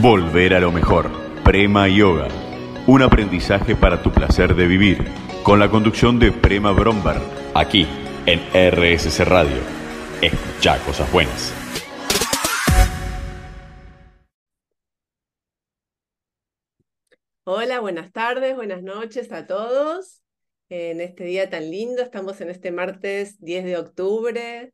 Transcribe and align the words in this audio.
Volver 0.00 0.54
a 0.54 0.60
lo 0.60 0.72
mejor. 0.72 1.10
Prema 1.44 1.86
Yoga. 1.86 2.28
Un 2.86 3.02
aprendizaje 3.02 3.76
para 3.76 4.02
tu 4.02 4.10
placer 4.10 4.54
de 4.54 4.66
vivir. 4.66 5.04
Con 5.42 5.58
la 5.58 5.68
conducción 5.68 6.18
de 6.18 6.32
Prema 6.32 6.72
Brombar. 6.72 7.20
Aquí, 7.54 7.86
en 8.24 8.40
RSC 8.54 9.22
Radio. 9.26 9.58
Escucha 10.22 10.78
cosas 10.86 11.12
buenas. 11.12 11.52
Hola, 17.44 17.80
buenas 17.80 18.12
tardes, 18.12 18.56
buenas 18.56 18.82
noches 18.82 19.30
a 19.30 19.46
todos. 19.46 20.22
En 20.70 21.02
este 21.02 21.24
día 21.24 21.50
tan 21.50 21.70
lindo, 21.70 22.00
estamos 22.00 22.40
en 22.40 22.48
este 22.48 22.72
martes 22.72 23.38
10 23.40 23.64
de 23.66 23.76
octubre, 23.76 24.72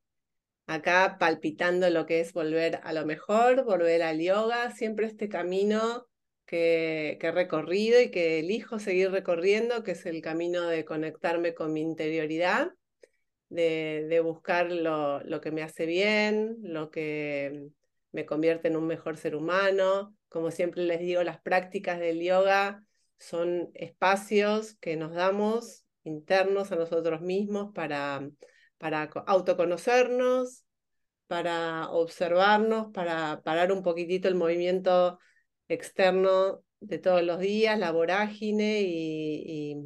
acá 0.69 1.17
palpitando 1.19 1.89
lo 1.89 2.05
que 2.05 2.21
es 2.21 2.35
volver 2.35 2.81
a 2.85 2.93
lo 2.93 3.07
mejor, 3.07 3.65
volver 3.65 4.03
al 4.03 4.21
yoga, 4.21 4.71
siempre 4.71 5.07
este 5.07 5.29
camino 5.31 6.07
que, 6.45 7.17
que 7.21 7.29
he 7.29 7.33
recorrido 7.33 8.01
y 8.01 8.11
que 8.11 8.41
elijo 8.41 8.79
seguir 8.79 9.11
recorriendo, 9.11 9.83
que 9.83 9.93
es 9.93 10.05
el 10.05 10.21
camino 10.21 10.63
de 10.67 10.85
conectarme 10.85 11.55
con 11.55 11.73
mi 11.73 11.81
interioridad, 11.81 12.73
de, 13.49 14.07
de 14.11 14.21
buscar 14.21 14.71
lo, 14.71 15.21
lo 15.25 15.41
que 15.41 15.53
me 15.53 15.63
hace 15.63 15.87
bien, 15.87 16.59
lo 16.61 16.91
que 16.91 17.71
me 18.13 18.27
convierte 18.27 18.69
en 18.69 18.77
un 18.77 18.87
mejor 18.87 19.17
ser 19.17 19.37
humano. 19.37 20.15
Como 20.29 20.51
siempre 20.51 20.83
les 20.83 21.01
digo, 21.01 21.23
las 21.23 21.41
prácticas 21.41 21.99
del 21.99 22.21
yoga 22.21 22.85
son 23.19 23.71
espacios 23.73 24.75
que 24.81 24.97
nos 24.97 25.15
damos 25.15 25.87
internos 26.05 26.73
a 26.73 26.77
nosotros 26.77 27.23
mismos 27.23 27.73
para 27.75 28.29
para 28.79 29.11
autoconocernos, 29.27 30.65
para 31.29 31.91
observarnos, 31.91 32.93
para 32.93 33.43
parar 33.45 33.73
un 33.73 33.83
poquitito 33.83 34.29
el 34.29 34.35
movimiento 34.35 35.19
externo 35.69 36.63
de 36.81 36.99
todos 36.99 37.23
los 37.23 37.39
días, 37.41 37.79
la 37.79 37.93
vorágine 37.93 38.83
y, 38.83 39.77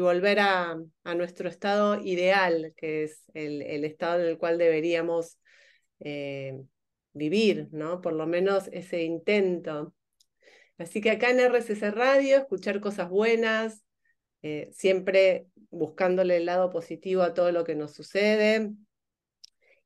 volver 0.00 0.40
a, 0.40 0.78
nuestro 1.16 1.48
estado 1.48 2.00
ideal, 2.00 2.72
que 2.76 3.04
es 3.04 3.22
el, 3.34 3.62
el, 3.62 3.84
estado 3.84 4.20
en 4.20 4.28
el 4.28 4.38
cual 4.38 4.58
deberíamos 4.58 5.38
eh, 6.00 6.60
vivir, 7.12 7.68
¿no? 7.72 8.00
Por 8.00 8.14
lo 8.14 8.26
menos 8.26 8.68
ese 8.72 9.02
intento. 9.02 9.94
Así 10.78 11.00
que 11.00 11.10
acá 11.10 11.30
en 11.30 11.40
RCC 11.40 11.90
Radio, 11.90 12.38
escuchar 12.38 12.80
cosas 12.80 13.10
buenas, 13.10 13.84
eh, 14.42 14.70
siempre 14.72 15.46
buscándole 15.70 16.38
el 16.38 16.46
lado 16.46 16.70
positivo 16.70 17.22
a 17.22 17.34
todo 17.34 17.52
lo 17.52 17.64
que 17.64 17.74
nos 17.74 17.94
sucede, 17.94 18.72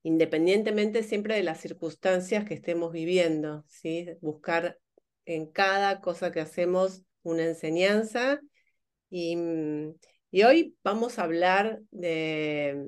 independientemente 0.04 1.02
siempre 1.02 1.34
de 1.34 1.42
las 1.42 1.60
circunstancias 1.60 2.44
que 2.44 2.54
estemos 2.54 2.92
viviendo, 2.92 3.64
¿sí? 3.66 4.06
buscar 4.20 4.78
en 5.24 5.50
cada 5.50 6.00
cosa 6.02 6.30
que 6.30 6.40
hacemos 6.40 7.02
una 7.22 7.44
enseñanza. 7.44 8.40
Y, 9.08 9.34
mm, 9.34 9.94
y 10.30 10.42
hoy 10.42 10.76
vamos 10.84 11.18
a 11.18 11.22
hablar 11.24 11.80
de, 11.90 12.86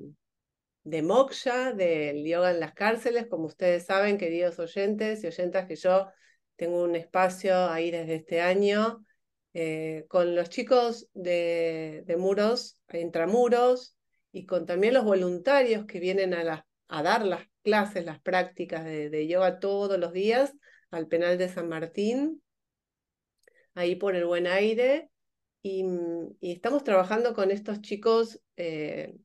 de 0.85 1.03
moksha, 1.03 1.73
del 1.73 2.25
yoga 2.27 2.51
en 2.51 2.61
las 2.61 2.75
cárceles. 2.75 3.29
Como 3.29 3.47
ustedes 3.47 3.87
saben, 3.87 4.19
queridos 4.19 4.59
oyentes 4.59 5.25
y 5.25 5.27
oyentas, 5.27 5.67
que 5.67 5.77
yo 5.77 6.09
tengo 6.57 6.83
un 6.83 6.97
espacio 6.97 7.71
ahí 7.71 7.91
desde 7.91 8.17
este 8.17 8.43
año 8.43 9.05
eh, 9.55 10.05
con 10.09 10.35
los 10.35 10.51
chicos 10.51 11.09
de, 11.15 12.03
de, 12.05 12.17
muros, 12.19 12.79
intramuros, 12.93 13.97
y 14.33 14.45
con 14.45 14.67
también 14.67 14.93
los 14.93 15.05
voluntarios 15.05 15.87
que 15.87 15.99
vienen 15.99 16.35
a, 16.35 16.66
a 16.89 17.03
dar 17.03 17.25
las 17.25 17.43
clases, 17.63 18.05
las 18.05 18.21
prácticas 18.21 18.85
de, 18.85 19.27
yoga 19.27 19.59
todos 19.59 19.99
los 19.99 20.13
días 20.13 20.55
al 20.91 21.09
penal 21.09 21.39
de 21.39 21.49
San 21.49 21.69
Martín, 21.69 22.43
ahí 23.75 23.97
por 23.97 24.15
el 24.15 24.27
buen 24.27 24.47
aire. 24.47 25.11
Y, 25.63 25.85
estamos 26.41 26.85
trabajando 26.85 27.35
con 27.35 27.51
estos 27.51 27.81
chicos, 27.81 28.41
eh, 28.57 29.17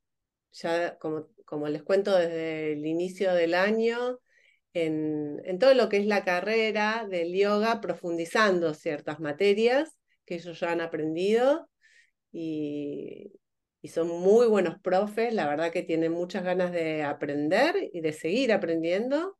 ya 0.53 0.97
como, 0.97 1.27
como 1.45 1.67
les 1.67 1.83
cuento 1.83 2.17
desde 2.17 2.73
el 2.73 2.85
inicio 2.85 3.33
del 3.33 3.53
año, 3.53 4.19
en, 4.73 5.41
en, 5.45 5.59
todo 5.59 5.73
lo 5.73 5.89
que 5.89 5.97
es 5.97 6.05
la 6.07 6.23
carrera 6.23 7.05
del 7.09 7.33
yoga, 7.33 7.81
profundizando 7.81 8.73
ciertas 8.73 9.19
materias 9.19 9.97
que 10.25 10.35
ellos 10.35 10.59
ya 10.59 10.71
han 10.71 10.81
aprendido 10.81 11.69
y, 12.31 13.31
y 13.81 13.89
son 13.89 14.07
muy 14.07 14.47
buenos 14.47 14.79
profes, 14.79 15.33
la 15.33 15.47
verdad 15.47 15.71
que 15.71 15.83
tienen 15.83 16.11
muchas 16.11 16.43
ganas 16.43 16.71
de 16.71 17.03
aprender 17.03 17.89
y 17.93 18.01
de 18.01 18.13
seguir 18.13 18.53
aprendiendo. 18.53 19.37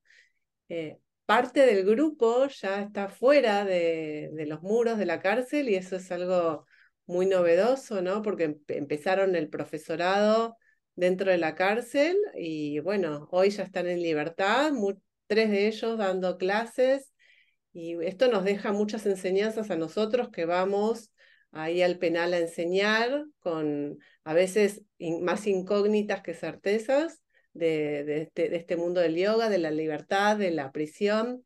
Eh, 0.69 0.99
parte 1.25 1.65
del 1.65 1.85
grupo 1.85 2.47
ya 2.47 2.81
está 2.81 3.09
fuera 3.09 3.65
de, 3.65 4.29
de, 4.33 4.45
los 4.45 4.61
muros 4.63 4.97
de 4.97 5.05
la 5.05 5.19
cárcel 5.21 5.69
y 5.69 5.75
eso 5.75 5.95
es 5.97 6.11
algo 6.11 6.65
muy 7.05 7.25
novedoso, 7.25 8.01
¿no? 8.01 8.21
Porque 8.21 8.57
empezaron 8.67 9.35
el 9.35 9.49
profesorado 9.49 10.57
dentro 10.95 11.31
de 11.31 11.37
la 11.37 11.55
cárcel 11.55 12.17
y 12.35 12.79
bueno, 12.79 13.27
hoy 13.31 13.49
ya 13.51 13.63
están 13.63 13.87
en 13.87 14.01
libertad, 14.01 14.71
tres 15.27 15.49
de 15.51 15.67
ellos 15.67 15.97
dando 15.97 16.37
clases 16.37 17.13
y 17.73 17.95
esto 18.03 18.27
nos 18.27 18.43
deja 18.43 18.73
muchas 18.73 19.05
enseñanzas 19.05 19.71
a 19.71 19.77
nosotros 19.77 20.29
que 20.29 20.45
vamos 20.45 21.11
ahí 21.51 21.81
al 21.81 21.97
penal 21.97 22.33
a 22.33 22.39
enseñar, 22.39 23.25
con 23.39 23.97
a 24.23 24.33
veces 24.33 24.83
más 25.21 25.47
incógnitas 25.47 26.21
que 26.21 26.33
certezas 26.33 27.21
de, 27.53 28.21
este, 28.21 28.49
de, 28.49 28.57
este, 28.57 28.77
mundo 28.77 29.01
del 29.01 29.15
yoga, 29.15 29.49
de 29.49 29.57
la 29.57 29.71
libertad, 29.71 30.37
de 30.37 30.51
la 30.51 30.71
prisión. 30.71 31.45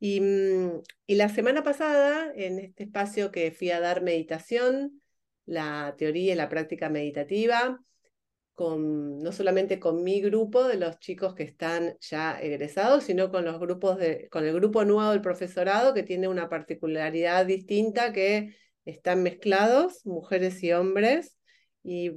Y, 0.00 0.20
mm, 0.20 0.82
y 1.06 1.14
la 1.14 1.28
semana 1.28 1.62
pasada, 1.62 2.32
en 2.34 2.58
este 2.58 2.84
espacio 2.84 3.30
que 3.30 3.50
fui 3.52 3.70
a 3.70 3.80
dar 3.80 4.02
meditación, 4.02 5.00
la 5.46 5.94
teoría 5.98 6.32
y 6.34 6.36
la 6.36 6.48
práctica 6.48 6.88
meditativa, 6.90 7.80
no 8.60 9.32
solamente 9.32 9.80
con 9.80 10.02
mi 10.02 10.20
grupo 10.20 10.64
de 10.64 10.76
los 10.76 10.98
chicos 10.98 11.34
que 11.34 11.44
están 11.44 11.96
ya 12.00 12.38
egresados, 12.40 13.04
sino 13.04 13.30
con 13.30 13.44
los 13.44 13.58
grupos 13.58 13.98
de, 13.98 14.28
con 14.30 14.44
el 14.44 14.54
grupo 14.54 14.84
nuevo 14.84 15.10
del 15.10 15.22
profesorado 15.22 15.94
que 15.94 16.02
tiene 16.02 16.28
una 16.28 16.48
particularidad 16.48 17.46
distinta 17.46 18.12
que 18.12 18.54
están 18.84 19.22
mezclados, 19.22 20.04
mujeres 20.04 20.62
y 20.62 20.72
hombres. 20.72 21.38
Y, 21.82 22.10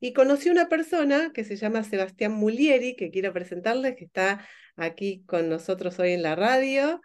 y 0.00 0.12
conocí 0.12 0.48
una 0.48 0.68
persona 0.68 1.32
que 1.34 1.44
se 1.44 1.56
llama 1.56 1.82
Sebastián 1.82 2.32
Mulieri, 2.32 2.94
que 2.94 3.10
quiero 3.10 3.32
presentarles, 3.32 3.96
que 3.96 4.04
está 4.04 4.46
aquí 4.76 5.24
con 5.26 5.48
nosotros 5.48 5.98
hoy 5.98 6.12
en 6.12 6.22
la 6.22 6.36
radio. 6.36 7.00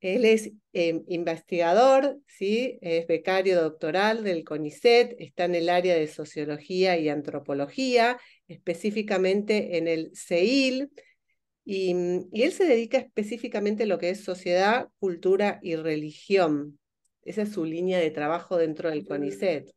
Él 0.00 0.24
es 0.24 0.52
eh, 0.72 1.02
investigador, 1.08 2.18
¿sí? 2.26 2.78
es 2.82 3.06
becario 3.06 3.60
doctoral 3.60 4.22
del 4.22 4.44
CONICET, 4.44 5.16
está 5.18 5.44
en 5.44 5.56
el 5.56 5.68
área 5.68 5.96
de 5.96 6.06
sociología 6.06 6.96
y 6.98 7.08
antropología, 7.08 8.18
específicamente 8.46 9.76
en 9.76 9.88
el 9.88 10.12
CEIL, 10.14 10.90
y, 11.64 11.94
y, 12.32 12.42
él 12.44 12.52
se 12.52 12.64
dedica 12.64 12.96
específicamente 12.96 13.82
a 13.82 13.86
lo 13.86 13.98
que 13.98 14.10
es 14.10 14.24
sociedad, 14.24 14.88
cultura 15.00 15.58
y 15.62 15.76
religión. 15.76 16.78
Esa 17.24 17.42
es 17.42 17.52
su 17.52 17.64
línea 17.64 17.98
de 17.98 18.10
trabajo 18.10 18.56
dentro 18.56 18.88
del 18.88 19.04
CONICET. 19.04 19.74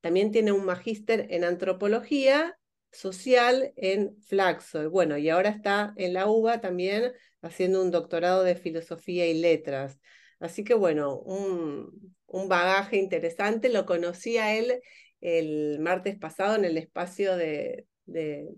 También 0.00 0.30
tiene 0.30 0.52
un 0.52 0.64
magíster 0.64 1.26
en 1.30 1.44
antropología 1.44 2.56
social 2.92 3.72
en 3.76 4.16
Flaxo. 4.22 4.90
Bueno, 4.90 5.18
y 5.18 5.28
ahora 5.28 5.50
está 5.50 5.92
en 5.96 6.14
la 6.14 6.26
UBA 6.26 6.60
también 6.60 7.12
haciendo 7.42 7.82
un 7.82 7.90
doctorado 7.90 8.42
de 8.42 8.56
filosofía 8.56 9.26
y 9.26 9.34
letras. 9.34 9.98
Así 10.38 10.64
que 10.64 10.74
bueno, 10.74 11.18
un, 11.18 12.14
un 12.26 12.48
bagaje 12.48 12.96
interesante. 12.96 13.68
Lo 13.68 13.86
conocí 13.86 14.38
a 14.38 14.56
él 14.56 14.80
el 15.20 15.78
martes 15.80 16.18
pasado 16.18 16.56
en 16.56 16.64
el 16.64 16.78
espacio 16.78 17.36
de, 17.36 17.86
de, 18.06 18.48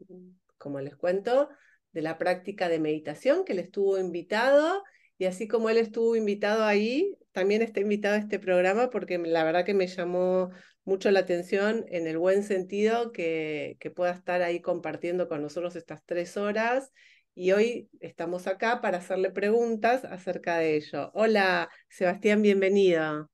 como 0.59 0.81
les 0.81 0.97
cuento, 0.97 1.49
de 1.93 2.03
la 2.03 2.19
práctica 2.19 2.69
de 2.69 2.79
meditación, 2.79 3.45
que 3.45 3.53
él 3.53 3.59
estuvo 3.59 3.99
invitado. 3.99 4.83
Y 5.19 5.27
así 5.27 5.47
como 5.47 5.71
él 5.71 5.77
estuvo 5.79 6.17
invitado 6.17 6.65
ahí, 6.65 7.17
también 7.33 7.63
está 7.63 7.81
invitado 7.81 8.15
a 8.15 8.19
este 8.19 8.39
programa 8.39 8.91
porque 8.91 9.19
la 9.19 9.45
verdad 9.45 9.65
que 9.65 9.75
me 9.75 9.87
llamó 9.87 10.51
mucho 10.85 11.11
la 11.11 11.21
atención 11.21 11.85
en 11.89 12.07
el 12.07 12.19
buen 12.19 12.43
sentido 12.43 13.13
que, 13.13 13.79
pueda 13.97 14.13
estar 14.13 14.43
ahí 14.43 14.61
compartiendo 14.61 15.29
con 15.29 15.43
nosotros 15.43 15.77
estas 15.77 16.05
tres 16.05 16.37
horas 16.37 16.93
y 17.35 17.53
hoy 17.53 17.89
estamos 18.01 18.47
acá 18.47 18.81
para 18.81 18.99
hacerle 18.99 19.31
preguntas 19.31 20.05
acerca 20.05 20.59
de 20.59 20.77
ello. 20.77 21.11
Hola, 21.15 21.71
Sebastián, 21.89 22.43
bienvenido. 22.43 23.31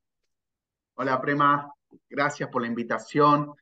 Hola, 0.95 1.21
Prema, 1.21 1.73
gracias 2.09 2.49
por 2.49 2.63
la 2.63 2.69
invitación. 2.69 3.53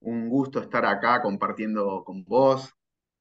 Un 0.00 0.28
gusto 0.28 0.60
estar 0.60 0.84
acá 0.84 1.22
compartiendo 1.22 2.04
con 2.04 2.24
vos, 2.24 2.74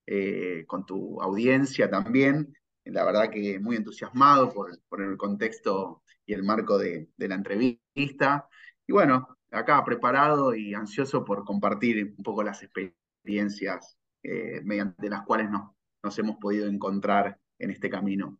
eh, 0.05 0.65
con 0.67 0.85
tu 0.85 1.21
audiencia 1.21 1.89
también. 1.89 2.53
La 2.91 3.05
verdad 3.05 3.29
que 3.29 3.59
muy 3.59 3.75
entusiasmado 3.75 4.51
por, 4.51 5.01
el 5.01 5.17
contexto 5.17 6.03
y 6.25 6.33
el 6.33 6.43
marco 6.43 6.77
de, 6.77 7.09
la 7.17 7.35
entrevista. 7.35 8.47
Y 8.85 8.93
bueno, 8.93 9.37
acá 9.51 9.83
preparado 9.83 10.55
y 10.55 10.73
ansioso 10.73 11.23
por 11.23 11.43
compartir 11.45 12.13
un 12.17 12.23
poco 12.23 12.43
las 12.43 12.63
experiencias 12.63 13.97
eh, 14.23 14.61
mediante 14.63 15.09
las 15.09 15.23
cuales 15.23 15.49
nos, 15.49 15.71
nos 16.03 16.17
hemos 16.19 16.37
podido 16.37 16.67
encontrar 16.67 17.39
en 17.59 17.71
este 17.71 17.89
camino. 17.89 18.39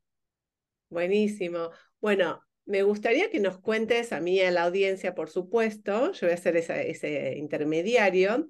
Buenísimo. 0.89 1.71
Bueno, 1.99 2.41
me 2.67 2.83
gustaría 2.83 3.29
que 3.31 3.39
nos 3.39 3.59
cuentes 3.59 4.11
a 4.11 4.19
mí 4.19 4.39
a 4.41 4.51
la 4.51 4.63
audiencia, 4.63 5.15
por 5.15 5.29
supuesto, 5.29 6.11
yo 6.11 6.27
voy 6.27 6.33
a 6.33 6.38
ser 6.38 6.57
ese 6.57 7.38
intermediario, 7.38 8.49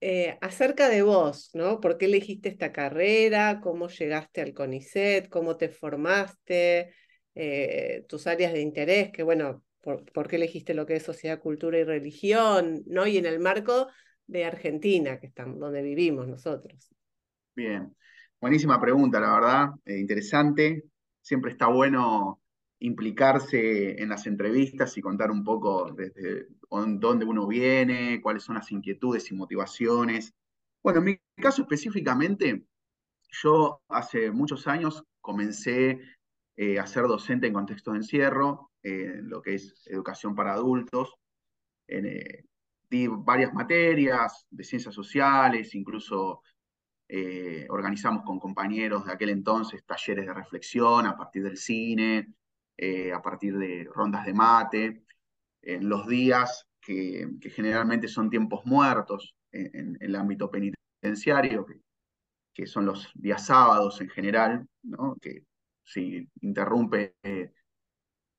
eh, 0.00 0.38
acerca 0.40 0.88
de 0.88 1.02
vos, 1.02 1.50
¿no? 1.54 1.80
¿Por 1.80 1.98
qué 1.98 2.06
elegiste 2.06 2.48
esta 2.48 2.72
carrera? 2.72 3.60
¿Cómo 3.60 3.88
llegaste 3.88 4.40
al 4.40 4.54
CONICET? 4.54 5.28
¿Cómo 5.28 5.56
te 5.56 5.68
formaste? 5.68 6.94
Eh, 7.34 8.04
tus 8.08 8.26
áreas 8.26 8.52
de 8.52 8.60
interés, 8.60 9.10
que 9.12 9.22
bueno, 9.22 9.62
por, 9.80 10.28
qué 10.28 10.36
elegiste 10.36 10.74
lo 10.74 10.86
que 10.86 10.96
es 10.96 11.04
sociedad, 11.04 11.40
cultura 11.40 11.78
y 11.78 11.84
religión, 11.84 12.82
¿no? 12.86 13.06
Y 13.06 13.16
en 13.16 13.26
el 13.26 13.38
marco 13.38 13.88
de 14.26 14.44
Argentina, 14.44 15.18
que 15.18 15.26
estamos, 15.26 15.58
donde 15.58 15.82
vivimos 15.82 16.26
nosotros. 16.26 16.90
Bien, 17.54 17.94
buenísima 18.40 18.80
pregunta, 18.80 19.20
la 19.20 19.32
verdad, 19.32 19.68
eh, 19.84 19.98
interesante. 19.98 20.84
Siempre 21.20 21.52
está 21.52 21.68
bueno 21.68 22.40
implicarse 22.80 24.00
en 24.00 24.08
las 24.08 24.26
entrevistas 24.26 24.96
y 24.96 25.00
contar 25.00 25.30
un 25.30 25.42
poco 25.44 25.92
desde 25.92 26.46
dónde 26.70 27.24
uno 27.24 27.46
viene, 27.46 28.20
cuáles 28.20 28.44
son 28.44 28.54
las 28.56 28.70
inquietudes 28.70 29.30
y 29.30 29.34
motivaciones. 29.34 30.32
Bueno, 30.82 31.00
en 31.00 31.04
mi 31.04 31.20
caso 31.42 31.62
específicamente, 31.62 32.64
yo 33.30 33.82
hace 33.88 34.30
muchos 34.30 34.66
años 34.68 35.04
comencé 35.20 36.00
eh, 36.56 36.78
a 36.78 36.86
ser 36.86 37.04
docente 37.04 37.46
en 37.46 37.52
contexto 37.52 37.92
de 37.92 37.98
encierro, 37.98 38.70
en 38.82 39.28
lo 39.28 39.42
que 39.42 39.54
es 39.54 39.86
educación 39.86 40.34
para 40.34 40.54
adultos. 40.54 41.14
Eh, 41.88 42.44
di 42.90 43.06
varias 43.06 43.52
materias 43.52 44.46
de 44.50 44.64
ciencias 44.64 44.94
sociales, 44.94 45.74
incluso 45.74 46.42
eh, 47.08 47.66
organizamos 47.70 48.22
con 48.24 48.38
compañeros 48.38 49.06
de 49.06 49.12
aquel 49.12 49.30
entonces 49.30 49.84
talleres 49.84 50.26
de 50.26 50.34
reflexión 50.34 51.06
a 51.06 51.16
partir 51.16 51.42
del 51.42 51.56
cine, 51.56 52.34
eh, 52.80 53.12
a 53.12 53.20
partir 53.20 53.58
de 53.58 53.88
rondas 53.92 54.24
de 54.24 54.32
mate, 54.32 55.02
en 55.62 55.88
los 55.88 56.06
días 56.06 56.64
que, 56.80 57.28
generalmente 57.50 58.06
son 58.06 58.30
tiempos 58.30 58.64
muertos 58.64 59.34
en, 59.50 59.96
el 60.00 60.14
ámbito 60.14 60.48
penitenciario, 60.48 61.66
que, 62.54 62.66
son 62.66 62.86
los 62.86 63.10
días 63.14 63.46
sábados 63.46 64.00
en 64.00 64.08
general, 64.08 64.68
que 65.20 65.44
si 65.82 66.28
interrumpe 66.40 67.16
eh, 67.24 67.52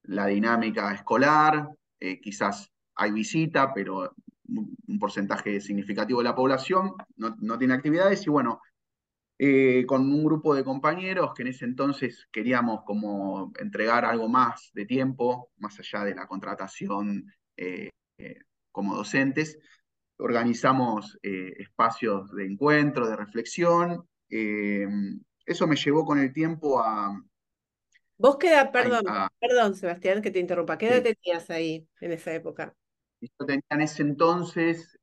la 0.04 0.28
dinámica 0.28 0.94
escolar, 0.94 1.70
eh, 2.00 2.22
quizás 2.22 2.72
hay 2.96 3.12
visita, 3.12 3.74
pero 3.74 4.14
un 4.46 5.00
porcentaje 5.00 5.60
significativo 5.60 6.20
de 6.20 6.30
la 6.30 6.36
población 6.36 6.94
no, 7.18 7.36
no 7.40 7.58
tiene 7.58 7.74
actividades 7.74 8.26
y 8.26 8.30
bueno, 8.30 8.62
eh, 9.42 9.86
con 9.86 10.02
un 10.02 10.26
grupo 10.26 10.54
de 10.54 10.66
compañeros 10.66 11.32
que 11.34 11.44
en 11.44 11.48
ese 11.48 11.64
entonces 11.64 12.28
queríamos 12.30 12.84
como 12.84 13.54
entregar 13.58 14.04
algo 14.04 14.28
más 14.28 14.70
de 14.74 14.86
tiempo, 14.86 15.50
más 15.56 15.80
allá 15.80 16.04
de 16.04 16.14
la 16.14 16.28
contratación 16.28 17.32
eh, 17.56 17.90
eh, 18.18 18.40
como 18.70 18.96
docentes. 18.96 19.58
Organizamos 20.18 21.18
espacios 21.24 22.30
de 22.36 22.48
encuentro, 22.48 23.08
de 23.08 23.16
reflexión. 23.16 24.06
eso 24.28 25.68
me 25.68 25.78
llevó 25.78 26.04
con 26.04 26.20
el 26.20 26.34
tiempo 26.34 26.82
a... 26.82 27.18
Vos 28.18 28.36
queda, 28.36 28.70
perdón, 28.74 29.06
perdón 29.40 29.76
Sebastián 29.76 30.22
que 30.22 30.32
te 30.32 30.40
interrumpa, 30.40 30.78
¿qué 30.78 30.90
edad 30.90 31.02
tenías 31.02 31.50
ahí 31.50 31.88
en 32.02 32.12
esa 32.12 32.34
época? 32.34 32.76
Yo 33.22 33.46
tenía 33.46 33.64
en 33.70 33.80
ese 33.80 34.02
entonces 34.02 35.00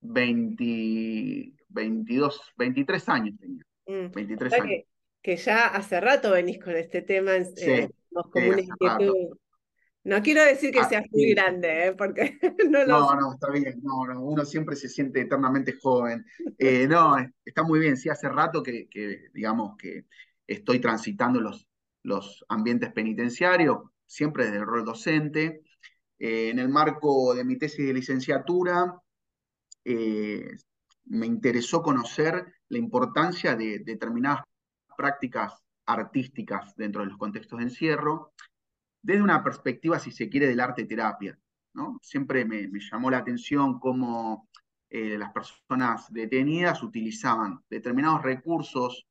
20, 0.00 1.55
22, 1.76 2.40
23 2.56 3.08
años 3.08 3.38
tenía. 3.38 3.62
23 3.86 4.50
mm. 4.50 4.62
años. 4.62 4.84
Que, 5.22 5.36
ya 5.36 5.66
hace 5.66 6.00
rato 6.00 6.32
venís 6.32 6.58
con 6.62 6.74
este 6.76 7.02
tema. 7.02 7.32
Eh, 7.34 7.88
no 10.04 10.22
quiero 10.22 10.44
decir 10.44 10.70
que 10.70 10.80
ah, 10.80 10.88
seas 10.88 11.04
muy 11.10 11.30
grande, 11.34 11.88
¿eh? 11.88 11.92
porque 11.92 12.38
no 12.70 12.84
lo 12.84 12.86
No, 12.86 13.14
no, 13.14 13.32
está 13.34 13.50
bien. 13.50 13.80
No, 13.82 14.20
uno 14.20 14.44
siempre 14.44 14.76
se 14.76 14.88
siente 14.88 15.20
eternamente 15.20 15.76
joven. 15.80 16.24
Eh, 16.58 16.86
no, 16.88 17.16
está 17.44 17.62
muy 17.62 17.80
bien. 17.80 17.96
Sí, 17.96 18.08
hace 18.08 18.28
rato 18.28 18.62
que, 18.62 18.88
digamos, 19.34 19.76
que 19.76 20.06
estoy 20.46 20.78
transitando 20.78 21.40
los, 21.40 21.68
los 22.02 22.44
ambientes 22.48 22.92
penitenciarios, 22.92 23.78
siempre 24.06 24.44
desde 24.44 24.58
el 24.58 24.66
rol 24.66 24.84
docente. 24.84 25.62
en 26.18 26.58
el 26.60 26.68
marco 26.68 27.34
de 27.34 27.44
mi 27.44 27.58
tesis 27.58 27.84
de 27.84 27.92
licenciatura, 27.92 28.94
me 31.06 31.26
interesó 31.26 31.82
conocer 31.82 32.54
la 32.68 32.78
importancia 32.78 33.54
de 33.56 33.80
determinadas 33.80 34.44
prácticas 34.96 35.54
artísticas 35.86 36.74
dentro 36.76 37.02
de 37.02 37.08
los 37.08 37.18
contextos 37.18 37.58
de 37.58 37.64
encierro, 37.64 38.32
desde 39.02 39.22
una 39.22 39.42
perspectiva, 39.42 39.98
si 39.98 40.10
se 40.10 40.28
quiere, 40.28 40.48
del 40.48 40.60
arte 40.60 40.84
terapia. 40.84 41.38
¿no? 41.74 41.98
Siempre 42.02 42.44
me, 42.44 42.68
llamó 42.90 43.10
la 43.10 43.18
atención 43.18 43.78
cómo 43.78 44.48
eh, 44.90 45.16
las 45.16 45.32
personas 45.32 46.12
detenidas 46.12 46.82
utilizaban 46.82 47.60
determinados 47.70 48.22
recursos 48.22 49.06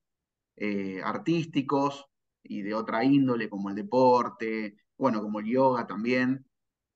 eh, 0.57 1.01
artísticos 1.03 2.07
y 2.43 2.61
de 2.61 2.73
otra 2.73 3.03
índole, 3.03 3.49
como 3.49 3.69
el 3.69 3.75
deporte, 3.75 4.77
bueno, 4.97 5.21
como 5.21 5.39
el 5.39 5.45
yoga 5.45 5.87
también, 5.87 6.45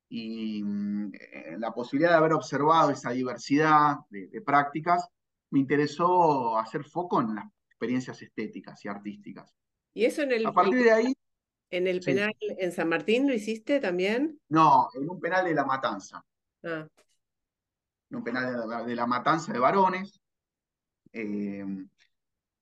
y 0.09 0.63
mm, 0.63 1.11
eh, 1.13 1.56
la 1.59 1.71
posibilidad 1.71 2.11
de 2.11 2.17
haber 2.17 2.33
observado 2.33 2.89
esa 2.89 3.11
diversidad 3.11 3.97
de, 4.09 4.41
prácticas, 4.41 5.07
me 5.51 5.59
interesó 5.59 6.57
hacer 6.57 6.83
foco 6.83 7.21
en 7.21 7.35
las 7.35 7.45
experiencias 7.69 8.21
estéticas 8.21 8.83
y 8.83 8.88
artísticas. 8.88 9.53
¿Y 9.94 10.06
eso 10.06 10.23
en 10.23 10.31
el, 10.31 10.45
a 10.45 10.51
partir 10.51 10.83
de 10.83 10.91
ahí, 10.91 11.13
en 11.69 11.88
el 11.88 12.00
penal 12.01 12.33
en 12.39 12.71
San 12.71 12.89
Martín 12.89 13.27
lo 13.27 13.33
hiciste 13.33 13.79
también? 13.79 14.39
No, 14.50 14.89
en 14.94 15.09
un 15.09 15.19
penal 15.19 15.45
de 15.45 15.53
La 15.53 15.65
Matanza. 15.65 16.23
Ah. 16.63 16.88
En 18.09 18.17
un 18.17 18.23
penal 18.23 18.85
de 18.88 18.95
la, 18.95 19.06
Matanza 19.06 19.53
de 19.53 19.59
varones. 19.59 20.19
Eh, 21.13 21.63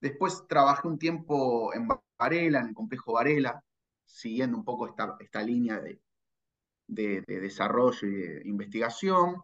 después 0.00 0.46
trabajé 0.46 0.86
un 0.86 0.98
tiempo 0.98 1.72
en 1.72 1.88
Varela, 2.18 2.60
en 2.60 2.68
el 2.68 2.74
complejo 2.74 3.14
Varela, 3.14 3.62
siguiendo 4.04 4.56
un 4.56 4.64
poco 4.64 4.86
esta, 4.88 5.16
esta 5.20 5.42
línea 5.42 5.80
de, 5.80 6.00
de, 6.88 7.22
desarrollo 7.26 8.08
y 8.08 8.12
de 8.12 8.42
investigación. 8.44 9.42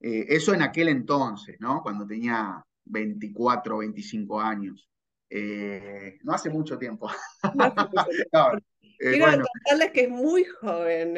Eh, 0.00 0.26
eso 0.28 0.52
en 0.52 0.62
aquel 0.62 0.88
entonces, 0.88 1.56
¿no? 1.60 1.82
Cuando 1.82 2.06
tenía 2.06 2.64
24, 2.86 3.78
25 3.78 4.40
años. 4.40 4.88
Eh, 5.30 6.18
no 6.22 6.32
hace 6.32 6.50
mucho 6.50 6.78
tiempo. 6.78 7.08
Eh, 9.04 9.14
Quiero 9.14 9.42
contarles 9.42 9.90
que 9.90 10.02
es 10.02 10.10
muy 10.10 10.44
joven. 10.44 11.14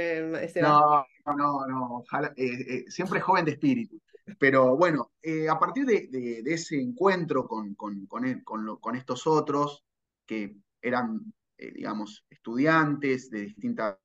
no, 0.63 1.07
no, 1.37 1.67
no, 1.67 2.05
siempre 2.89 3.21
joven 3.21 3.45
de 3.45 3.51
espíritu. 3.51 4.01
Pero 4.39 4.75
bueno, 4.75 5.13
a 5.51 5.59
partir 5.59 5.85
de, 5.85 6.43
ese 6.47 6.81
encuentro 6.81 7.47
con, 7.47 7.75
con, 7.75 8.07
con, 8.07 8.97
estos 8.97 9.27
otros, 9.27 9.85
que 10.25 10.57
eran, 10.81 11.31
digamos, 11.59 12.25
estudiantes 12.31 13.29
de 13.29 13.41
distintas 13.43 13.99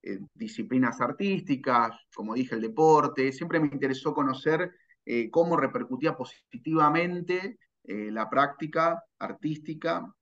eh, 0.00 0.20
disciplinas 0.32 1.00
artísticas, 1.00 1.96
como 2.14 2.34
dije, 2.34 2.54
el 2.54 2.60
deporte. 2.60 3.32
Siempre 3.32 3.58
me 3.58 3.66
interesó 3.66 4.14
conocer 4.14 4.72
eh, 5.04 5.28
cómo 5.28 5.56
repercutía 5.56 6.16
positivamente 6.16 7.58
eh, 7.82 8.10
la 8.12 8.30
práctica 8.30 9.02
artística 9.18 10.14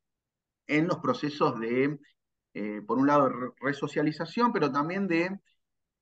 en 0.67 0.89
los 0.89 0.99
procesos 0.99 1.61
de, 1.61 1.99
por 2.87 2.99
un 2.99 3.07
lado, 3.07 3.55
resocialización, 3.61 4.51
pero 4.53 4.73
también 4.73 5.07
de, 5.07 5.39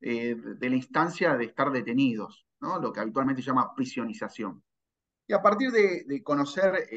de 0.00 0.71
la 0.71 0.76
instancia 0.76 1.37
de 1.37 1.47
estar 1.47 1.73
detenidos, 1.73 2.47
¿no? 2.61 2.78
lo 2.78 2.93
que 2.93 3.00
habitualmente 3.00 3.43
se 3.43 3.49
llama 3.49 3.75
prisionización. 3.75 4.62
Y 5.26 5.33
a 5.33 5.43
partir 5.43 5.71
de, 5.73 6.23
conocer 6.23 6.88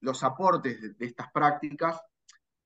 los 0.00 0.22
aportes 0.22 0.80
de, 0.80 0.90
de, 0.90 1.06
estas 1.06 1.32
prácticas, 1.32 2.00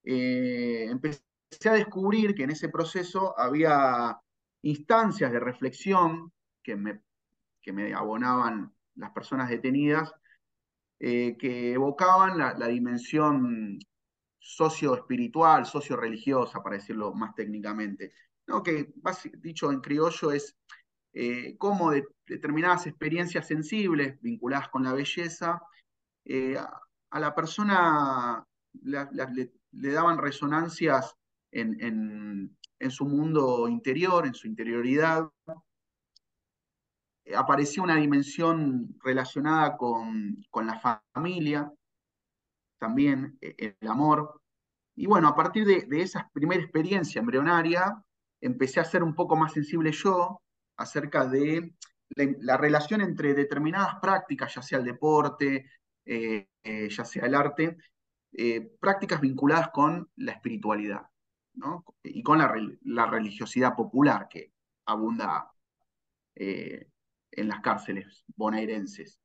empecé 0.03 1.23
a 1.65 1.73
descubrir 1.73 2.35
que 2.35 2.45
en 2.45 2.51
ese 2.51 2.69
proceso 2.69 3.39
había 3.39 4.19
instancias 4.63 5.33
de 5.33 5.41
reflexión 5.41 6.33
que 6.63 6.77
me, 6.77 7.01
que 7.61 7.73
me 7.73 7.95
abonaban 7.95 8.75
las 8.97 9.11
personas 9.11 9.49
detenidas, 9.49 10.13
eh, 11.01 11.37
que 11.39 11.73
evocaban 11.73 12.39
la, 12.39 12.67
dimensión 12.69 13.79
socio-espiritual, 14.39 15.67
socio-religiosa, 15.67 16.63
para 16.63 16.77
decirlo 16.77 17.13
más 17.15 17.35
técnicamente, 17.35 18.13
¿no? 18.47 18.63
que 18.63 18.93
dicho 19.39 19.71
en 19.71 19.81
criollo 19.81 20.33
es 20.33 20.57
eh, 21.13 21.57
cómo 21.59 21.93
determinadas 22.27 22.87
experiencias 22.87 23.47
sensibles 23.47 24.21
vinculadas 24.21 24.69
con 24.69 24.83
la 24.83 24.93
belleza 24.93 25.63
eh, 26.25 26.57
a, 26.57 27.21
la 27.21 27.35
persona 27.35 28.45
le 28.83 29.93
daban 29.93 30.19
resonancias 30.19 31.17
en, 31.55 32.91
su 32.91 33.07
mundo 33.07 33.69
interior, 33.69 34.27
en 34.27 34.35
su 34.35 34.47
interioridad, 34.47 35.29
aparecía 37.35 37.83
una 37.83 37.97
dimensión 37.97 38.97
relacionada 39.03 39.77
con, 39.77 40.45
la 40.55 41.03
familia, 41.15 41.73
también, 42.79 43.39
eh, 43.41 43.77
el 43.81 43.89
amor. 43.89 44.43
Y 44.97 45.07
bueno, 45.07 45.29
a 45.29 45.35
partir 45.35 45.65
de, 45.65 46.03
esa 46.03 46.31
primera 46.33 46.63
experiencia 46.63 47.21
embrionaria, 47.21 48.03
empecé 48.41 48.81
a 48.81 48.85
ser 48.85 49.03
un 49.03 49.15
poco 49.15 49.37
más 49.37 49.53
sensible 49.53 49.91
yo 49.93 50.43
acerca 50.77 51.27
de 51.27 51.75
la, 52.11 52.57
relación 52.59 53.01
entre 53.01 53.33
determinadas 53.33 53.97
prácticas, 54.03 54.55
ya 54.55 54.63
sea 54.63 54.79
el 54.79 54.85
deporte, 54.85 55.71
eh, 56.05 56.49
eh, 56.63 56.89
ya 56.91 57.05
sea 57.05 57.27
el 57.27 57.35
arte, 57.35 57.77
prácticas 58.81 59.21
vinculadas 59.21 59.71
con 59.71 60.11
la 60.17 60.33
espiritualidad 60.33 61.03
y 62.03 62.23
con 62.23 62.39
la, 62.39 63.07
religiosidad 63.07 63.75
popular 63.75 64.29
que 64.29 64.53
abunda 64.87 65.51
en 66.35 67.49
las 67.49 67.61
cárceles 67.61 68.25
bonaerenses. 68.37 69.21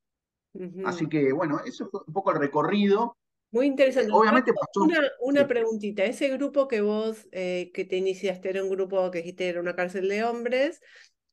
Así 0.85 1.07
que 1.07 1.31
bueno, 1.31 1.59
eso 1.65 1.89
fue 1.89 2.01
un 2.05 2.13
poco 2.13 2.31
el 2.31 2.39
recorrido. 2.39 3.17
Muy 3.51 3.65
interesante. 3.65 4.11
Obviamente 4.11 4.51
Una, 4.75 4.99
una 5.21 5.47
preguntita, 5.47 6.03
ese 6.05 6.29
grupo 6.29 6.67
que 6.67 6.81
vos, 6.81 7.27
eh, 7.31 7.71
que 7.73 7.85
te 7.85 7.97
iniciaste, 7.97 8.49
era 8.49 8.63
un 8.63 8.69
grupo 8.69 9.09
que 9.09 9.19
dijiste 9.19 9.47
era 9.47 9.59
una 9.59 9.75
cárcel 9.75 10.07
de 10.07 10.23
hombres, 10.23 10.81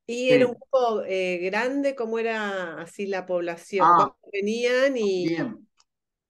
y 0.07 0.31
era 0.31 0.47
un 0.47 0.53
grupo 0.53 1.03
eh, 1.03 1.39
grande, 1.43 1.95
¿cómo 1.95 2.19
era 2.19 2.81
así 2.81 3.07
la 3.07 3.27
población? 3.27 3.87
Ah, 3.87 3.97
¿Cómo 3.99 4.31
venían 4.33 4.97
y 4.97 5.37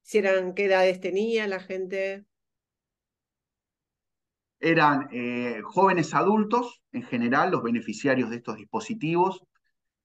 si 0.03 0.19
eran, 0.19 0.55
qué 0.55 0.65
edades 0.65 1.01
tenía 1.01 1.47
la 1.47 1.61
gente? 1.61 2.25
Eran 4.61 5.09
eh, 5.13 5.61
jóvenes 5.65 6.15
adultos, 6.15 6.83
en 6.93 7.03
general, 7.03 7.51
los 7.51 7.63
beneficiarios 7.63 8.31
de 8.31 8.37
estos 8.37 8.57
dispositivos. 8.57 9.43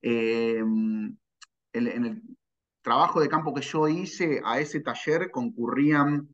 en 0.02 1.18
el, 1.72 2.22
trabajo 2.82 3.20
de 3.20 3.28
campo 3.28 3.54
que 3.54 3.62
yo 3.62 3.88
hice, 3.88 4.42
a 4.44 4.58
ese 4.58 4.80
taller 4.80 5.30
concurrían 5.30 6.28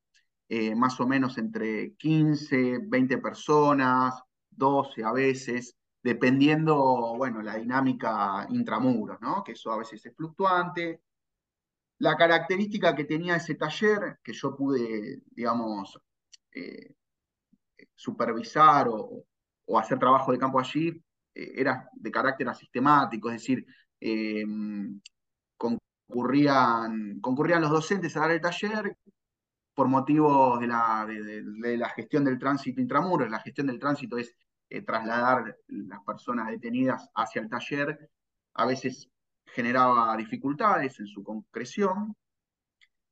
eh, 0.49 0.75
más 0.75 0.99
o 1.01 1.07
menos 1.07 1.37
entre 1.39 1.95
15, 1.97 2.81
20 2.85 3.19
personas, 3.19 4.15
12 4.51 5.05
a 5.05 5.13
veces, 5.13 5.77
dependiendo, 6.03 7.15
bueno, 7.17 7.43
la 7.43 7.57
dinámica 7.57 8.47
intramuros, 8.51 9.21
¿no? 9.21 9.45
Que 9.45 9.53
eso 9.53 9.71
a 9.73 9.79
veces 9.79 10.05
es 10.07 10.17
fluctuante. 10.17 11.03
La 11.99 12.17
característica 12.17 12.95
que 12.95 13.05
tenía 13.05 13.37
ese 13.37 13.57
taller, 13.57 14.19
que 14.23 14.33
yo 14.33 14.57
pude, 14.57 15.23
digamos, 15.31 16.01
eh, 16.55 16.95
supervisar 17.99 18.87
o, 18.89 19.25
hacer 19.79 19.99
trabajo 19.99 20.33
de 20.33 20.39
campo 20.39 20.59
allí, 20.59 20.89
eh, 21.35 21.53
era 21.57 21.91
de 21.93 22.11
carácter 22.11 22.49
asistemático, 22.49 23.29
es 23.29 23.35
decir, 23.35 23.67
con 25.57 25.79
concurrían, 26.09 27.21
concurrían 27.21 27.61
los 27.61 27.71
docentes 27.71 28.17
a 28.17 28.21
dar 28.21 28.31
el 28.31 28.41
taller 28.41 28.97
por 29.75 29.89
motivos 29.89 30.59
de 30.59 30.67
la, 30.67 31.07
de, 31.07 31.77
la 31.77 31.89
gestión 31.91 32.25
del 32.25 32.39
tránsito 32.39 32.81
intramuros. 32.81 33.31
La 33.31 33.41
gestión 33.41 33.67
del 33.67 33.79
tránsito 33.79 34.17
es 34.19 34.35
eh, 34.71 34.83
trasladar 34.83 35.57
las 35.69 36.01
personas 36.05 36.49
detenidas 36.49 37.09
hacia 37.15 37.43
el 37.43 37.49
taller. 37.49 38.11
A 38.55 38.67
veces 38.67 39.09
generaba 39.47 40.17
dificultades 40.17 40.99
en 40.99 41.07
su 41.07 41.23
concreción. 41.23 42.17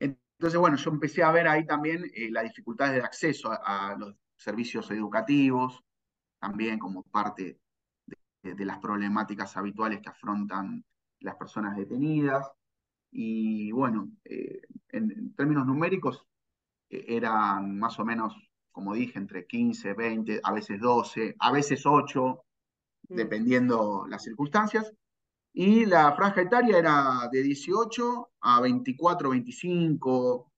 Entonces, 0.01 0.59
bueno, 0.59 0.77
yo 0.77 0.91
empecé 0.91 1.23
a 1.23 1.31
ver 1.31 1.47
ahí 1.47 1.65
también 1.67 2.11
eh, 2.15 2.31
las 2.31 2.45
dificultades 2.45 2.95
de 2.95 3.03
acceso 3.03 3.51
a, 3.53 3.95
los 3.97 4.17
servicios 4.37 4.91
educativos, 4.91 5.83
también 6.39 6.79
como 6.79 7.03
parte 7.03 7.59
de, 8.43 8.65
las 8.65 8.79
problemáticas 8.79 9.57
habituales 9.57 10.01
que 10.01 10.11
afrontan 10.11 10.85
las 11.21 11.37
personas 11.37 11.77
detenidas. 11.77 12.49
Y 13.11 13.73
bueno, 13.73 14.11
eh, 14.25 14.61
en, 14.91 15.35
términos 15.35 15.67
numéricos 15.67 16.25
eh, 16.91 17.05
eran 17.09 17.79
más 17.79 17.99
o 17.99 18.05
menos, 18.05 18.35
como 18.71 18.95
dije, 18.95 19.19
entre 19.19 19.47
15, 19.47 19.95
20, 19.95 20.41
a 20.43 20.53
veces 20.53 20.81
12, 20.81 21.37
a 21.39 21.53
veces 21.53 21.85
8, 21.87 22.45
mm. 23.09 23.15
dependiendo 23.15 24.07
las 24.09 24.23
circunstancias. 24.23 24.93
Y 25.53 25.87
la 25.87 26.13
franja 26.15 26.43
etaria 26.43 26.79
era 26.79 27.29
de 27.33 27.43
18 27.43 28.31
a 28.43 28.61
24, 28.61 29.31
25, 29.31 30.53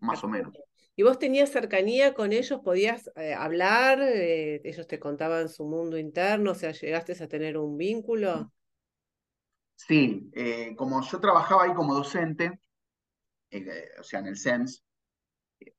más 0.00 0.22
o 0.22 0.28
menos. 0.28 0.54
¿Y 0.96 1.02
vos 1.02 1.18
tenías 1.18 1.50
cercanía 1.50 2.14
con 2.14 2.32
ellos? 2.32 2.60
¿Podías 2.62 3.10
eh, 3.16 3.34
hablar? 3.34 4.00
¿Ellos 4.00 4.86
te 4.86 5.00
contaban 5.00 5.48
su 5.48 5.64
mundo 5.64 5.98
interno? 5.98 6.52
O 6.52 6.54
sea, 6.54 6.70
¿llegaste 6.72 7.12
a 7.22 7.28
tener 7.28 7.58
un 7.58 7.76
vínculo? 7.76 8.52
Sí, 9.74 10.30
eh, 10.34 10.74
como 10.76 11.02
yo 11.02 11.20
trabajaba 11.20 11.64
ahí 11.64 11.74
como 11.74 11.94
docente, 11.94 12.60
eh, 13.50 13.88
o 13.98 14.02
sea, 14.02 14.20
en 14.20 14.26
el 14.28 14.36
SENS, 14.36 14.84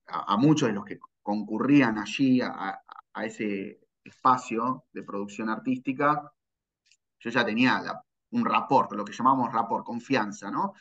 a, 0.08 0.38
muchos 0.38 0.68
de 0.70 0.74
los 0.74 0.86
que 0.86 1.00
concurrían 1.22 1.98
allí 1.98 2.42
a, 2.42 2.82
ese 3.24 3.80
espacio 4.04 4.86
de 4.92 5.04
producción 5.04 5.50
artística, 5.50 6.32
yo 7.20 7.30
ya 7.30 7.46
tenía 7.46 7.82
un 8.32 8.46
rapport, 8.46 8.92
lo 8.92 9.06
que 9.06 9.14
llamamos 9.14 9.52
rapport, 9.54 9.86
confianza, 9.86 10.52
¿no? 10.52 10.74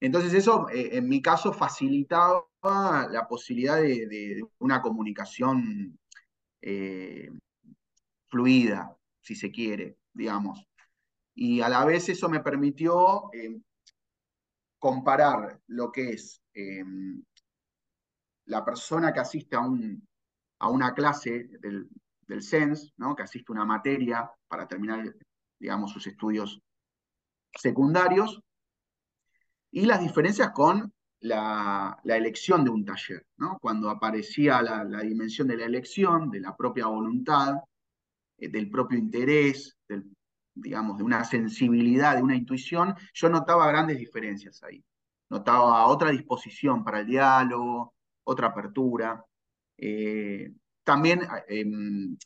Entonces 0.00 0.34
eso, 0.34 0.68
eh, 0.68 0.90
en 0.96 1.08
mi 1.08 1.22
caso, 1.22 1.52
facilitaba 1.52 2.44
la 2.62 3.26
posibilidad 3.28 3.76
de, 3.80 4.42
una 4.58 4.82
comunicación 4.82 5.98
fluida, 8.28 8.96
si 9.20 9.34
se 9.34 9.50
quiere, 9.50 9.98
digamos. 10.12 10.66
Y 11.34 11.60
a 11.60 11.68
la 11.68 11.84
vez 11.84 12.08
eso 12.08 12.28
me 12.28 12.40
permitió 12.40 13.32
eh, 13.32 13.60
comparar 14.78 15.60
lo 15.68 15.90
que 15.92 16.10
es 16.10 16.42
eh, 16.54 16.84
la 18.46 18.64
persona 18.64 19.12
que 19.12 19.20
asiste 19.20 19.56
a, 19.56 19.60
un, 19.60 20.06
a 20.58 20.68
una 20.68 20.94
clase 20.94 21.48
del, 21.60 21.88
del 22.22 22.42
SENS, 22.42 22.94
que 23.16 23.22
asiste 23.22 23.52
a 23.52 23.54
una 23.54 23.64
materia 23.64 24.30
para 24.48 24.66
terminar, 24.66 25.14
digamos, 25.58 25.92
sus 25.92 26.06
estudios 26.06 26.60
secundarios, 27.54 28.42
y 29.72 29.86
las 29.86 30.00
diferencias 30.00 30.50
con 30.50 30.92
la, 31.20 32.00
elección 32.04 32.64
de 32.64 32.70
un 32.70 32.84
taller, 32.84 33.26
¿no? 33.36 33.58
cuando 33.60 33.90
aparecía 33.90 34.62
la, 34.62 35.02
dimensión 35.02 35.48
de 35.48 35.56
la 35.56 35.66
elección, 35.66 36.30
de 36.30 36.40
la 36.40 36.56
propia 36.56 36.86
voluntad, 36.86 37.56
eh, 38.38 38.48
del 38.48 38.70
propio 38.70 38.98
interés, 38.98 39.76
digamos, 40.54 40.98
de 40.98 41.04
una 41.04 41.24
sensibilidad, 41.24 42.16
de 42.16 42.22
una 42.22 42.36
intuición, 42.36 42.94
yo 43.14 43.28
notaba 43.28 43.68
grandes 43.68 43.98
diferencias 43.98 44.62
ahí. 44.62 44.82
Notaba 45.28 45.86
otra 45.86 46.10
disposición 46.10 46.84
para 46.84 47.00
el 47.00 47.06
diálogo, 47.06 47.94
otra 48.24 48.48
apertura. 48.48 49.24
Eh, 49.76 50.52
también 50.84 51.20
em, 51.48 52.16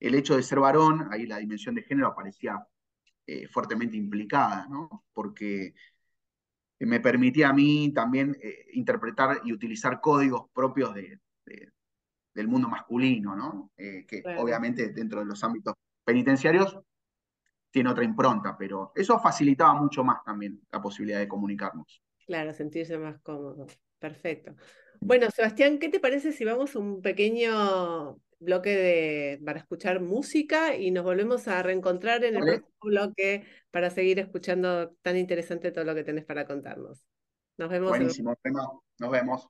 el 0.00 0.14
hecho 0.14 0.36
de 0.36 0.42
ser 0.42 0.58
varón, 0.60 1.08
ahí 1.12 1.26
la 1.26 1.38
dimensión 1.38 1.74
de 1.74 1.82
género 1.82 2.08
aparecía 2.08 2.58
eh, 3.26 3.46
fuertemente 3.48 3.96
implicada, 3.96 4.66
¿no? 4.68 5.04
porque 5.12 5.74
me 6.80 7.00
permitía 7.00 7.48
a 7.48 7.52
mí 7.52 7.92
también 7.92 8.36
eh, 8.42 8.66
interpretar 8.72 9.40
y 9.44 9.52
utilizar 9.52 10.00
códigos 10.00 10.48
propios 10.52 10.94
de, 10.94 11.18
del 12.34 12.48
mundo 12.48 12.68
masculino, 12.68 13.34
¿no? 13.34 13.72
que 13.76 14.22
obviamente 14.38 14.92
dentro 14.92 15.20
de 15.20 15.26
los 15.26 15.42
ámbitos 15.42 15.74
penitenciarios 16.04 16.78
tiene 17.70 17.90
otra 17.90 18.04
impronta, 18.04 18.56
pero 18.56 18.92
eso 18.94 19.18
facilitaba 19.18 19.74
mucho 19.74 20.04
más 20.04 20.22
también 20.24 20.60
la 20.70 20.80
posibilidad 20.80 21.18
de 21.18 21.28
comunicarnos. 21.28 22.02
Claro, 22.26 22.52
sentirse 22.52 22.98
más 22.98 23.18
cómodo. 23.20 23.66
Perfecto. 23.98 24.54
Bueno, 25.00 25.30
Sebastián, 25.30 25.78
¿qué 25.78 25.88
te 25.88 26.00
parece 26.00 26.32
si 26.32 26.44
vamos 26.44 26.74
a 26.74 26.78
un 26.78 27.02
pequeño 27.02 28.20
bloque 28.40 28.70
de, 28.70 29.40
para 29.44 29.58
escuchar 29.58 30.00
música 30.00 30.76
y 30.76 30.90
nos 30.90 31.04
volvemos 31.04 31.48
a 31.48 31.62
reencontrar 31.62 32.24
en 32.24 32.36
el 32.36 32.42
próximo 32.42 32.68
bloque 32.82 33.44
para 33.70 33.90
seguir 33.90 34.18
escuchando 34.18 34.94
tan 35.02 35.16
interesante 35.16 35.72
todo 35.72 35.84
lo 35.84 35.94
que 35.94 36.04
tenés 36.04 36.24
para 36.24 36.46
contarnos? 36.46 37.02
Nos 37.56 37.70
vemos. 37.70 37.90
Buenísimo, 37.90 38.38
nos 38.98 39.10
vemos. 39.10 39.48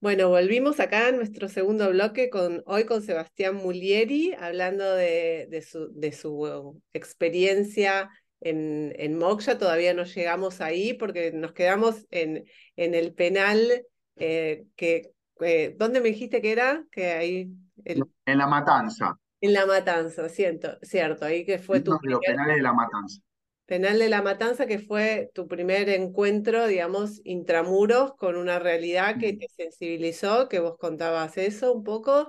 Bueno, 0.00 0.30
volvimos 0.30 0.80
acá 0.80 1.08
en 1.10 1.16
nuestro 1.16 1.48
segundo 1.48 1.88
bloque 1.90 2.28
con 2.28 2.64
hoy 2.66 2.84
con 2.84 3.02
Sebastián 3.02 3.54
Mulieri, 3.54 4.34
hablando 4.36 4.96
de, 4.96 5.64
su, 5.64 5.92
de 5.94 6.10
su 6.10 6.82
experiencia 6.92 8.10
en, 8.40 8.92
en 8.98 9.16
Moksha. 9.16 9.58
Todavía 9.58 9.94
no 9.94 10.02
llegamos 10.02 10.60
ahí 10.60 10.92
porque 10.92 11.30
nos 11.30 11.52
quedamos 11.52 12.04
en, 12.10 12.44
en 12.74 12.94
el 12.96 13.14
penal 13.14 13.86
eh, 14.16 14.64
que 14.74 15.12
eh, 15.42 15.74
¿dónde 15.78 16.00
me 16.00 16.08
dijiste 16.08 16.40
que 16.40 16.52
era? 16.52 16.84
Que 16.90 17.12
ahí 17.12 17.50
En 17.84 18.38
la 18.38 18.46
matanza. 18.46 19.18
En 19.40 19.52
la 19.52 19.66
matanza, 19.66 20.28
cierto, 20.28 20.78
cierto, 20.82 21.24
ahí 21.24 21.44
que 21.44 21.58
fue 21.58 21.80
tu. 21.80 21.98
Los 22.02 22.20
penales 22.20 22.56
de 22.56 22.62
la 22.62 22.72
matanza. 22.72 23.20
Penal 23.66 23.98
de 23.98 24.08
la 24.10 24.20
Matanza, 24.20 24.66
que 24.66 24.78
fue 24.78 25.30
tu 25.32 25.48
primer 25.48 25.88
encuentro, 25.88 26.66
digamos, 26.66 27.22
intramuros 27.24 28.14
con 28.16 28.36
una 28.36 28.58
realidad 28.58 29.18
que 29.18 29.32
te 29.32 29.48
sensibilizó, 29.48 30.48
que 30.48 30.58
vos 30.58 30.76
contabas 30.76 31.38
eso 31.38 31.72
un 31.72 31.82
poco. 31.82 32.26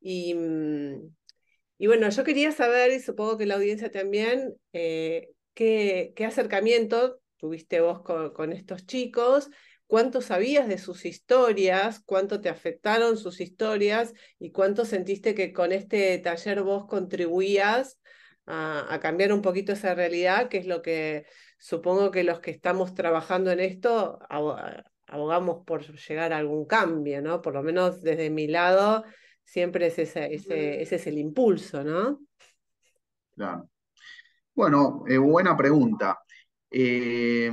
Y, 0.00 0.34
mm, 0.34 1.14
y 1.78 1.86
bueno, 1.86 2.08
yo 2.10 2.24
quería 2.24 2.52
saber, 2.52 2.92
y 2.92 3.00
supongo 3.00 3.38
que 3.38 3.46
la 3.46 3.54
audiencia 3.54 3.90
también, 3.90 4.54
eh, 4.72 5.30
qué, 5.54 6.12
qué, 6.14 6.26
acercamiento 6.26 7.20
tuviste 7.38 7.80
vos 7.80 8.02
con, 8.02 8.52
estos 8.52 8.84
chicos, 8.86 9.48
cuánto 9.92 10.22
sabías 10.22 10.68
de 10.68 10.78
sus 10.78 11.04
historias, 11.04 12.00
cuánto 12.06 12.40
te 12.40 12.48
afectaron 12.48 13.18
sus 13.18 13.42
historias 13.42 14.14
y 14.38 14.50
cuánto 14.50 14.86
sentiste 14.86 15.34
que 15.34 15.52
con 15.52 15.70
este 15.70 16.16
taller 16.16 16.62
vos 16.62 16.86
contribuías 16.86 18.00
a, 18.46 18.98
cambiar 19.02 19.34
un 19.34 19.42
poquito 19.42 19.72
esa 19.72 19.94
realidad, 19.94 20.48
que 20.48 20.56
es 20.56 20.66
lo 20.66 20.80
que 20.80 21.26
supongo 21.58 22.10
que 22.10 22.24
los 22.24 22.40
que 22.40 22.52
estamos 22.52 22.94
trabajando 22.94 23.50
en 23.50 23.60
esto 23.60 24.18
abogamos 25.08 25.62
por 25.66 25.84
llegar 25.94 26.32
a 26.32 26.38
algún 26.38 26.64
cambio, 26.64 27.20
¿no? 27.20 27.42
Por 27.42 27.52
lo 27.52 27.62
menos 27.62 28.00
desde 28.00 28.30
mi 28.30 28.46
lado 28.46 29.04
siempre 29.44 29.88
es 29.88 29.98
ese, 29.98 30.32
ese, 30.32 30.80
ese 30.80 30.96
es 30.96 31.06
el 31.06 31.18
impulso, 31.18 31.84
¿no? 31.84 32.18
Claro. 33.34 33.68
Bueno, 34.54 35.04
eh, 35.06 35.18
buena 35.18 35.54
pregunta. 35.54 36.18
Eh, 36.70 37.52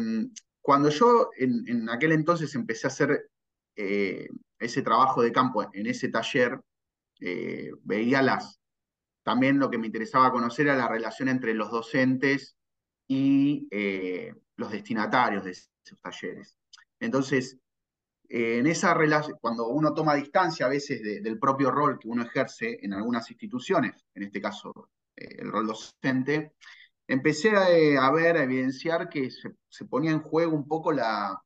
cuando 0.69 0.91
yo 0.91 1.31
en, 1.35 1.89
aquel 1.89 2.11
entonces 2.11 2.53
empecé 2.53 2.85
a 2.85 2.89
hacer 2.89 3.31
eh, 3.75 4.29
ese 4.59 4.83
trabajo 4.83 5.23
de 5.23 5.31
campo 5.31 5.67
en 5.73 5.87
ese 5.87 6.09
taller, 6.09 6.61
veía 7.81 8.21
las, 8.21 8.61
también 9.23 9.57
lo 9.57 9.71
que 9.71 9.79
me 9.79 9.87
interesaba 9.87 10.31
conocer 10.31 10.67
era 10.67 10.77
la 10.77 10.87
relación 10.87 11.27
entre 11.27 11.55
los 11.55 11.71
docentes 11.71 12.55
y 13.07 13.67
los 14.57 14.71
destinatarios 14.71 15.43
de 15.43 15.51
esos 15.53 15.99
talleres. 16.03 16.59
Entonces, 16.99 17.57
en 18.25 18.67
esa 18.67 18.93
relación, 18.93 19.39
cuando 19.41 19.69
uno 19.69 19.91
toma 19.95 20.13
distancia 20.13 20.67
a 20.67 20.69
veces 20.69 21.01
del 21.01 21.39
propio 21.39 21.71
rol 21.71 21.97
que 21.97 22.09
uno 22.09 22.21
ejerce 22.21 22.77
en 22.83 22.93
algunas 22.93 23.27
instituciones, 23.31 24.05
en 24.13 24.21
este 24.21 24.39
caso 24.39 24.91
el 25.15 25.51
rol 25.51 25.65
docente, 25.65 26.53
empecé 27.09 27.49
a, 27.97 28.11
ver, 28.11 28.37
a 28.37 28.43
evidenciar 28.43 29.09
que 29.09 29.31
se, 29.31 29.85
ponía 29.85 30.11
en 30.11 30.21
juego 30.21 30.55
un 30.55 30.67
poco 30.67 30.91
la, 30.91 31.41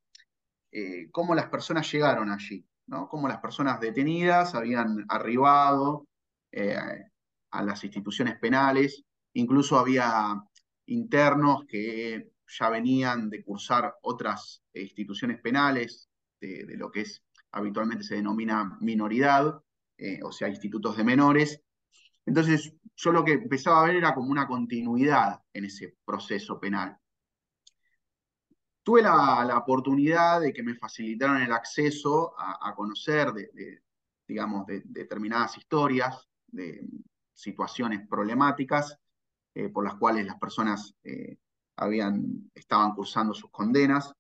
eh, 0.72 1.10
cómo 1.10 1.34
las 1.34 1.48
personas 1.48 1.90
llegaron 1.90 2.30
allí, 2.30 2.66
¿no? 2.88 3.08
cómo 3.08 3.30
las 3.30 3.40
personas 3.40 3.80
detenidas 3.80 4.56
habían 4.56 5.06
arribado 5.08 6.06
eh, 6.52 6.78
a 7.52 7.64
las 7.64 7.82
instituciones 7.86 8.38
penales, 8.40 9.04
incluso 9.34 9.80
había 9.80 10.36
internos 10.86 11.66
que 11.66 12.34
ya 12.46 12.70
venían 12.70 13.30
de 13.30 13.42
cursar 13.42 13.96
otras 14.02 14.62
instituciones 14.74 15.40
penales, 15.40 16.10
de, 16.42 16.76
lo 16.76 16.92
que 16.92 17.02
es 17.02 17.24
habitualmente 17.54 18.04
se 18.04 18.16
denomina 18.16 18.78
minoridad, 18.82 19.62
eh, 19.98 20.20
o 20.24 20.32
sea, 20.34 20.50
institutos 20.50 20.98
de 20.98 21.06
menores. 21.06 21.62
Entonces, 22.26 22.74
yo 22.96 23.12
lo 23.12 23.24
que 23.24 23.34
empezaba 23.34 23.82
a 23.82 23.88
ver 23.88 23.98
era 23.98 24.14
como 24.14 24.32
una 24.32 24.48
continuidad 24.48 25.42
en 25.54 25.66
ese 25.66 25.98
proceso 26.06 26.60
penal. 26.60 26.98
Tuve 28.84 29.02
la, 29.02 29.58
oportunidad 29.58 30.42
de 30.42 30.52
que 30.52 30.64
me 30.64 30.76
facilitaran 30.76 31.42
el 31.42 31.54
acceso 31.54 32.34
a, 32.38 32.74
conocer, 32.76 33.32
de, 33.32 33.82
digamos, 34.28 34.66
de, 34.66 34.82
determinadas 34.86 35.58
historias, 35.58 36.28
de 36.48 36.86
situaciones 37.34 38.06
problemáticas 38.08 38.98
eh, 39.56 39.70
por 39.70 39.86
las 39.86 39.96
cuales 39.96 40.26
las 40.26 40.38
personas 40.40 40.96
eh, 41.04 41.38
habían, 41.76 42.52
estaban 42.54 42.94
cursando 42.94 43.34
sus 43.34 43.52
condenas. 43.52 44.14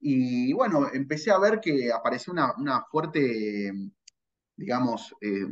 Y 0.00 0.52
bueno, 0.52 0.88
empecé 0.92 1.30
a 1.30 1.38
ver 1.38 1.60
que 1.60 1.92
apareció 1.92 2.32
una, 2.32 2.54
una 2.56 2.84
fuerte, 2.84 3.72
digamos, 4.56 5.14
eh, 5.20 5.46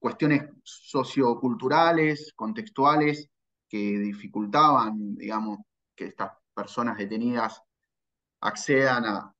cuestiones 0.00 0.48
socioculturales, 0.64 2.32
contextuales, 2.34 3.28
que 3.68 3.98
dificultaban, 3.98 5.14
digamos, 5.14 5.58
que 5.94 6.06
estas 6.06 6.32
personas 6.52 6.98
detenidas 6.98 7.62
accedan 8.40 9.04
a, 9.04 9.34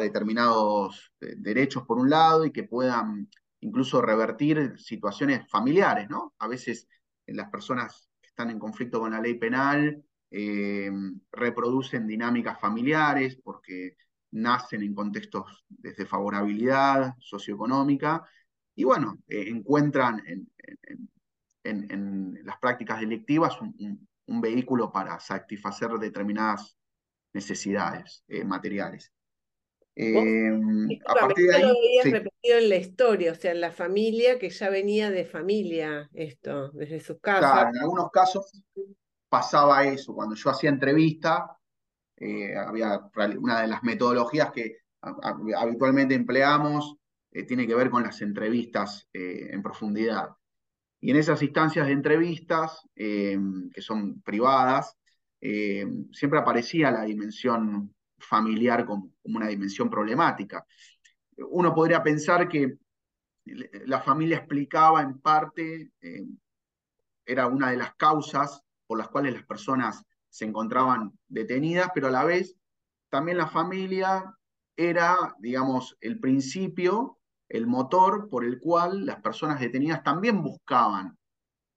determinados 0.00 1.12
eh, 1.20 1.34
derechos 1.38 1.84
por 1.84 1.98
un 1.98 2.10
lado 2.10 2.44
y 2.44 2.50
que 2.50 2.64
puedan 2.64 3.30
incluso 3.60 4.02
revertir 4.02 4.74
situaciones 4.78 5.48
familiares, 5.48 6.10
¿no? 6.10 6.34
A 6.40 6.48
veces 6.48 6.88
las 7.26 7.48
personas 7.50 8.10
que 8.20 8.28
están 8.28 8.50
en 8.50 8.58
conflicto 8.58 8.98
con 8.98 9.12
la 9.12 9.20
ley 9.20 9.34
penal 9.34 10.04
eh, 10.30 10.90
reproducen 11.30 12.06
dinámicas 12.06 12.58
familiares 12.60 13.38
porque 13.42 13.96
nacen 14.32 14.82
en 14.82 14.94
contextos 14.94 15.64
desde 15.68 16.04
favorabilidad 16.04 17.14
socioeconómica 17.20 18.28
y 18.76 18.84
bueno, 18.84 19.18
eh, 19.26 19.46
encuentran 19.48 20.22
en, 21.64 22.38
las 22.44 22.58
prácticas 22.58 23.00
delictivas 23.00 23.58
un, 23.60 24.06
vehículo 24.40 24.92
para 24.92 25.18
satisfacer 25.18 25.90
determinadas 25.92 26.76
necesidades 27.32 28.22
eh, 28.28 28.44
materiales. 28.44 29.12
Eh, 29.94 30.50
a 31.06 31.14
partir 31.14 31.48
de 31.48 31.56
ahí, 31.56 31.62
lo 31.62 31.68
habías 31.70 32.04
repetido 32.04 32.58
en 32.58 32.68
la 32.68 32.76
historia, 32.76 33.32
o 33.32 33.34
sea, 33.34 33.52
en 33.52 33.60
la 33.60 33.72
familia 33.72 34.38
que 34.38 34.50
ya 34.50 34.68
venía 34.68 35.10
de 35.10 35.24
familia 35.24 36.10
esto, 36.12 36.70
desde 36.72 37.00
sus 37.00 37.18
casas. 37.18 37.50
Claro, 37.50 37.70
en 37.70 37.78
algunos 37.78 38.10
casos 38.10 38.62
pasaba 39.28 39.86
eso. 39.86 40.14
Cuando 40.14 40.34
yo 40.34 40.50
hacía 40.50 40.68
entrevista, 40.70 41.56
había 42.66 43.00
una 43.38 43.62
de 43.62 43.68
las 43.68 43.82
metodologías 43.82 44.52
que 44.52 44.76
habitualmente 45.00 46.14
empleamos 46.14 46.96
eh, 47.36 47.42
tiene 47.44 47.66
que 47.66 47.74
ver 47.74 47.90
con 47.90 48.02
las 48.02 48.22
entrevistas 48.22 49.10
eh, 49.12 49.50
en 49.50 49.62
profundidad. 49.62 50.30
Y 51.02 51.10
en 51.10 51.18
esas 51.18 51.42
instancias 51.42 51.86
de 51.86 51.92
entrevistas, 51.92 52.80
eh, 52.94 53.38
que 53.74 53.82
son 53.82 54.22
privadas, 54.22 54.96
siempre 56.12 56.40
aparecía 56.40 56.90
la 56.90 57.02
dimensión 57.02 57.94
familiar 58.18 58.86
como, 58.86 59.12
una 59.24 59.48
dimensión 59.48 59.90
problemática. 59.90 60.66
Uno 61.50 61.74
podría 61.74 62.02
pensar 62.02 62.48
que 62.48 62.78
la 63.84 64.00
familia 64.00 64.38
explicaba 64.38 65.02
en 65.02 65.20
parte, 65.20 65.92
era 67.24 67.46
una 67.46 67.70
de 67.70 67.76
las 67.76 67.94
causas 67.96 68.62
por 68.86 68.98
las 68.98 69.08
cuales 69.08 69.34
las 69.34 69.44
personas 69.44 70.02
se 70.30 70.46
encontraban 70.46 71.12
detenidas, 71.28 71.90
pero 71.94 72.08
a 72.08 72.10
la 72.10 72.24
vez 72.24 72.56
también 73.10 73.36
la 73.36 73.46
familia 73.46 74.34
era, 74.74 75.36
digamos, 75.38 75.96
el 76.00 76.18
principio 76.18 77.15
el 77.48 77.66
motor 77.66 78.28
por 78.28 78.44
el 78.44 78.58
cual 78.58 79.06
las 79.06 79.20
personas 79.20 79.60
detenidas 79.60 80.02
también 80.02 80.42
buscaban, 80.42 81.16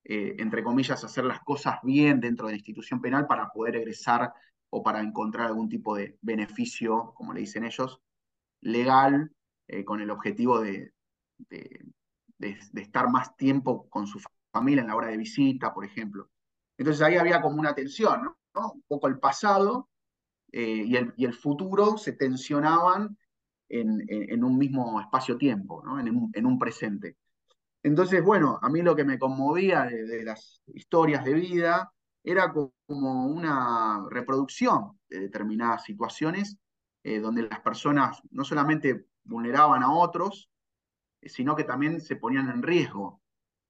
eh, 0.03 0.36
entre 0.39 0.63
comillas, 0.63 1.03
hacer 1.03 1.25
las 1.25 1.41
cosas 1.41 1.79
bien 1.84 2.19
dentro 2.19 2.47
de 2.47 2.53
la 2.53 2.58
institución 2.58 3.01
penal 3.01 3.27
para 3.27 3.49
poder 3.49 3.75
egresar 3.75 4.34
o 4.71 4.84
para 4.84 5.01
encontrar 5.01 5.47
algún 5.47 5.69
tipo 5.69 5.95
de 5.95 6.17
beneficio, 6.21 7.13
como 7.15 7.34
le 7.34 7.41
dicen 7.41 7.65
ellos, 7.65 8.01
legal, 8.62 9.32
eh, 9.67 9.86
con 9.86 10.01
el 10.01 10.10
objetivo 10.10 10.60
de, 10.60 10.93
de, 11.38 11.79
estar 12.75 13.10
más 13.10 13.36
tiempo 13.36 13.88
con 13.89 14.08
su 14.08 14.19
familia 14.51 14.82
en 14.82 14.88
la 14.88 14.95
hora 14.95 15.08
de 15.08 15.17
visita, 15.17 15.73
por 15.73 15.86
ejemplo. 15.86 16.29
Entonces 16.77 17.01
ahí 17.01 17.17
había 17.17 17.41
como 17.41 17.60
una 17.60 17.75
tensión, 17.75 18.23
¿no? 18.23 18.71
Un 18.73 18.84
poco 18.88 19.08
el 19.08 19.19
pasado 19.19 19.89
eh, 20.51 20.84
y, 20.86 20.95
el, 20.95 21.13
y, 21.17 21.25
el, 21.25 21.34
futuro 21.34 21.97
se 21.97 22.13
tensionaban 22.13 23.17
en, 23.69 24.43
un 24.43 24.58
mismo 24.58 24.99
espacio-tiempo, 24.99 25.84
en, 25.99 26.45
un, 26.45 26.60
presente. 26.60 27.17
Entonces, 27.84 28.23
bueno, 28.23 28.60
a 28.62 28.69
mí 28.69 28.82
lo 28.82 28.95
que 28.95 29.05
me 29.05 29.19
conmovía 29.19 29.84
de, 29.84 30.23
las 30.23 30.62
historias 30.67 31.23
de 31.23 31.34
vida 31.34 31.93
era 32.23 32.51
como 32.51 33.27
una 33.27 34.05
reproducción 34.10 34.99
de 35.08 35.21
determinadas 35.21 35.84
situaciones 35.84 36.58
eh, 37.03 37.19
donde 37.19 37.43
las 37.43 37.62
personas 37.62 38.21
no 38.32 38.43
solamente 38.43 39.05
vulneraban 39.23 39.84
a 39.84 39.93
otros, 39.93 40.49
eh, 41.21 41.29
sino 41.29 41.55
que 41.55 41.63
también 41.63 42.01
se 42.01 42.17
ponían 42.17 42.49
en 42.49 42.62
riesgo. 42.62 43.21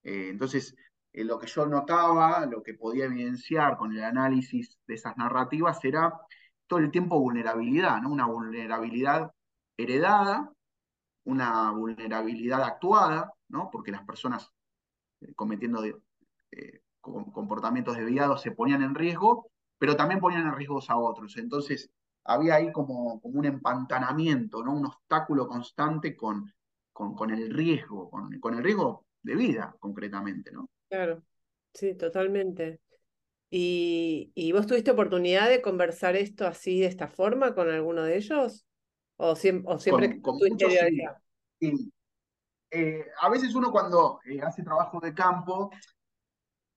Eh, 0.03 0.29
entonces, 0.29 0.75
lo 1.13 1.37
que 1.37 1.47
yo 1.47 1.65
notaba, 1.65 2.45
lo 2.45 2.63
que 2.63 2.73
podía 2.73 3.05
evidenciar 3.05 3.77
con 3.77 3.91
el 3.95 4.03
análisis 4.03 4.79
de 4.87 4.95
esas 4.95 5.17
narrativas 5.17 5.83
era 5.83 6.13
todo 6.67 6.79
el 6.79 6.91
tiempo 6.91 7.19
vulnerabilidad, 7.19 8.01
¿no? 8.01 8.09
una 8.09 8.27
vulnerabilidad 8.27 9.31
heredada, 9.83 10.51
una 11.23 11.71
vulnerabilidad 11.71 12.63
actuada, 12.63 13.33
¿no? 13.47 13.69
porque 13.71 13.91
las 13.91 14.03
personas 14.05 14.51
eh, 15.21 15.33
cometiendo 15.35 15.83
eh, 15.85 16.81
comportamientos 17.01 17.97
desviados 17.97 18.41
se 18.41 18.51
ponían 18.51 18.83
en 18.83 18.95
riesgo, 18.95 19.49
pero 19.77 19.95
también 19.95 20.19
ponían 20.19 20.47
en 20.47 20.55
riesgo 20.55 20.79
a 20.87 20.97
otros. 20.97 21.37
Entonces, 21.37 21.89
había 22.25 22.55
ahí 22.55 22.71
como, 22.71 23.21
como 23.21 23.39
un 23.39 23.45
empantanamiento, 23.45 24.63
¿no? 24.63 24.75
un 24.75 24.85
obstáculo 24.85 25.47
constante 25.47 26.15
con, 26.15 26.53
con, 26.91 27.31
el 27.31 27.53
riesgo, 27.53 28.09
con, 28.09 28.37
con, 28.39 28.55
el 28.55 28.63
riesgo 28.63 29.05
de 29.21 29.35
vida, 29.35 29.75
concretamente. 29.79 30.51
¿no? 30.51 30.69
Claro, 30.89 31.23
sí, 31.73 31.95
totalmente. 31.95 32.81
¿Y, 33.49 34.31
¿Y 34.35 34.51
vos 34.51 34.67
tuviste 34.67 34.91
oportunidad 34.91 35.49
de 35.49 35.61
conversar 35.61 36.15
esto 36.15 36.45
así, 36.45 36.81
de 36.81 36.87
esta 36.87 37.07
forma, 37.07 37.55
con 37.55 37.69
alguno 37.69 38.03
de 38.03 38.17
ellos? 38.17 38.65
¿O, 39.21 39.35
siempre, 39.35 40.21
con, 40.21 40.39
eh, 42.71 43.05
a 43.19 43.29
veces 43.29 43.53
uno 43.53 43.69
cuando 43.69 44.21
eh, 44.25 44.41
hace 44.41 44.63
trabajo 44.63 44.99
de 45.01 45.13
campo, 45.13 45.71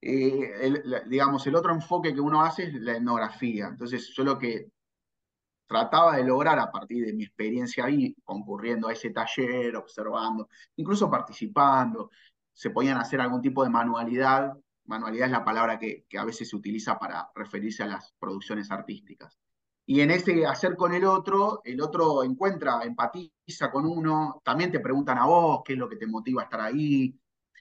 eh, 0.01 0.83
digamos, 1.07 1.47
el 1.47 1.55
otro 1.55 1.73
enfoque 1.73 2.13
que 2.13 2.21
uno 2.21 2.43
hace 2.43 2.65
es 2.65 2.75
la 2.75 2.97
etnografía. 2.97 3.69
Entonces, 3.69 4.13
yo 4.17 4.25
lo 4.25 4.39
que 4.39 4.73
trataba 5.67 6.17
de 6.17 6.25
lograr 6.25 6.59
a 6.59 6.73
partir 6.73 7.07
de 7.07 7.13
mi 7.13 7.23
experiencia 7.23 7.85
ahí, 7.85 8.15
concurriendo 8.25 8.89
a 8.89 8.93
ese 8.93 9.11
taller, 9.11 9.77
observando, 9.77 10.49
incluso 10.77 11.09
participando, 11.09 12.11
se 12.53 12.71
podían 12.71 12.99
hacer 12.99 13.21
algún 13.21 13.41
tipo 13.41 13.63
de 13.63 13.71
manualidad. 13.71 14.53
Manualidad 14.87 15.27
es 15.27 15.33
la 15.33 15.45
palabra 15.45 15.79
que, 15.79 16.07
que 16.09 16.19
a 16.19 16.25
veces 16.25 16.49
se 16.49 16.57
utiliza 16.57 16.99
para 16.99 17.31
referirse 17.37 17.85
a 17.85 17.87
las 17.87 18.13
producciones 18.19 18.71
artísticas. 18.73 19.39
Y 19.85 20.01
en 20.01 20.11
ese 20.11 20.47
hacer 20.47 20.77
con 20.77 20.95
el 20.95 21.05
otro, 21.05 21.61
el 21.65 21.81
otro 21.81 22.23
encuentra, 22.23 22.83
empatiza 22.85 23.71
con 23.71 23.85
uno, 23.85 24.41
también 24.45 24.71
te 24.71 24.81
preguntan 24.81 25.19
a 25.19 25.27
vos 25.27 25.63
qué 25.65 25.73
es 25.73 25.79
lo 25.79 25.89
que 25.89 25.97
te 25.97 26.07
motiva 26.07 26.43
a 26.43 26.45
estar 26.45 26.61
ahí. 26.61 27.19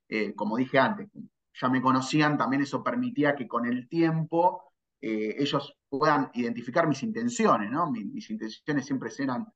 Eh, 0.07 0.35
como 0.35 0.57
dije 0.57 0.77
antes, 0.77 1.09
ya 1.53 1.69
me 1.69 1.81
conocían, 1.81 2.37
también 2.37 2.61
eso 2.61 2.83
permitía 2.83 3.35
que 3.35 3.47
con 3.47 3.65
el 3.65 3.87
tiempo 3.87 4.73
eh, 4.99 5.35
ellos 5.39 5.75
puedan 5.89 6.29
identificar 6.33 6.87
mis 6.87 7.01
intenciones, 7.03 7.71
¿no? 7.71 7.89
Mis, 7.91 8.29
intenciones 8.29 8.85
siempre 8.85 9.09
eran 9.17 9.47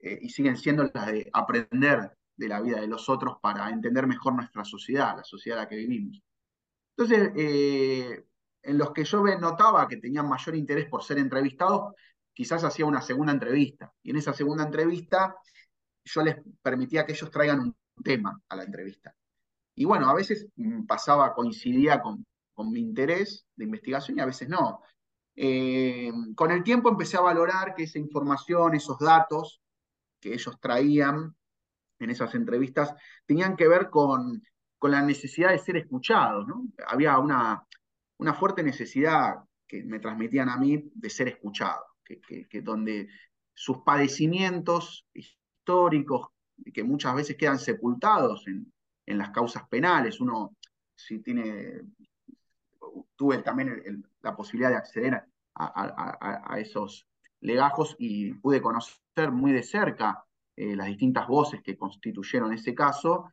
eh, 0.00 0.18
y 0.22 0.28
siguen 0.30 0.56
siendo 0.56 0.90
las 0.92 1.06
de 1.06 1.30
aprender 1.32 2.16
de 2.36 2.48
la 2.48 2.60
vida 2.60 2.80
de 2.80 2.88
los 2.88 3.08
otros 3.08 3.36
para 3.40 3.70
entender 3.70 4.06
mejor 4.06 4.34
nuestra 4.34 4.64
sociedad, 4.64 5.16
la 5.16 5.24
sociedad 5.24 5.58
en 5.58 5.64
la 5.64 5.68
que 5.68 5.76
vivimos. 5.76 6.22
Entonces, 6.96 7.32
en 8.62 8.78
los 8.78 8.92
que 8.92 9.04
yo 9.04 9.22
notaba 9.38 9.88
que 9.88 9.96
tenían 9.96 10.28
mayor 10.28 10.56
interés 10.56 10.88
por 10.88 11.02
ser 11.02 11.18
entrevistados, 11.18 11.94
quizás 12.32 12.64
hacía 12.64 12.86
una 12.86 13.02
segunda 13.02 13.32
entrevista. 13.32 13.92
Y 14.02 14.10
en 14.10 14.16
esa 14.16 14.32
segunda 14.32 14.64
entrevista 14.64 15.36
yo 16.04 16.22
les 16.22 16.36
permitía 16.62 17.04
que 17.04 17.12
ellos 17.12 17.30
traigan 17.30 17.60
un 17.60 17.76
tema 18.02 18.40
a 18.48 18.56
la 18.56 18.64
entrevista. 18.64 19.14
Y 19.74 19.84
bueno, 19.84 20.08
a 20.08 20.14
veces 20.14 20.46
mm, 20.56 20.84
pasaba, 20.86 21.34
coincidía 21.34 22.00
con, 22.00 22.26
con 22.52 22.70
mi 22.70 22.80
interés 22.80 23.46
de 23.56 23.64
investigación 23.64 24.18
y 24.18 24.20
a 24.20 24.26
veces 24.26 24.48
no. 24.48 24.80
Eh, 25.36 26.12
con 26.34 26.50
el 26.50 26.62
tiempo 26.62 26.88
empecé 26.88 27.16
a 27.16 27.22
valorar 27.22 27.74
que 27.74 27.84
esa 27.84 27.98
información, 27.98 28.74
esos 28.74 28.98
datos 28.98 29.62
que 30.20 30.34
ellos 30.34 30.58
traían 30.60 31.34
en 31.98 32.10
esas 32.10 32.34
entrevistas, 32.34 32.94
tenían 33.26 33.56
que 33.56 33.68
ver 33.68 33.90
con, 33.90 34.42
con 34.78 34.90
la 34.90 35.02
necesidad 35.02 35.50
de 35.50 35.58
ser 35.58 35.76
escuchados. 35.76 36.46
Había 36.86 37.18
una, 37.18 37.66
una 38.20 38.34
fuerte 38.34 38.62
necesidad 38.62 39.36
que 39.66 39.82
me 39.82 39.98
transmitían 39.98 40.50
a 40.50 40.58
mí 40.58 40.90
de 40.94 41.08
ser 41.08 41.28
escuchado, 41.28 41.82
que, 42.04 42.60
donde 42.60 43.08
sus 43.54 43.78
padecimientos 43.78 45.06
históricos, 45.14 46.28
que 46.74 46.84
muchas 46.84 47.14
veces 47.14 47.36
quedan 47.36 47.58
sepultados 47.58 48.46
en, 48.46 48.70
las 49.06 49.30
causas 49.30 49.66
penales, 49.68 50.20
uno 50.20 50.54
si 50.94 51.18
tiene, 51.20 51.80
tuve 53.16 53.38
también 53.38 54.04
la 54.20 54.36
posibilidad 54.36 54.70
de 54.70 54.76
acceder 54.76 55.14
a, 55.54 56.44
a, 56.54 56.60
esos 56.60 57.08
legajos 57.40 57.96
y 57.98 58.34
pude 58.34 58.62
conocer 58.62 59.32
muy 59.32 59.50
de 59.50 59.64
cerca 59.64 60.24
eh, 60.54 60.76
las 60.76 60.86
distintas 60.86 61.26
voces 61.26 61.60
que 61.62 61.76
constituyeron 61.76 62.52
ese 62.52 62.72
caso, 62.72 63.32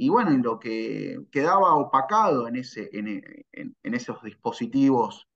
y 0.00 0.08
bueno, 0.08 0.30
lo 0.38 0.58
que 0.58 1.26
quedaba 1.30 1.74
opacado 1.74 2.48
en, 2.48 2.56
ese, 2.56 2.88
en, 2.90 3.22
esos 3.82 4.22
dispositivos 4.22 5.28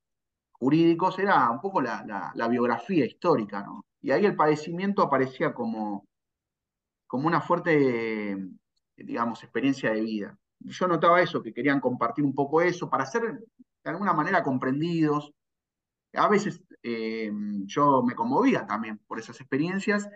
jurídicos 0.53 1.19
era 1.19 1.51
un 1.51 1.61
poco 1.61 1.81
la, 1.83 2.33
biografía 2.49 3.05
histórica, 3.05 3.61
¿no? 3.61 3.85
Y 4.01 4.09
ahí 4.09 4.25
el 4.25 4.35
padecimiento 4.35 5.03
aparecía 5.03 5.53
como, 5.53 6.07
como 7.05 7.27
una 7.27 7.41
fuerte, 7.41 8.35
digamos, 8.97 9.43
experiencia 9.43 9.91
de 9.91 10.01
vida. 10.01 10.35
Yo 10.61 10.87
notaba 10.87 11.21
eso, 11.21 11.43
que 11.43 11.53
querían 11.53 11.79
compartir 11.79 12.25
un 12.25 12.33
poco 12.33 12.59
eso 12.59 12.89
para 12.89 13.05
ser 13.05 13.21
de 13.83 13.89
alguna 13.91 14.13
manera 14.13 14.41
comprendidos. 14.41 15.31
A 16.13 16.27
veces 16.27 16.63
eh, 16.81 17.31
yo 17.67 18.01
me 18.01 18.15
conmovía 18.15 18.65
también 18.65 18.97
por 19.05 19.19
esas 19.19 19.39
experiencias 19.39 20.09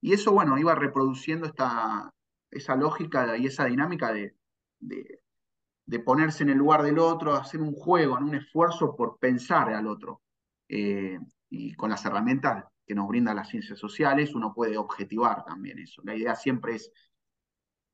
y 0.00 0.12
eso, 0.12 0.30
bueno, 0.30 0.56
iba 0.58 0.76
reproduciendo 0.76 1.46
esta, 1.46 2.12
esa 2.50 2.76
lógica 2.76 3.36
y 3.36 3.46
esa 3.46 3.64
dinámica 3.66 4.12
de, 4.12 4.36
de, 4.80 5.98
ponerse 6.00 6.42
en 6.42 6.50
el 6.50 6.58
lugar 6.58 6.82
del 6.82 6.98
otro, 6.98 7.34
hacer 7.34 7.60
un 7.60 7.72
juego, 7.72 8.16
un 8.16 8.34
esfuerzo 8.34 8.94
por 8.96 9.18
pensar 9.18 9.72
al 9.72 9.86
otro. 9.86 10.22
Eh, 10.68 11.18
y 11.48 11.74
con 11.74 11.90
las 11.90 12.04
herramientas 12.04 12.64
que 12.86 12.94
nos 12.94 13.08
brindan 13.08 13.36
las 13.36 13.48
ciencias 13.48 13.78
sociales, 13.78 14.34
uno 14.34 14.52
puede 14.54 14.76
objetivar 14.76 15.44
también 15.44 15.78
eso. 15.78 16.02
La 16.04 16.14
idea 16.14 16.34
siempre 16.34 16.76
es 16.76 16.92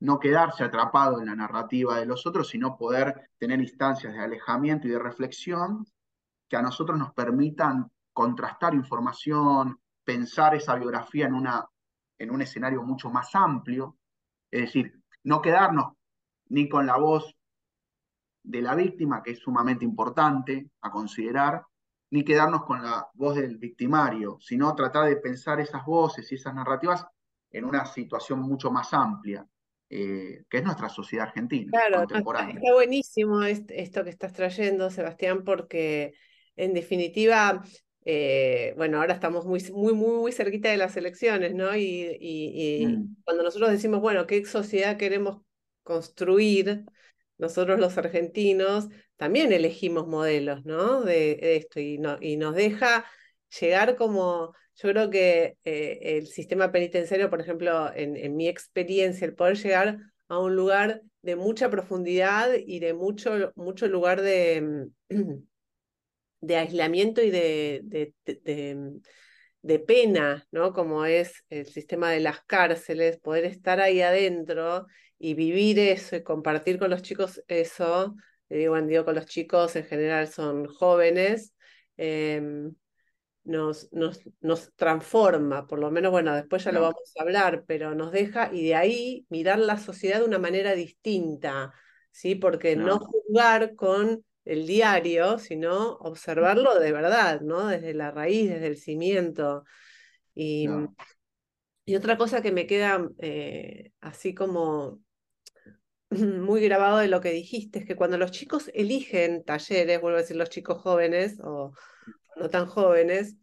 no 0.00 0.18
quedarse 0.18 0.64
atrapado 0.64 1.20
en 1.20 1.26
la 1.26 1.36
narrativa 1.36 1.98
de 1.98 2.06
los 2.06 2.26
otros, 2.26 2.48
sino 2.48 2.76
poder 2.76 3.30
tener 3.38 3.60
instancias 3.60 4.12
de 4.12 4.20
alejamiento 4.20 4.88
y 4.88 4.90
de 4.90 4.98
reflexión 4.98 5.86
que 6.48 6.56
a 6.56 6.62
nosotros 6.62 6.98
nos 6.98 7.12
permitan 7.14 7.90
contrastar 8.12 8.74
información, 8.74 9.80
pensar 10.04 10.54
esa 10.54 10.74
biografía 10.74 11.26
en, 11.26 11.34
una, 11.34 11.64
en 12.18 12.30
un 12.30 12.42
escenario 12.42 12.82
mucho 12.82 13.10
más 13.10 13.34
amplio, 13.34 13.96
es 14.52 14.60
decir, 14.60 14.92
no 15.24 15.40
quedarnos 15.40 15.94
ni 16.50 16.68
con 16.68 16.86
la 16.86 16.98
voz 16.98 17.34
de 18.44 18.60
la 18.60 18.74
víctima, 18.74 19.22
que 19.22 19.32
es 19.32 19.38
sumamente 19.38 19.84
importante 19.84 20.70
a 20.82 20.90
considerar, 20.90 21.62
ni 22.10 22.24
quedarnos 22.24 22.64
con 22.64 22.82
la 22.82 23.08
voz 23.14 23.36
del 23.36 23.56
victimario, 23.56 24.36
sino 24.40 24.74
tratar 24.74 25.08
de 25.08 25.16
pensar 25.16 25.58
esas 25.60 25.84
voces 25.86 26.30
y 26.30 26.34
esas 26.34 26.54
narrativas 26.54 27.06
en 27.50 27.64
una 27.64 27.86
situación 27.86 28.40
mucho 28.40 28.70
más 28.70 28.92
amplia, 28.92 29.46
eh, 29.88 30.44
que 30.48 30.58
es 30.58 30.64
nuestra 30.64 30.90
sociedad 30.90 31.28
argentina 31.28 31.70
claro, 31.70 32.00
contemporánea. 32.00 32.56
Está 32.56 32.74
buenísimo 32.74 33.42
esto 33.42 34.04
que 34.04 34.10
estás 34.10 34.34
trayendo, 34.34 34.90
Sebastián, 34.90 35.44
porque 35.44 36.14
en 36.56 36.74
definitiva 36.74 37.62
eh, 38.04 38.74
bueno, 38.76 38.98
ahora 38.98 39.14
estamos 39.14 39.46
muy, 39.46 39.62
muy, 39.72 39.94
muy, 39.94 40.16
muy 40.16 40.32
cerquita 40.32 40.68
de 40.70 40.76
las 40.76 40.96
elecciones, 40.96 41.54
¿no? 41.54 41.76
Y, 41.76 42.86
mm. 42.86 43.22
cuando 43.24 43.42
nosotros 43.42 43.70
decimos, 43.70 44.00
bueno, 44.00 44.26
¿qué 44.26 44.44
sociedad 44.44 44.96
queremos 44.96 45.42
construir? 45.82 46.84
Nosotros 47.38 47.78
los 47.78 47.96
argentinos 47.98 48.88
también 49.16 49.52
elegimos 49.52 50.06
modelos, 50.06 50.64
¿no? 50.64 51.02
De, 51.02 51.56
esto 51.56 51.80
y, 51.80 51.98
no, 51.98 52.18
y 52.20 52.36
nos 52.36 52.54
deja 52.54 53.04
llegar 53.60 53.96
como, 53.96 54.54
yo 54.76 54.88
creo 54.90 55.10
que 55.10 55.56
eh, 55.64 55.98
el 56.02 56.26
sistema 56.26 56.72
penitenciario, 56.72 57.30
por 57.30 57.40
ejemplo, 57.40 57.92
en, 57.94 58.16
en 58.16 58.36
mi 58.36 58.48
experiencia, 58.48 59.24
el 59.24 59.34
poder 59.34 59.56
llegar 59.56 59.98
a 60.28 60.38
un 60.38 60.56
lugar 60.56 61.02
de 61.22 61.36
mucha 61.36 61.70
profundidad 61.70 62.50
y 62.54 62.80
de 62.80 62.94
mucho, 62.94 63.52
mucho 63.54 63.86
lugar 63.86 64.22
de... 64.22 64.88
de 66.42 66.56
aislamiento 66.56 67.22
y 67.22 67.30
de, 67.30 67.80
de, 67.84 69.00
de, 69.62 69.78
pena, 69.78 70.46
¿no? 70.50 70.72
Como 70.72 71.06
es 71.06 71.44
el 71.48 71.66
sistema 71.66 72.10
de 72.10 72.20
las 72.20 72.42
cárceles, 72.44 73.18
poder 73.18 73.44
estar 73.44 73.80
ahí 73.80 74.02
adentro 74.02 74.86
y 75.18 75.34
vivir 75.34 75.78
eso 75.78 76.16
y 76.16 76.22
compartir 76.22 76.78
con 76.78 76.90
los 76.90 77.02
chicos 77.02 77.42
eso, 77.46 78.16
digo, 78.48 78.80
digo 78.82 79.04
con 79.04 79.14
los 79.14 79.26
chicos 79.26 79.76
en 79.76 79.84
general 79.84 80.26
son 80.26 80.66
jóvenes, 80.66 81.54
em, 81.96 82.74
nos, 83.44 83.92
nos, 83.92 84.20
nos, 84.40 84.72
transforma, 84.74 85.66
por 85.66 85.78
lo 85.78 85.90
menos, 85.90 86.10
bueno, 86.10 86.34
después 86.34 86.64
ya 86.64 86.72
lo 86.72 86.80
vamos 86.80 87.12
a 87.18 87.22
hablar, 87.22 87.64
pero 87.66 87.94
nos 87.94 88.12
deja 88.12 88.50
y 88.52 88.66
de 88.66 88.74
ahí 88.74 89.26
mirar 89.30 89.58
la 89.58 89.78
sociedad 89.78 90.18
de 90.18 90.26
una 90.26 90.38
manera 90.38 90.74
distinta, 90.74 91.72
¿sí? 92.10 92.34
Porque 92.34 92.76
no 92.76 92.98
juzgar 92.98 93.74
con 93.74 94.24
el 94.44 94.66
diario, 94.66 95.38
sino 95.38 95.92
observarlo 95.96 96.78
de 96.78 96.92
verdad, 96.92 97.40
¿no? 97.40 97.66
Desde 97.66 97.94
la 97.94 98.10
raíz, 98.10 98.50
desde 98.50 98.66
el 98.66 98.76
cimiento. 98.76 99.64
Y, 100.34 100.68
y 101.84 101.96
otra 101.96 102.16
cosa 102.16 102.42
que 102.42 102.52
me 102.52 102.66
queda 102.66 103.08
eh, 103.18 103.92
así 104.00 104.34
como 104.34 105.00
muy 106.10 106.60
grabado 106.62 106.98
de 106.98 107.08
lo 107.08 107.20
que 107.20 107.32
dijiste 107.32 107.80
es 107.80 107.86
que 107.86 107.96
cuando 107.96 108.18
los 108.18 108.30
chicos 108.30 108.70
eligen 108.74 109.44
talleres, 109.44 110.00
vuelvo 110.00 110.18
a 110.18 110.22
decir 110.22 110.36
los 110.36 110.50
chicos 110.50 110.80
jóvenes 110.82 111.38
o 111.42 111.72
no 112.36 112.48
tan 112.48 112.66
jóvenes, 112.66 113.36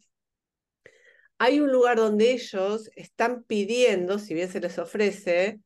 hay 1.38 1.60
un 1.60 1.72
lugar 1.72 1.96
donde 1.96 2.32
ellos 2.32 2.90
están 2.96 3.44
pidiendo, 3.44 4.18
si 4.18 4.34
bien 4.34 4.50
se 4.50 4.60
les 4.60 4.78
ofrece, 4.78 5.60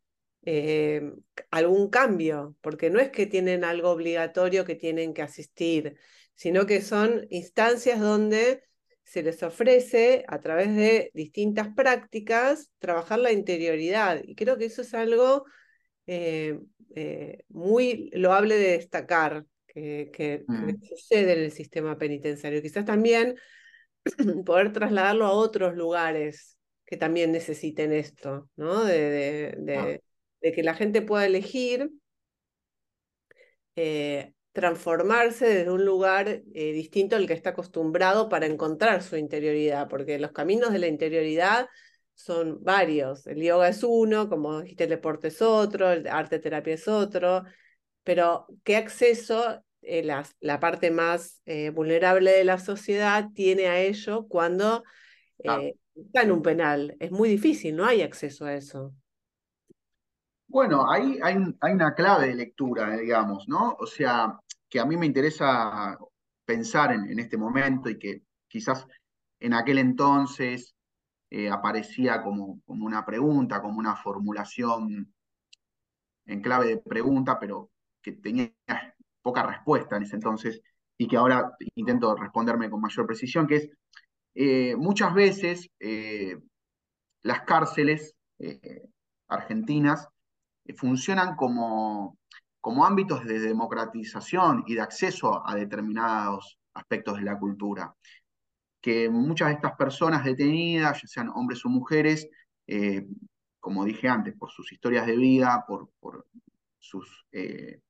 eh, 0.46 1.10
algún 1.50 1.88
cambio, 1.88 2.54
porque 2.60 2.90
no 2.90 3.00
es 3.00 3.10
que 3.10 3.26
tienen 3.26 3.64
algo 3.64 3.90
obligatorio 3.90 4.66
que 4.66 4.74
tienen 4.74 5.14
que 5.14 5.22
asistir, 5.22 5.96
sino 6.34 6.66
que 6.66 6.82
son 6.82 7.26
instancias 7.30 7.98
donde 7.98 8.62
se 9.04 9.22
les 9.22 9.42
ofrece 9.42 10.24
a 10.28 10.40
través 10.40 10.76
de 10.76 11.10
distintas 11.14 11.68
prácticas 11.74 12.70
trabajar 12.78 13.20
la 13.20 13.32
interioridad. 13.32 14.22
Y 14.22 14.34
creo 14.34 14.58
que 14.58 14.66
eso 14.66 14.82
es 14.82 14.92
algo 14.92 15.46
eh, 16.06 16.58
eh, 16.94 17.44
muy 17.48 18.10
loable 18.12 18.56
de 18.56 18.72
destacar 18.72 19.46
que, 19.66 20.10
que, 20.12 20.44
mm. 20.46 20.82
sucede 20.82 21.32
en 21.32 21.44
el 21.44 21.52
sistema 21.52 21.96
penitenciario. 21.96 22.60
Quizás 22.60 22.84
también 22.84 23.36
poder 24.44 24.74
trasladarlo 24.74 25.24
a 25.24 25.32
otros 25.32 25.74
lugares 25.74 26.58
que 26.84 26.98
también 26.98 27.32
necesiten 27.32 27.94
esto, 27.94 28.50
¿no? 28.56 28.84
de, 28.84 29.54
de, 29.58 29.76
ah 29.76 30.04
de 30.44 30.52
que 30.52 30.62
la 30.62 30.74
gente 30.74 31.00
pueda 31.00 31.24
elegir, 31.24 31.90
eh, 33.76 34.34
transformarse 34.52 35.46
desde 35.48 35.70
un 35.70 35.86
lugar 35.86 36.28
eh, 36.28 36.72
distinto 36.72 37.16
al 37.16 37.26
que 37.26 37.32
está 37.32 37.50
acostumbrado 37.50 38.28
para 38.28 38.44
encontrar 38.44 39.02
su 39.02 39.16
interioridad, 39.16 39.88
porque 39.88 40.18
los 40.18 40.32
caminos 40.32 40.70
de 40.70 40.80
la 40.80 40.86
interioridad 40.86 41.66
son 42.12 42.62
varios. 42.62 43.26
El 43.26 43.42
yoga 43.42 43.68
es 43.68 43.82
uno, 43.82 44.28
como 44.28 44.60
dijiste, 44.60 44.84
el 44.84 44.90
deporte 44.90 45.28
es 45.28 45.40
otro, 45.40 45.90
el 45.90 46.06
arte 46.06 46.38
terapia 46.38 46.74
es 46.74 46.88
otro, 46.88 47.44
pero 48.02 48.46
¿qué 48.64 48.76
acceso 48.76 49.64
eh, 49.80 50.02
la, 50.02 50.60
parte 50.60 50.90
más 50.90 51.40
eh, 51.46 51.70
vulnerable 51.70 52.32
de 52.32 52.44
la 52.44 52.58
sociedad 52.58 53.30
tiene 53.34 53.66
a 53.68 53.80
ello 53.80 54.26
cuando 54.28 54.84
está 55.38 56.22
en 56.22 56.32
un 56.32 56.42
penal? 56.42 56.96
Es 57.00 57.10
muy 57.10 57.30
difícil, 57.30 57.74
no 57.76 57.86
hay 57.86 58.02
acceso 58.02 58.44
a 58.44 58.54
eso. 58.54 58.94
Bueno, 60.54 60.88
ahí 60.88 61.18
hay, 61.20 61.36
hay, 61.60 61.72
una 61.72 61.94
clave 61.96 62.28
de 62.28 62.36
lectura, 62.36 62.96
digamos, 62.96 63.48
¿no? 63.48 63.74
O 63.80 63.86
sea, 63.86 64.38
que 64.68 64.78
a 64.78 64.84
mí 64.84 64.96
me 64.96 65.06
interesa 65.06 65.98
pensar 66.44 66.92
en, 66.92 67.18
este 67.18 67.36
momento 67.36 67.88
y 67.90 67.98
que 67.98 68.22
quizás 68.46 68.86
en 69.40 69.52
aquel 69.52 69.78
entonces 69.78 70.76
eh, 71.30 71.50
aparecía 71.50 72.22
como, 72.22 72.60
como 72.64 72.86
una 72.86 73.04
pregunta, 73.04 73.60
como 73.60 73.80
una 73.80 73.96
formulación 73.96 75.12
en 76.26 76.40
clave 76.40 76.66
de 76.68 76.76
pregunta, 76.78 77.36
pero 77.40 77.72
que 78.00 78.12
tenía 78.12 78.52
poca 79.22 79.42
respuesta 79.42 79.96
en 79.96 80.04
ese 80.04 80.14
entonces 80.14 80.60
y 80.96 81.08
que 81.08 81.16
ahora 81.16 81.50
intento 81.74 82.14
responderme 82.14 82.70
con 82.70 82.80
mayor 82.80 83.06
precisión, 83.06 83.48
que 83.48 83.56
es 83.56 83.70
eh, 84.36 84.76
muchas 84.76 85.12
veces 85.14 85.68
eh, 85.80 86.38
las 87.22 87.42
cárceles 87.42 88.14
argentinas 89.26 90.08
funcionan 90.76 91.36
como 91.36 92.18
como 92.64 92.86
ámbitos 92.86 93.26
de 93.26 93.40
democratización 93.40 94.64
y 94.66 94.72
de 94.72 94.80
acceso 94.80 95.46
a 95.46 95.54
determinados 95.54 96.58
aspectos 96.72 97.18
de 97.18 97.24
la 97.24 97.38
cultura. 97.38 97.94
Que 98.80 99.10
muchas 99.10 99.48
de 99.48 99.54
estas 99.56 99.76
personas 99.76 100.24
detenidas, 100.24 101.02
ya 101.02 101.06
sean 101.06 101.28
hombres 101.28 101.62
o 101.66 101.68
mujeres, 101.68 102.26
eh, 102.66 103.06
como 103.60 103.84
dije 103.84 104.08
antes, 104.08 104.34
por 104.34 104.50
sus 104.50 104.72
historias 104.72 105.06
de 105.06 105.14
vida, 105.14 105.62
por, 105.68 106.26
sus 106.78 107.26
eh, 107.32 107.82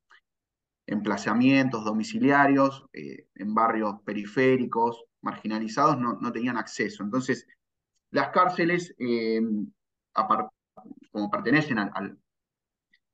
emplazamientos 0.88 1.84
domiciliarios 1.84 2.84
eh, 2.92 3.28
en 3.36 3.54
barrios 3.54 4.00
periféricos, 4.04 5.04
marginalizados, 5.20 6.00
no, 6.00 6.32
tenían 6.32 6.56
acceso. 6.56 7.04
Entonces, 7.04 7.46
las 8.10 8.30
cárceles, 8.30 8.92
como 11.12 11.30
pertenecen 11.30 11.78
al, 11.78 12.18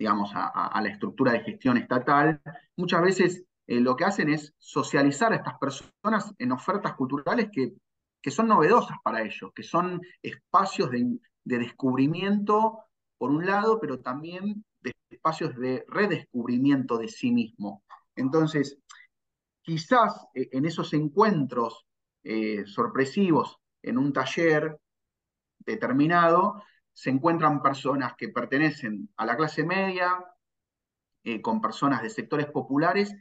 digamos, 0.01 0.31
a, 0.35 0.81
la 0.81 0.89
estructura 0.89 1.33
de 1.33 1.41
gestión 1.41 1.77
estatal, 1.77 2.41
muchas 2.75 3.03
veces 3.03 3.45
eh, 3.67 3.81
lo 3.81 3.97
que 3.97 4.07
hacen 4.07 4.31
es 4.31 4.55
socializar 4.57 5.31
a 5.31 5.37
estas 5.37 5.59
personas 5.59 6.35
en 6.39 6.53
ofertas 6.53 6.95
culturales 6.95 7.51
que, 7.53 7.75
que 8.23 8.31
son 8.31 8.49
novedosas 8.49 8.97
para 9.05 9.21
ellos, 9.21 9.53
que 9.55 9.63
son 9.63 10.01
espacios 10.23 10.91
de, 10.91 11.21
descubrimiento, 11.45 12.79
por 13.19 13.31
un 13.31 13.45
lado, 13.45 13.79
pero 13.79 14.01
también 14.01 14.65
de 14.81 14.95
espacios 15.11 15.55
de 15.57 15.85
redescubrimiento 15.87 16.97
de 16.97 17.09
sí 17.09 17.31
mismo. 17.31 17.83
Entonces, 18.17 18.79
quizás 19.61 20.29
eh, 20.33 20.49
en 20.53 20.65
esos 20.65 20.95
encuentros 20.95 21.85
eh, 22.25 22.65
sorpresivos 22.65 23.59
en 23.83 23.99
un 23.99 24.15
taller 24.15 24.81
determinado, 25.59 26.63
se 27.01 27.09
encuentran 27.09 27.63
personas 27.63 28.13
que 28.15 28.29
pertenecen 28.29 29.09
a 29.17 29.25
la 29.25 29.35
clase 29.35 29.65
media, 29.65 30.23
eh, 31.25 31.41
con 31.41 31.59
personas 31.59 32.03
de 32.03 32.11
sectores 32.11 32.45
populares, 32.45 33.17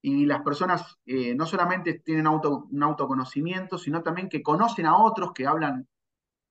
y 0.00 0.26
las 0.26 0.42
personas 0.42 0.96
eh, 1.06 1.34
no 1.34 1.44
solamente 1.44 1.94
tienen 1.94 2.28
un 2.28 2.82
autoconocimiento, 2.84 3.78
sino 3.78 4.04
también 4.04 4.28
que 4.28 4.44
conocen 4.44 4.86
a 4.86 5.02
otros 5.02 5.32
que 5.32 5.44
hablan 5.44 5.88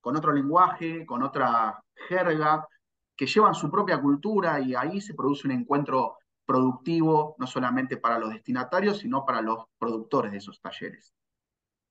con 0.02 0.18
otro 0.18 0.34
lenguaje, 0.34 1.06
con 1.06 1.24
otra 1.24 1.82
jerga, 2.10 2.68
que 3.16 3.26
llevan 3.26 3.56
su 3.56 3.72
propia 3.72 4.02
cultura 4.02 4.60
y 4.60 4.76
ahí 4.76 5.00
se 5.00 5.14
produce 5.14 5.48
un 5.48 5.54
encuentro 5.54 6.18
productivo, 6.46 7.38
no 7.40 7.48
solamente 7.48 7.96
para 7.96 8.20
los 8.20 8.32
destinatarios, 8.32 8.98
sino 8.98 9.26
para 9.26 9.42
los 9.42 9.64
productores 9.78 10.34
de 10.34 10.40
esos 10.40 10.60
talleres. 10.60 11.14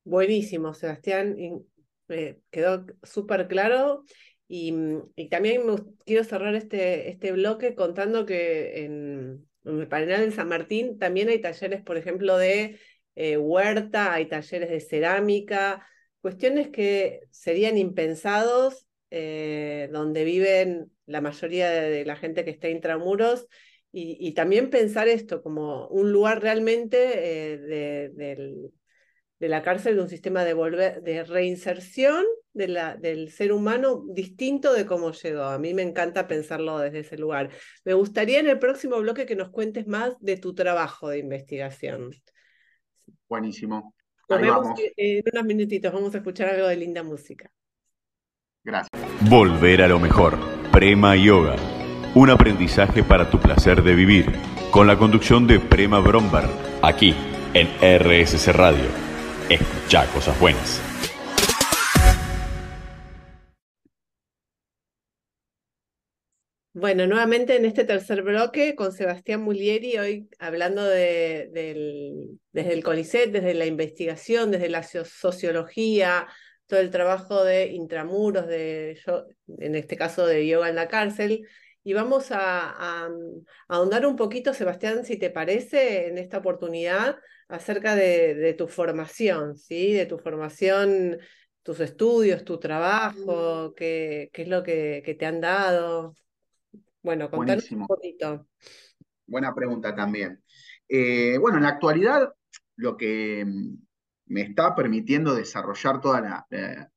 Buenísimo, 0.04 0.74
Sebastián. 0.74 1.36
Eh, 2.08 2.42
quedó 2.50 2.84
súper 3.02 3.48
claro 3.48 4.04
Mm, 4.48 4.98
y, 5.16 5.28
también 5.28 5.62
quiero 6.04 6.24
cerrar 6.24 6.54
este, 6.54 7.10
este 7.10 7.32
bloque 7.32 7.74
contando 7.74 8.26
que 8.26 8.84
en, 8.84 9.48
el 9.64 9.88
panel 9.88 10.30
de 10.30 10.32
San 10.32 10.48
Martín 10.48 10.98
también 10.98 11.28
hay 11.28 11.40
talleres, 11.40 11.82
por 11.82 11.96
ejemplo, 11.96 12.36
de 12.36 12.78
eh, 13.14 13.36
huerta, 13.38 14.12
hay 14.12 14.26
talleres 14.26 14.68
de 14.70 14.80
cerámica, 14.80 15.86
cuestiones 16.20 16.68
que 16.68 17.20
serían 17.30 17.78
impensados, 17.78 18.86
eh, 19.10 19.88
donde 19.92 20.24
viven 20.24 20.90
la 21.06 21.20
mayoría 21.20 21.70
de, 21.70 22.04
la 22.04 22.16
gente 22.16 22.44
que 22.44 22.50
está 22.50 22.68
intramuros, 22.68 23.46
y, 23.92 24.16
y, 24.20 24.34
también 24.34 24.70
pensar 24.70 25.06
esto 25.08 25.42
como 25.42 25.86
un 25.88 26.12
lugar 26.12 26.42
realmente 26.42 27.52
eh, 27.52 27.58
de, 27.58 28.08
del, 28.10 28.72
de 29.44 29.50
la 29.50 29.60
cárcel, 29.60 29.96
de 29.96 30.02
un 30.02 30.08
sistema 30.08 30.42
de, 30.42 30.54
volver, 30.54 31.02
de 31.02 31.22
reinserción 31.22 32.24
de 32.54 32.66
la, 32.66 32.96
del 32.96 33.30
ser 33.30 33.52
humano 33.52 34.02
distinto 34.08 34.72
de 34.72 34.86
cómo 34.86 35.12
llegó. 35.12 35.42
A 35.42 35.58
mí 35.58 35.74
me 35.74 35.82
encanta 35.82 36.26
pensarlo 36.26 36.78
desde 36.78 37.00
ese 37.00 37.18
lugar. 37.18 37.50
Me 37.84 37.92
gustaría 37.92 38.40
en 38.40 38.48
el 38.48 38.58
próximo 38.58 38.98
bloque 39.00 39.26
que 39.26 39.36
nos 39.36 39.50
cuentes 39.50 39.86
más 39.86 40.18
de 40.20 40.38
tu 40.38 40.54
trabajo 40.54 41.10
de 41.10 41.18
investigación. 41.18 42.12
Buenísimo. 43.28 43.94
Nos 44.30 44.40
vemos 44.40 44.68
en 44.96 45.22
unos 45.30 45.44
minutitos. 45.44 45.92
Vamos 45.92 46.14
a 46.14 46.18
escuchar 46.18 46.48
algo 46.48 46.66
de 46.66 46.76
linda 46.76 47.02
música. 47.02 47.50
Gracias. 48.62 48.88
Volver 49.28 49.82
a 49.82 49.88
lo 49.88 49.98
mejor. 49.98 50.38
Prema 50.72 51.16
Yoga. 51.16 51.56
Un 52.14 52.30
aprendizaje 52.30 53.02
para 53.02 53.28
tu 53.28 53.38
placer 53.38 53.82
de 53.82 53.94
vivir. 53.94 54.32
Con 54.70 54.86
la 54.86 54.96
conducción 54.96 55.46
de 55.46 55.60
Prema 55.60 56.00
Brombar. 56.00 56.48
Aquí, 56.80 57.14
en 57.52 57.68
RSC 57.82 58.50
Radio 58.54 59.03
escucha 59.48 60.06
cosas 60.12 60.38
buenas. 60.40 60.80
Bueno, 66.76 67.06
nuevamente 67.06 67.54
en 67.54 67.66
este 67.66 67.84
tercer 67.84 68.22
bloque 68.22 68.74
con 68.74 68.90
Sebastián 68.90 69.42
Mulieri, 69.42 69.96
hoy 69.96 70.28
hablando 70.40 70.84
de, 70.84 71.48
desde 72.50 72.72
el 72.72 72.82
CONICET, 72.82 73.30
desde 73.30 73.54
la 73.54 73.66
investigación, 73.66 74.50
desde 74.50 74.68
la 74.68 74.82
sociología, 74.82 76.26
todo 76.66 76.80
el 76.80 76.90
trabajo 76.90 77.44
de 77.44 77.66
intramuros, 77.66 78.48
de 78.48 78.98
en 79.58 79.74
este 79.76 79.96
caso 79.96 80.26
de 80.26 80.48
yoga 80.48 80.68
en 80.68 80.74
la 80.74 80.88
cárcel. 80.88 81.46
Y 81.84 81.92
vamos 81.92 82.32
a 82.32 83.08
ahondar 83.68 84.04
un 84.04 84.16
poquito, 84.16 84.52
Sebastián, 84.52 85.04
si 85.04 85.16
te 85.16 85.30
parece, 85.30 86.08
en 86.08 86.18
esta 86.18 86.38
oportunidad, 86.38 87.16
acerca 87.48 87.94
de, 87.94 88.54
tu 88.56 88.68
formación, 88.68 89.56
¿sí? 89.56 89.92
De 89.92 90.06
tu 90.06 90.18
formación, 90.18 91.18
tus 91.62 91.80
estudios, 91.80 92.44
tu 92.44 92.58
trabajo, 92.58 93.74
qué, 93.74 94.30
qué 94.32 94.42
es 94.42 94.48
lo 94.48 94.62
que, 94.62 95.16
te 95.18 95.26
han 95.26 95.40
dado. 95.40 96.14
Bueno, 97.02 97.30
contanos 97.30 97.70
un 97.72 97.86
poquito. 97.86 98.46
Buena 99.26 99.54
pregunta 99.54 99.94
también. 99.94 100.42
Eh, 100.88 101.38
bueno, 101.38 101.58
en 101.58 101.64
la 101.64 101.70
actualidad 101.70 102.32
lo 102.76 102.96
que 102.96 103.44
mm, 103.44 103.76
me 104.26 104.42
está 104.42 104.74
permitiendo 104.74 105.34
desarrollar 105.34 106.00
toda 106.00 106.46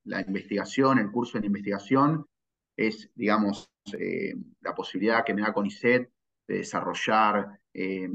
la, 0.03 0.21
investigación, 0.21 0.99
el 0.99 1.12
curso 1.12 1.39
de 1.39 1.47
investigación, 1.47 2.25
es, 2.75 3.10
digamos, 3.15 3.71
eh, 3.97 4.36
la 4.62 4.75
posibilidad 4.75 5.25
que 5.25 5.33
me 5.33 5.41
da 5.41 5.53
CONICET 5.53 6.10
de 6.47 6.57
desarrollar, 6.57 7.60
eh, 7.73 8.10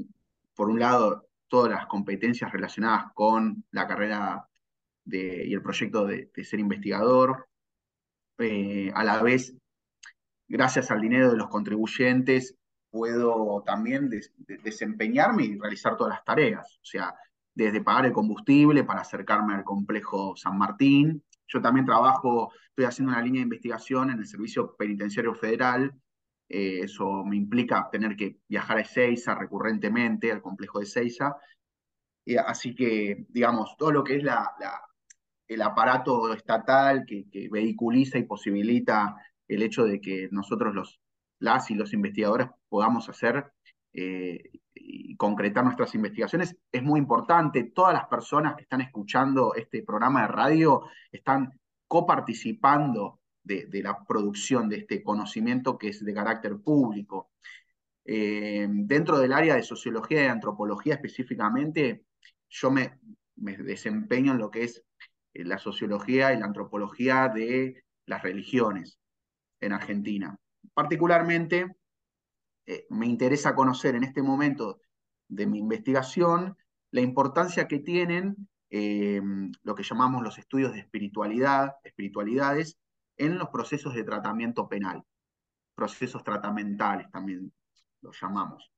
por 0.54 0.70
un 0.70 0.78
lado, 0.78 1.28
todas 1.52 1.70
las 1.70 1.84
competencias 1.84 2.50
relacionadas 2.50 3.12
con 3.12 3.62
la 3.72 3.86
carrera 3.86 4.48
y 5.04 5.52
el 5.52 5.60
proyecto 5.60 6.06
de, 6.06 6.30
ser 6.44 6.60
investigador. 6.60 7.46
Eh, 8.38 8.90
a 8.94 9.04
la 9.04 9.22
vez, 9.22 9.54
gracias 10.48 10.90
al 10.90 11.02
dinero 11.02 11.30
de 11.30 11.36
los 11.36 11.50
contribuyentes, 11.50 12.56
puedo 12.88 13.62
también 13.66 14.08
desempeñarme 14.64 15.44
y 15.44 15.58
realizar 15.58 15.98
todas 15.98 16.14
las 16.14 16.24
tareas. 16.24 16.78
O 16.80 16.86
sea, 16.86 17.14
desde 17.54 17.82
pagar 17.82 18.06
el 18.06 18.12
combustible 18.14 18.82
para 18.84 19.02
acercarme 19.02 19.52
al 19.52 19.62
complejo 19.62 20.34
San 20.34 20.56
Martín. 20.56 21.22
Yo 21.46 21.60
también 21.60 21.84
trabajo, 21.84 22.50
estoy 22.70 22.86
haciendo 22.86 23.12
una 23.12 23.20
línea 23.20 23.40
de 23.40 23.44
investigación 23.44 24.08
en 24.08 24.20
el 24.20 24.26
Servicio 24.26 24.74
Penitenciario 24.74 25.34
Federal 25.34 25.92
eh, 26.48 26.81
eso 26.83 27.24
me 27.24 27.37
implica 27.37 27.88
tener 27.90 28.16
que 28.16 28.38
viajar 28.48 28.78
a 28.78 28.83
Ezeiza 28.83 29.35
recurrentemente, 29.35 30.33
al 30.33 30.42
complejo 30.42 30.78
de 30.78 30.85
Ezeiza. 30.85 31.37
así 32.46 32.74
que, 32.74 33.26
digamos, 33.28 33.76
todo 33.76 33.92
lo 33.92 34.05
que 34.05 34.16
es 34.16 34.22
la, 34.22 34.50
el 35.48 35.62
aparato 35.62 36.33
estatal 36.33 37.05
que, 37.07 37.48
vehiculiza 37.50 38.18
y 38.18 38.24
posibilita 38.24 39.16
el 39.48 39.62
hecho 39.62 39.85
de 39.85 40.00
que 40.00 40.28
nosotros, 40.31 40.74
los, 40.74 41.00
las 41.38 41.70
y 41.70 41.74
los 41.74 41.92
investigadores, 41.92 42.48
podamos 42.68 43.09
hacer 43.09 43.52
eh, 43.92 44.50
y 44.74 45.16
concretar 45.16 45.64
nuestras 45.64 45.94
investigaciones 45.94 46.57
es 46.70 46.83
muy 46.83 46.98
importante. 46.98 47.64
Todas 47.64 47.92
las 47.94 48.07
personas 48.07 48.57
que 48.57 48.62
están 48.62 48.81
escuchando 48.81 49.55
este 49.55 49.83
programa 49.83 50.22
de 50.22 50.28
radio 50.28 50.83
están 51.11 51.50
coparticipando 51.87 53.20
de, 53.44 53.83
la 53.83 54.05
producción 54.07 54.68
de 54.68 54.78
este 54.78 55.02
conocimiento 55.02 55.78
que 55.78 55.88
es 55.88 56.05
de 56.05 56.14
carácter 56.14 56.59
público. 56.59 57.31
Eh, 58.05 58.66
dentro 58.68 59.18
del 59.18 59.33
área 59.33 59.57
de 59.57 59.62
sociología 59.62 60.24
y 60.24 60.26
antropología 60.26 60.94
específicamente, 60.94 62.05
yo 62.48 62.70
me, 62.70 62.98
me 63.37 63.57
desempeño 63.57 64.33
en 64.33 64.38
lo 64.38 64.50
que 64.50 64.64
es 64.64 64.83
eh, 65.35 65.44
la 65.44 65.59
sociología 65.59 66.33
y 66.33 66.38
la 66.38 66.46
antropología 66.46 67.28
de 67.28 67.85
las 68.07 68.22
religiones 68.22 68.98
en 69.61 69.72
Argentina. 69.72 70.37
Particularmente, 70.74 71.66
eh, 72.66 72.87
me 72.90 73.07
interesa 73.07 73.55
conocer 73.55 73.94
en 73.96 74.05
este 74.05 74.22
momento 74.22 74.81
de 75.28 75.46
mi 75.46 75.59
investigación 75.59 76.57
la 76.90 77.00
importancia 77.00 77.66
que 77.66 77.78
tienen 77.78 78.48
lo 79.64 79.74
que 79.74 79.83
llamamos 79.83 80.22
los 80.22 80.38
estudios 80.38 80.72
de 80.72 80.78
espiritualidad, 80.78 81.74
espiritualidades, 81.85 82.78
en 83.22 83.38
los 83.38 83.48
procesos 83.50 83.94
de 83.94 84.02
tratamiento 84.02 84.68
penal, 84.68 85.02
procesos 85.74 86.24
tratamentales 86.24 87.11
también 87.11 87.52
lo 88.00 88.11
llamamos. 88.12 88.70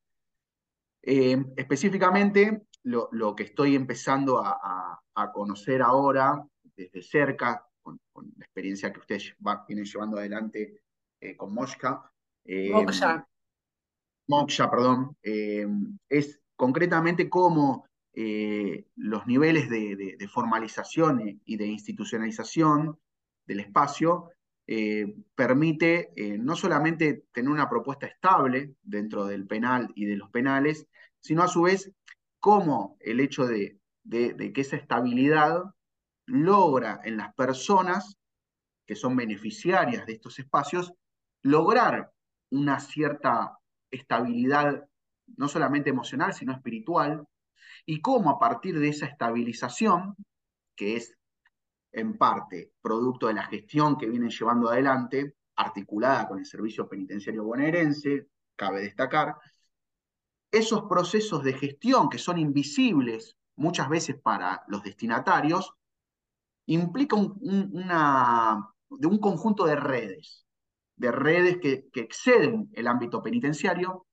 Eh, 1.03 1.43
específicamente, 1.57 2.67
lo, 2.83 3.35
que 3.35 3.45
estoy 3.45 3.75
empezando 3.75 4.43
a, 4.45 5.01
conocer 5.33 5.81
ahora 5.81 6.45
desde 6.77 7.03
cerca, 7.03 7.67
con, 7.83 7.99
la 8.37 8.45
experiencia 8.45 8.93
que 8.93 9.01
ustedes 9.01 9.35
vienen 9.67 9.85
llevando 9.85 10.19
adelante 10.19 10.83
eh, 11.21 11.37
con 11.37 11.55
Moshka, 11.55 12.11
eh, 12.45 12.71
Moksha. 14.27 14.71
perdón, 14.71 15.17
es 15.23 16.41
concretamente 16.57 17.31
cómo 17.31 17.87
los 18.97 19.27
niveles 19.27 19.69
de 19.71 20.29
formalización 20.29 21.41
y 21.45 21.57
de 21.57 21.67
institucionalización 21.67 22.99
del 23.47 23.61
espacio 23.61 24.31
eh, 24.67 25.15
permite 25.35 26.11
eh, 26.17 26.39
no 26.39 26.57
solamente 26.57 27.25
tener 27.33 27.51
una 27.51 27.69
propuesta 27.69 28.07
estable 28.07 28.75
dentro 28.83 29.27
del 29.27 29.47
penal 29.47 29.93
y 29.95 30.07
de 30.07 30.17
los 30.17 30.31
penales, 30.31 30.87
sino 31.21 31.43
a 31.43 31.49
su 31.49 31.63
vez 31.63 31.93
cómo 32.41 32.97
el 33.01 33.21
hecho 33.21 33.47
de, 33.47 33.79
de 34.03 34.53
que 34.53 34.61
esa 34.61 34.77
estabilidad 34.77 35.63
logra 36.27 37.01
en 37.05 37.17
las 37.17 37.35
personas 37.35 38.19
que 38.87 38.97
son 38.97 39.17
beneficiarias 39.17 40.07
de 40.07 40.15
estos 40.15 40.39
espacios, 40.39 40.93
lograr 41.43 42.13
una 42.51 42.81
cierta 42.81 43.59
estabilidad, 43.91 44.87
no 45.37 45.49
solamente 45.49 45.91
emocional, 45.91 46.35
sino 46.35 46.53
espiritual, 46.53 47.27
y 47.87 48.01
cómo 48.01 48.31
a 48.31 48.39
partir 48.39 48.79
de 48.79 48.89
esa 48.89 49.07
estabilización, 49.07 50.17
que 50.77 50.97
es 50.97 51.17
en 51.95 52.19
parte 52.19 52.73
producto 52.83 53.29
de 53.29 53.35
la 53.35 53.45
gestión 53.45 53.97
que 53.97 54.09
vienen 54.09 54.31
llevando 54.31 54.69
adelante, 54.69 55.37
articulada 55.57 56.29
con 56.29 56.39
el 56.39 56.47
Servicio 56.47 56.89
Penitenciario 56.89 57.45
Bonaerense, 57.45 58.29
cabe 58.57 58.83
destacar, 58.83 59.37
esos 60.51 60.83
procesos 60.89 61.43
de 61.43 61.53
gestión 61.53 62.09
que 62.09 62.19
son 62.19 62.39
invisibles 62.39 63.37
muchas 63.57 63.89
veces 63.89 64.17
para 64.21 64.65
los 64.69 64.83
destinatarios, 64.83 65.73
implica 66.67 67.17
un, 67.17 67.39
una, 67.73 68.69
de 68.91 69.07
un 69.07 69.19
conjunto 69.19 69.65
de 69.65 69.77
redes, 69.77 70.45
de 70.97 71.13
redes 71.13 71.59
que, 71.59 71.89
que 71.93 72.01
exceden 72.01 72.71
el 72.73 72.87
ámbito 72.87 73.23
penitenciario, 73.23 74.07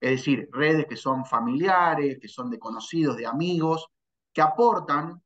es 0.00 0.10
decir, 0.10 0.48
redes 0.52 0.86
que 0.86 0.96
son 0.96 1.24
familiares, 1.24 2.18
que 2.20 2.28
son 2.28 2.50
de 2.50 2.58
conocidos, 2.58 3.16
de 3.16 3.26
amigos, 3.26 3.88
que 4.32 4.42
aportan 4.42 5.20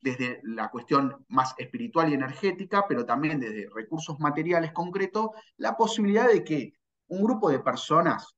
desde 0.00 0.40
la 0.44 0.70
cuestión 0.70 1.24
más 1.28 1.54
espiritual 1.58 2.10
y 2.10 2.14
energética, 2.14 2.86
pero 2.88 3.04
también 3.04 3.38
desde 3.38 3.68
recursos 3.74 4.18
materiales 4.18 4.72
concretos, 4.72 5.30
la 5.56 5.76
posibilidad 5.76 6.28
de 6.28 6.42
que 6.42 6.74
un 7.08 7.22
grupo 7.22 7.50
de 7.50 7.60
personas 7.60 8.34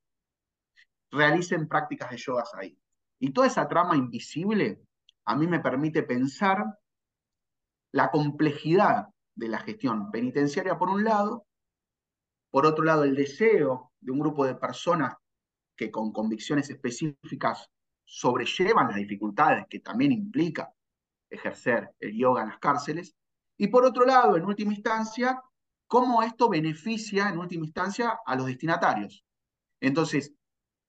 realicen 1.10 1.68
prácticas 1.68 2.10
de 2.10 2.16
yogas 2.16 2.52
ahí. 2.54 2.76
Y 3.18 3.32
toda 3.32 3.46
esa 3.46 3.68
trama 3.68 3.96
invisible 3.96 4.82
a 5.24 5.36
mí 5.36 5.46
me 5.46 5.60
permite 5.60 6.02
pensar 6.02 6.78
la 7.92 8.10
complejidad 8.10 9.08
de 9.34 9.48
la 9.48 9.60
gestión 9.60 10.10
penitenciaria 10.10 10.78
por 10.78 10.88
un 10.88 11.04
lado, 11.04 11.46
por 12.50 12.66
otro 12.66 12.84
lado 12.84 13.04
el 13.04 13.14
deseo 13.14 13.92
de 14.00 14.12
un 14.12 14.18
grupo 14.18 14.44
de 14.44 14.56
personas 14.56 15.14
que 15.76 15.90
con 15.90 16.12
convicciones 16.12 16.68
específicas 16.70 17.70
sobrellevan 18.04 18.88
las 18.88 18.96
dificultades 18.96 19.66
que 19.68 19.80
también 19.80 20.12
implica 20.12 20.72
ejercer 21.32 21.90
el 21.98 22.16
yoga 22.16 22.42
en 22.42 22.50
las 22.50 22.58
cárceles. 22.58 23.14
Y 23.56 23.68
por 23.68 23.84
otro 23.84 24.04
lado, 24.04 24.36
en 24.36 24.44
última 24.44 24.72
instancia, 24.72 25.42
cómo 25.86 26.22
esto 26.22 26.48
beneficia 26.48 27.28
en 27.28 27.38
última 27.38 27.64
instancia 27.64 28.18
a 28.24 28.36
los 28.36 28.46
destinatarios. 28.46 29.24
Entonces, 29.80 30.32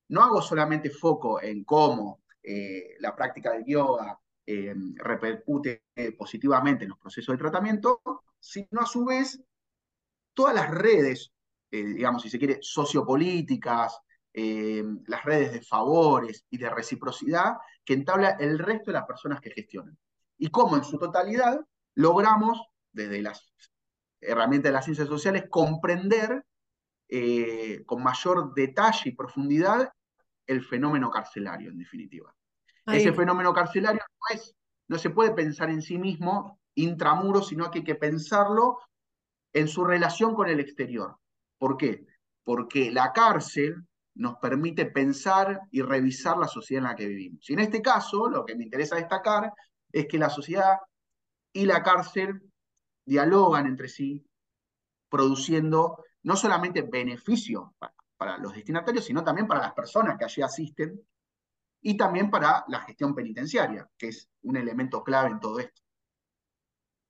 no 0.10 0.24
hago 0.24 0.42
solamente 0.42 0.90
foco 0.90 1.42
en 1.42 1.64
cómo 1.64 2.22
eh, 2.42 2.96
la 3.00 3.16
práctica 3.16 3.52
del 3.52 3.66
yoga 3.66 4.20
eh, 4.46 4.74
repercute 4.96 5.84
positivamente 6.18 6.84
en 6.84 6.90
los 6.90 7.00
procesos 7.00 7.34
de 7.34 7.40
tratamiento, 7.40 8.02
sino 8.40 8.82
a 8.82 8.86
su 8.86 9.06
vez 9.06 9.42
todas 10.34 10.54
las 10.54 10.70
redes, 10.70 11.32
eh, 11.72 11.84
digamos, 11.84 12.22
si 12.22 12.30
se 12.30 12.40
quiere, 12.40 12.60
sociopolíticas, 12.62 14.00
las 14.36 15.24
redes 15.26 15.54
de 15.54 15.62
favores 15.62 16.44
y 16.50 16.58
de 16.58 16.68
reciprocidad 16.68 17.54
que 17.86 17.94
entabla 17.94 18.32
el 18.40 18.58
resto 18.58 18.90
de 18.90 18.94
las 18.94 19.06
personas 19.06 19.40
que 19.40 19.52
gestionan 19.52 19.96
y 20.38 20.50
cómo 20.50 20.76
en 20.76 20.84
su 20.84 20.98
totalidad 20.98 21.60
logramos, 21.96 22.62
desde 22.92 23.22
las 23.22 23.54
herramientas 24.22 24.70
de 24.70 24.74
las 24.74 24.86
ciencias 24.86 25.08
sociales, 25.08 25.46
comprender 25.50 26.46
eh, 27.10 27.84
con 27.86 28.02
mayor 28.02 28.54
detalle 28.54 29.10
y 29.10 29.16
profundidad 29.16 29.92
el 30.48 30.64
fenómeno 30.64 31.10
carcelario, 31.10 31.70
en 31.70 31.78
definitiva. 31.78 32.34
Ese 32.86 33.14
fenómeno 33.14 33.54
carcelario 33.54 34.02
no, 34.02 34.36
es, 34.36 34.56
no 34.88 34.98
se 34.98 35.10
puede 35.10 35.32
pensar 35.32 35.70
en 35.70 35.82
sí 35.82 35.98
mismo 35.98 36.60
intramuro, 36.76 37.42
sino 37.42 37.72
que 37.72 37.80
hay 37.80 37.86
que 37.86 37.96
pensarlo 37.96 38.80
en 39.54 39.68
su 39.68 39.86
relación 39.86 40.34
con 40.34 40.50
el 40.50 40.60
exterior. 40.60 41.18
¿Por 41.58 41.78
qué? 41.78 42.06
Porque 42.44 42.92
la 42.92 43.14
cárcel 43.14 43.86
nos 44.16 44.36
permite 44.38 44.86
pensar 44.86 45.62
y 45.72 45.82
revisar 45.82 46.38
la 46.38 46.48
sociedad 46.48 46.84
en 46.84 46.90
la 46.90 46.96
que 46.96 47.08
vivimos. 47.08 47.50
Y 47.50 47.54
en 47.54 47.60
este 47.60 47.82
caso, 47.82 48.30
lo 48.30 48.46
que 48.46 48.56
me 48.56 48.64
interesa 48.64 48.96
destacar 48.96 49.52
es 49.94 50.08
que 50.08 50.18
la 50.18 50.30
sociedad 50.30 50.80
y 51.54 51.66
la 51.66 51.84
cárcel 51.84 52.42
dialogan 53.06 53.68
entre 53.68 53.88
sí, 53.88 54.26
produciendo 55.08 56.04
no 56.24 56.36
solamente 56.36 56.82
beneficios 56.82 57.70
para, 58.18 58.38
los 58.38 58.54
destinatarios, 58.54 59.06
sino 59.06 59.24
también 59.24 59.48
para 59.48 59.62
las 59.62 59.74
personas 59.74 60.18
que 60.18 60.24
allí 60.24 60.42
asisten 60.42 61.00
y 61.82 61.98
también 61.98 62.32
para 62.32 62.64
la 62.70 62.80
gestión 62.80 63.14
penitenciaria, 63.14 63.88
que 63.98 64.08
es 64.08 64.30
un 64.44 64.56
elemento 64.56 65.04
clave 65.04 65.30
en 65.30 65.40
todo 65.42 65.60
esto. 65.60 65.82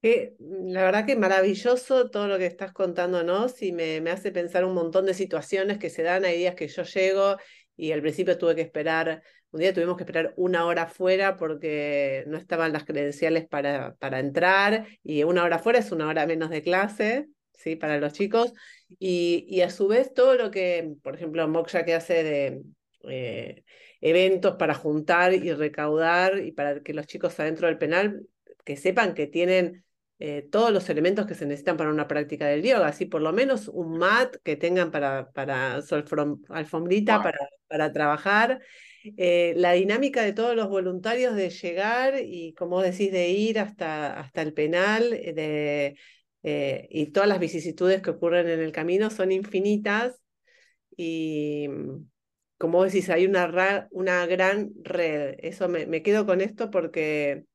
la 0.01 0.83
verdad 0.83 1.05
que 1.05 1.15
maravilloso 1.15 2.09
todo 2.09 2.27
lo 2.27 2.39
que 2.39 2.47
estás 2.47 2.73
contándonos 2.73 3.61
y 3.61 3.71
me, 3.71 4.01
me, 4.01 4.09
hace 4.09 4.31
pensar 4.31 4.65
un 4.65 4.73
montón 4.73 5.05
de 5.05 5.13
situaciones 5.13 5.77
que 5.77 5.91
se 5.91 6.01
dan. 6.01 6.25
Hay 6.25 6.39
días 6.39 6.55
que 6.55 6.67
yo 6.67 6.81
llego 6.81 7.37
y 7.75 7.91
al 7.91 8.01
principio 8.01 8.37
tuve 8.37 8.55
que 8.55 8.61
esperar 8.61 9.21
un 9.53 9.59
día 9.59 9.73
tuvimos 9.73 9.97
que 9.97 10.03
esperar 10.03 10.33
una 10.35 10.65
hora 10.65 10.87
fuera 10.87 11.37
porque 11.37 12.23
no 12.25 12.37
estaban 12.37 12.73
las 12.73 12.85
credenciales 12.85 13.47
para, 13.47 13.93
para 13.99 14.19
entrar 14.19 14.87
y 15.03 15.23
una 15.23 15.43
hora 15.43 15.59
fuera 15.59 15.77
es 15.77 15.91
una 15.91 16.07
hora 16.07 16.25
menos 16.25 16.49
de 16.49 16.63
clase, 16.63 17.27
¿sí? 17.53 17.75
Para 17.75 17.99
los 17.99 18.13
chicos. 18.13 18.51
Y, 18.97 19.45
y 19.47 19.61
a 19.61 19.69
su 19.69 19.87
vez 19.87 20.11
todo 20.11 20.33
lo 20.35 20.49
que, 20.49 20.95
por 21.03 21.13
ejemplo, 21.13 21.47
Moksha 21.47 21.85
que 21.85 21.93
hace 21.93 22.23
de 22.23 22.63
eh, 23.07 23.63
eventos 24.01 24.55
para 24.55 24.73
juntar 24.73 25.35
y 25.35 25.53
recaudar 25.53 26.39
y 26.39 26.51
para 26.51 26.81
que 26.81 26.95
los 26.95 27.05
chicos 27.05 27.39
adentro 27.39 27.67
del 27.67 27.77
penal 27.77 28.25
que 28.65 28.75
sepan 28.75 29.13
que 29.13 29.27
tienen 29.27 29.85
eh, 30.17 30.47
todos 30.51 30.71
los 30.71 30.89
elementos 30.89 31.27
que 31.27 31.35
se 31.35 31.45
necesitan 31.45 31.77
para 31.77 31.91
una 31.91 32.07
práctica 32.07 32.47
del 32.47 32.63
yoga, 32.63 32.87
así 32.87 33.05
por 33.05 33.21
lo 33.21 33.33
menos 33.33 33.67
un 33.67 33.99
mat 33.99 34.35
que 34.43 34.55
tengan 34.55 34.89
para, 34.89 35.29
para 35.31 35.75
alfombrita 35.75 37.21
para, 37.21 37.37
para 37.67 37.93
trabajar 37.93 38.59
eh, 39.17 39.53
la 39.57 39.73
dinámica 39.73 40.21
de 40.23 40.33
todos 40.33 40.55
los 40.55 40.69
voluntarios 40.69 41.35
de 41.35 41.49
llegar 41.49 42.15
y, 42.21 42.53
como 42.53 42.81
decís, 42.81 43.11
de 43.11 43.29
ir 43.29 43.59
hasta, 43.59 44.19
hasta 44.19 44.41
el 44.41 44.53
penal 44.53 45.13
eh, 45.13 45.33
de, 45.33 45.97
eh, 46.43 46.87
y 46.89 47.07
todas 47.07 47.29
las 47.29 47.39
vicisitudes 47.39 48.01
que 48.01 48.11
ocurren 48.11 48.47
en 48.49 48.59
el 48.59 48.71
camino 48.71 49.09
son 49.09 49.31
infinitas 49.31 50.15
y, 50.97 51.67
como 52.57 52.83
decís, 52.83 53.09
hay 53.09 53.25
una, 53.25 53.87
una 53.91 54.25
gran 54.25 54.71
red. 54.83 55.35
Eso 55.39 55.67
me, 55.69 55.85
me 55.85 56.01
quedo 56.03 56.25
con 56.25 56.41
esto 56.41 56.69
porque 56.71 57.45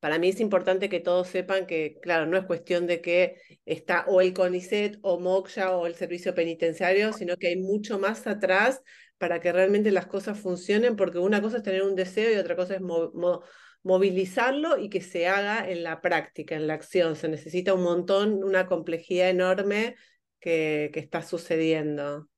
para 0.00 0.18
mí 0.18 0.28
es 0.28 0.40
importante 0.40 0.88
que 0.90 1.00
todos 1.00 1.28
sepan 1.28 1.66
que, 1.66 1.98
claro, 2.02 2.26
no 2.26 2.36
es 2.36 2.44
cuestión 2.44 2.86
de 2.86 3.00
que 3.00 3.36
está 3.64 4.04
o 4.06 4.20
el 4.20 4.34
CONICET 4.34 4.98
o 5.02 5.18
MOXA 5.18 5.74
o 5.76 5.86
el 5.86 5.94
servicio 5.94 6.34
penitenciario, 6.34 7.12
sino 7.14 7.36
que 7.38 7.48
hay 7.48 7.56
mucho 7.56 7.98
más 7.98 8.26
atrás 8.26 8.82
para 9.18 9.40
que 9.40 9.52
realmente 9.52 9.90
las 9.90 10.06
cosas 10.06 10.38
funcionen, 10.38 10.96
porque 10.96 11.18
una 11.18 11.40
cosa 11.40 11.58
es 11.58 11.62
tener 11.62 11.82
un 11.82 11.94
deseo 11.94 12.32
y 12.32 12.36
otra 12.36 12.56
cosa 12.56 12.74
es 12.74 12.82
movilizarlo 13.82 14.78
y 14.78 14.88
que 14.88 15.00
se 15.00 15.28
haga 15.28 15.68
en 15.68 15.82
la 15.82 16.00
práctica, 16.00 16.54
en 16.56 16.66
la 16.66 16.74
acción. 16.74 17.16
Se 17.16 17.28
necesita 17.28 17.74
un 17.74 17.82
montón, 17.82 18.42
una 18.42 18.66
complejidad 18.66 19.30
enorme 19.30 19.96
que, 20.40 20.90
está 20.94 21.22
sucediendo. 21.22 22.28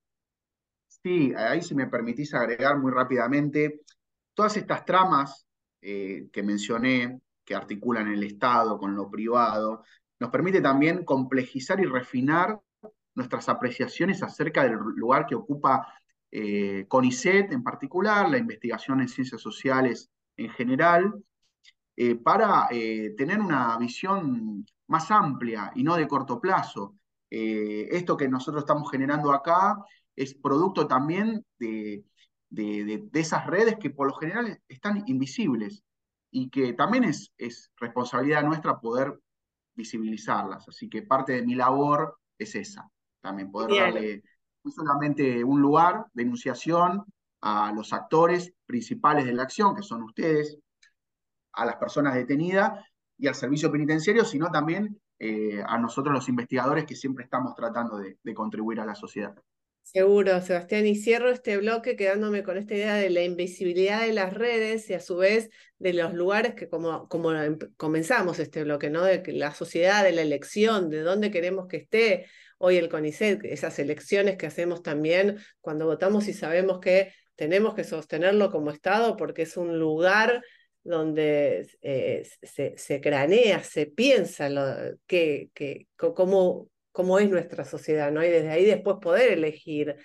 Sí, 0.87 1.33
ahí 1.37 1.63
si 1.63 1.75
me 1.75 1.89
permitís 1.89 2.35
agregar 2.35 2.79
muy 2.79 2.93
rápidamente, 2.93 3.81
todas 4.35 4.57
estas 4.57 4.85
tramas 4.85 5.47
eh, 5.81 6.29
que 6.33 6.43
mencioné, 6.43 7.21
que 7.45 7.55
articulan 7.55 8.13
el 8.13 8.23
Estado 8.23 8.79
con 8.79 8.95
lo 8.95 9.11
privado, 9.11 9.83
nos 10.19 10.31
permite 10.31 10.61
también 10.61 11.05
complejizar 11.05 11.81
y 11.81 11.85
refinar 11.85 12.59
nuestras 13.15 13.49
apreciaciones 13.49 14.23
acerca 14.23 14.63
del 14.63 14.75
lugar 14.75 15.27
que 15.27 15.35
ocupa 15.35 15.87
eh, 16.31 16.87
CONICET 16.89 17.53
en 17.53 17.63
particular, 17.63 18.29
la 18.29 18.39
investigación 18.39 19.01
en 19.01 19.09
ciencias 19.09 19.41
sociales 19.41 20.11
en 20.37 20.51
general, 20.51 21.15
eh, 21.97 22.15
para 22.15 22.69
tener 22.69 23.41
una 23.41 23.79
visión 23.79 24.67
más 24.89 25.11
amplia 25.11 25.73
y 25.75 25.83
no 25.83 25.97
de 25.97 26.07
corto 26.07 26.41
plazo. 26.41 26.97
esto 27.29 28.17
que 28.17 28.29
nosotros 28.29 28.63
estamos 28.63 28.91
generando 28.91 29.33
acá 29.33 29.77
es 30.15 30.35
producto 30.35 30.87
también 30.87 31.45
de, 31.59 32.05
de, 32.51 33.09
esas 33.15 33.47
redes 33.47 33.77
que 33.81 33.91
por 33.91 34.09
lo 34.09 34.15
general 34.15 34.61
están 34.69 35.03
invisibles 35.07 35.83
y 36.31 36.49
que 36.51 36.73
también 36.73 37.05
es, 37.05 37.33
es 37.39 37.73
responsabilidad 37.77 38.43
nuestra 38.45 38.79
poder 38.79 39.19
visibilizarlas. 39.75 40.69
Así 40.69 40.89
que 40.89 41.03
parte 41.03 41.33
de 41.35 41.43
mi 41.43 41.55
labor 41.55 42.19
es 42.39 42.55
esa, 42.55 42.91
también 43.21 43.51
poder 43.51 43.79
darle 43.79 44.23
no 44.67 44.73
solamente 44.73 45.45
un 45.45 45.63
lugar 45.63 46.07
de 46.13 46.25
enunciación 46.25 47.05
a 47.41 47.73
los 47.73 47.93
actores 47.93 48.53
principales 48.67 49.25
de 49.25 49.33
la 49.33 49.45
acción, 49.45 49.77
que 49.77 49.83
son 49.83 50.03
ustedes, 50.03 50.59
a 51.53 51.65
las 51.65 51.77
personas 51.77 52.15
detenidas 52.15 52.85
y 53.17 53.29
al 53.29 53.37
servicio 53.37 53.71
penitenciario, 53.71 54.25
sino 54.25 54.51
también 54.51 55.01
eh, 55.21 55.63
a 55.65 55.79
nosotros 55.79 56.13
los 56.13 56.29
investigadores 56.29 56.85
que 56.85 56.97
siempre 56.97 57.25
estamos 57.25 57.55
tratando 57.55 57.97
de 57.99 58.35
contribuir 58.35 58.81
a 58.81 58.85
la 58.85 58.97
sociedad. 58.97 59.35
Seguro, 59.87 60.41
Sebastián, 60.41 60.85
y 60.85 60.97
cierro 60.97 61.31
este 61.31 61.59
bloque 61.59 61.95
quedándome 61.95 62.43
con 62.43 62.57
esta 62.57 62.75
idea 62.75 62.97
de 62.97 63.09
la 63.09 63.23
invisibilidad 63.23 64.01
de 64.01 64.13
las 64.13 64.35
redes 64.35 64.91
y 64.91 64.95
a 64.95 65.01
su 65.01 65.17
vez 65.17 65.49
de 65.79 65.93
los 65.93 66.13
lugares 66.13 66.55
que 66.57 66.69
como, 66.69 67.09
como 67.09 67.33
em, 67.33 67.57
comenzamos 67.77 68.41
este 68.41 68.65
bloque, 68.65 68.91
¿no? 68.91 69.05
De 69.05 69.23
la 69.29 69.55
sociedad, 69.55 70.03
de 70.03 70.11
la 70.11 70.23
elección, 70.23 70.91
de 70.91 71.03
dónde 71.03 71.31
queremos 71.31 71.69
que 71.69 71.77
esté 71.77 72.27
hoy 72.59 72.77
el 72.77 72.89
CONICET, 72.89 73.45
esas 73.45 73.79
elecciones 73.79 74.37
que 74.37 74.47
hacemos 74.47 74.83
también 74.83 75.39
cuando 75.61 75.87
votamos 75.87 76.29
y 76.29 76.33
sabemos 76.33 76.81
que 76.81 77.13
tenemos 77.35 77.75
que 77.75 77.85
sostenerlo 77.85 78.51
como 78.51 78.71
Estado 78.71 79.17
porque 79.17 79.43
es 79.43 79.57
un 79.57 79.79
lugar 79.79 80.43
donde 80.83 81.69
eh, 81.83 82.27
se, 82.43 83.01
cranea, 83.01 83.63
se 83.63 83.87
piensa 83.87 84.49
lo, 84.49 84.97
que, 85.07 85.51
cómo, 85.97 86.71
cómo 86.93 87.19
es 87.19 87.29
nuestra 87.29 87.65
sociedad, 87.65 88.13
¿no? 88.13 88.25
Y 88.25 88.29
desde 88.29 88.51
ahí 88.51 88.65
después 88.65 88.99
poder 89.03 89.33
elegir 89.33 89.97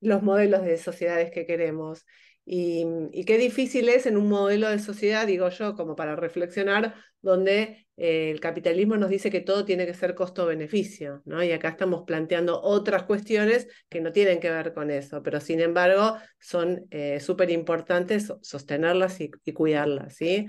los 0.00 0.22
modelos 0.22 0.62
de 0.62 0.76
sociedades 0.78 1.30
que 1.30 1.46
queremos. 1.46 2.04
Y, 2.44 2.84
qué 3.24 3.38
difícil 3.38 3.88
es 3.88 4.06
en 4.06 4.16
un 4.16 4.28
modelo 4.28 4.68
de 4.68 4.78
sociedad, 4.78 5.26
digo 5.26 5.48
yo, 5.48 5.74
como 5.74 5.96
para 5.96 6.16
reflexionar, 6.16 6.94
donde 7.20 7.85
el 7.96 8.40
capitalismo 8.40 8.96
nos 8.96 9.08
dice 9.08 9.30
que 9.30 9.40
todo 9.40 9.64
tiene 9.64 9.86
que 9.86 9.94
ser 9.94 10.14
costo-beneficio, 10.14 11.22
¿no? 11.24 11.42
Y 11.42 11.52
acá 11.52 11.68
estamos 11.68 12.04
planteando 12.06 12.60
otras 12.60 13.04
cuestiones 13.04 13.68
que 13.88 14.00
no 14.00 14.12
tienen 14.12 14.38
que 14.38 14.50
ver 14.50 14.74
con 14.74 14.90
eso, 14.90 15.22
pero 15.22 15.40
sin 15.40 15.60
embargo 15.60 16.16
son 16.38 16.86
eh, 16.90 17.20
súper 17.20 17.50
importantes 17.50 18.32
sostenerlas 18.42 19.20
y, 19.20 19.30
y 19.44 19.52
cuidarlas, 19.52 20.14
¿sí? 20.14 20.46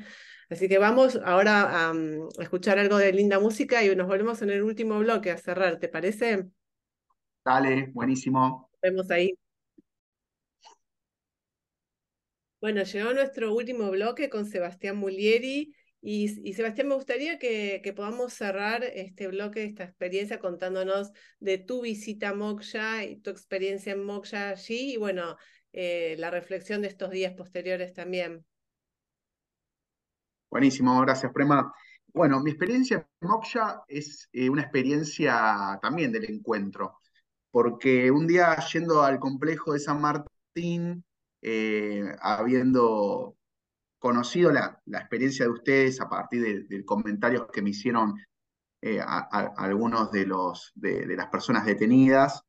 Así 0.50 0.70
que 0.70 0.78
vamos 0.78 1.20
ahora 1.26 1.93
mm, 1.93 2.30
a, 2.39 2.43
escuchar 2.43 2.80
algo 2.80 2.98
de 2.98 3.12
linda 3.12 3.39
música 3.39 3.84
y 3.84 3.93
nos 3.95 4.08
volvemos 4.08 4.41
en 4.41 4.50
el 4.50 4.64
último 4.64 5.00
bloque 5.00 5.32
a 5.32 5.38
cerrar, 5.38 5.78
¿te 5.80 5.89
parece? 5.89 6.45
Dale, 7.43 7.89
buenísimo. 7.93 8.70
Nos 8.72 8.82
vemos 8.82 9.12
ahí. 9.12 9.38
Bueno, 12.62 12.84
llegó 12.84 13.14
nuestro 13.14 13.54
último 13.54 13.91
bloque 13.91 14.30
con 14.30 14.45
Sebastián 14.45 14.98
Mulieri. 14.98 15.74
Y, 16.10 16.53
Sebastián, 16.53 16.88
me 16.88 16.95
gustaría 16.95 17.38
que, 17.38 17.93
podamos 17.93 18.32
cerrar 18.32 18.82
este 18.86 19.28
bloque, 19.28 19.66
esta 19.66 19.84
experiencia, 19.84 20.39
contándonos 20.39 21.12
de 21.41 21.58
tu 21.58 21.82
visita 21.82 22.30
a 22.30 22.34
Moksha 22.34 23.03
y 23.03 23.18
tu 23.18 23.30
experiencia 23.30 23.91
en 23.91 24.05
Moksha 24.05 24.51
allí 24.51 24.93
y 24.93 24.95
bueno, 24.95 25.36
eh, 25.74 26.16
la 26.18 26.32
reflexión 26.32 26.82
de 26.82 26.88
estos 26.88 27.12
días 27.12 27.34
posteriores 27.34 27.91
también. 27.91 28.45
Buenísimo, 30.49 30.97
gracias, 31.01 31.34
Prema. 31.34 31.74
Bueno, 32.14 32.39
mi 32.39 32.51
experiencia 32.51 33.05
en 33.20 33.28
Moksha 33.28 33.84
es 33.89 34.30
eh, 34.32 34.49
una 34.49 34.62
experiencia 34.62 35.78
también 35.82 36.14
del 36.14 36.32
encuentro, 36.32 36.99
porque 37.51 38.10
un 38.12 38.28
día 38.28 38.55
yendo 38.72 39.03
al 39.03 39.20
complejo 39.20 39.74
de 39.74 39.80
San 39.80 39.99
Martín, 39.99 41.03
eh, 41.41 42.16
habiendo 42.22 43.37
conocido 44.00 44.52
la, 44.52 44.82
experiencia 44.88 45.45
de 45.45 45.52
ustedes 45.52 46.00
a 46.02 46.10
partir 46.10 46.68
de, 46.68 46.86
comentarios 46.86 47.48
que 47.52 47.62
me 47.62 47.72
hicieron 47.72 48.16
eh, 48.82 49.00
algunos 49.02 50.12
de, 50.12 50.26
de, 50.76 51.16
las 51.16 51.28
personas 51.28 51.66
detenidas, 51.66 52.43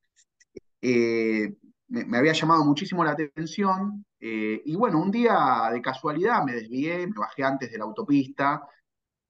me, 1.88 2.18
había 2.18 2.32
llamado 2.32 2.64
muchísimo 2.64 3.05
la 3.05 3.12
atención 3.12 4.05
eh, 4.20 4.62
y 4.64 4.76
bueno, 4.76 5.01
un 5.01 5.11
día 5.11 5.70
de 5.72 5.80
casualidad 5.80 6.44
me 6.44 6.53
desvié, 6.53 7.07
me 7.07 7.18
bajé 7.18 7.44
antes 7.44 7.70
de 7.70 7.78
la 7.78 7.84
autopista, 7.84 8.66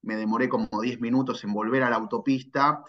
me 0.02 0.16
demoré 0.16 0.48
como 0.48 0.68
10 0.80 1.00
minutos 1.00 1.42
en 1.44 1.52
volver 1.52 1.82
a 1.82 1.90
la 1.90 1.96
autopista 1.96 2.82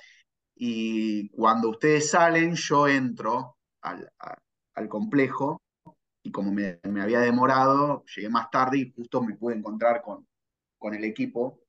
y 0.55 1.29
cuando 1.29 1.69
ustedes 1.69 2.09
salen 2.09 2.55
yo 2.55 2.87
entro 2.87 3.57
al, 3.81 4.09
complejo 4.89 5.61
y 6.23 6.31
como 6.31 6.51
me, 6.51 6.79
había 7.01 7.19
demorado, 7.19 8.03
llegué 8.15 8.29
más 8.29 8.49
tarde 8.51 8.79
y 8.79 8.91
justo 8.91 9.21
me 9.21 9.35
pude 9.35 9.55
encontrar 9.55 10.01
con, 10.01 10.27
con 10.77 10.93
el 10.93 11.03
equipo. 11.03 11.61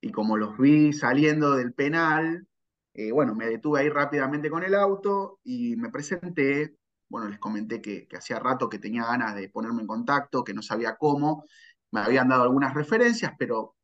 Y 0.00 0.10
como 0.12 0.36
los 0.36 0.58
vi 0.58 0.92
saliendo 0.92 1.54
del 1.56 1.72
penal, 1.72 2.46
eh, 2.94 3.10
bueno, 3.10 3.34
me 3.34 3.46
detuve 3.46 3.80
ahí 3.80 3.88
rápidamente 3.88 4.50
con 4.50 4.62
el 4.62 4.74
auto 4.74 5.40
y 5.42 5.76
me 5.76 5.90
presenté, 5.90 6.76
bueno, 7.08 7.28
les 7.28 7.38
comenté 7.38 7.80
que, 7.82 8.08
hacía 8.16 8.38
rato 8.38 8.68
que 8.68 8.78
tenía 8.78 9.04
ganas 9.04 9.34
de 9.34 9.48
ponerme 9.48 9.82
en 9.82 9.88
contacto, 9.88 10.44
que 10.44 10.54
no 10.54 10.62
sabía 10.62 10.96
cómo, 10.96 11.44
me 11.90 12.00
habían 12.00 12.28
dado 12.28 12.42
algunas 12.44 12.74
referencias, 12.74 13.32
pero 13.38 13.76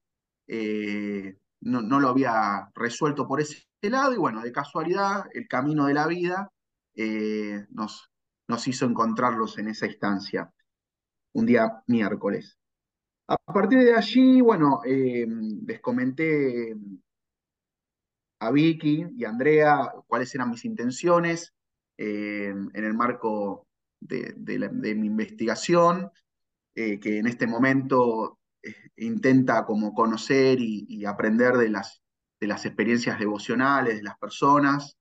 eh, 0.46 1.38
no, 1.60 2.00
lo 2.00 2.08
había 2.08 2.70
resuelto 2.74 3.26
por 3.26 3.40
ese 3.40 3.66
lado. 3.82 4.12
Y 4.14 4.18
bueno, 4.18 4.42
de 4.42 4.52
casualidad, 4.52 5.24
el 5.34 5.48
camino 5.48 5.86
de 5.86 5.94
la 5.94 6.06
vida 6.06 6.52
eh, 6.94 7.66
nos, 7.70 8.09
nos 8.50 8.66
hizo 8.68 8.84
encontrarlos 8.84 9.56
en 9.58 9.68
esa 9.68 9.86
instancia, 9.86 10.52
un 11.32 11.46
día 11.46 11.82
miércoles. 11.86 12.58
A 13.28 13.36
partir 13.36 13.78
de 13.78 13.94
allí, 13.94 14.40
bueno, 14.40 14.80
eh, 14.84 15.26
les 15.64 15.80
comenté 15.80 16.76
a 18.40 18.50
Vicky 18.50 19.06
y 19.16 19.24
a 19.24 19.28
Andrea 19.28 19.92
cuáles 20.06 20.34
eran 20.34 20.50
mis 20.50 20.64
intenciones, 20.64 21.54
eh, 21.96 22.48
en 22.48 22.84
el 22.84 22.94
marco 22.94 23.68
de, 24.00 24.34
mi 24.96 25.06
investigación, 25.06 26.10
eh, 26.74 26.98
que 26.98 27.18
en 27.18 27.26
este 27.26 27.46
momento 27.46 28.40
intenta 28.96 29.64
como 29.64 29.94
conocer 29.94 30.58
y, 30.60 31.04
aprender 31.04 31.54
de 31.54 31.70
las, 31.70 32.02
de 32.40 32.46
las 32.46 32.66
experiencias 32.66 33.18
devocionales 33.18 33.96
de 33.96 34.02
las 34.02 34.18
personas, 34.18 34.98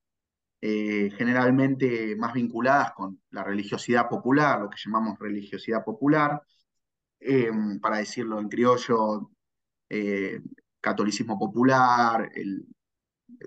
generalmente 0.60 2.14
más 2.16 2.34
vinculadas 2.34 2.92
con 2.92 3.22
la 3.30 3.42
religiosidad 3.42 4.08
popular, 4.08 4.60
lo 4.60 4.70
que 4.70 4.76
llamamos 4.84 5.18
religiosidad 5.18 5.84
popular, 5.84 6.42
para 7.80 7.96
decirlo 7.98 8.38
en 8.38 8.48
criollo, 8.48 9.30
catolicismo 10.80 11.38
popular, 11.38 12.30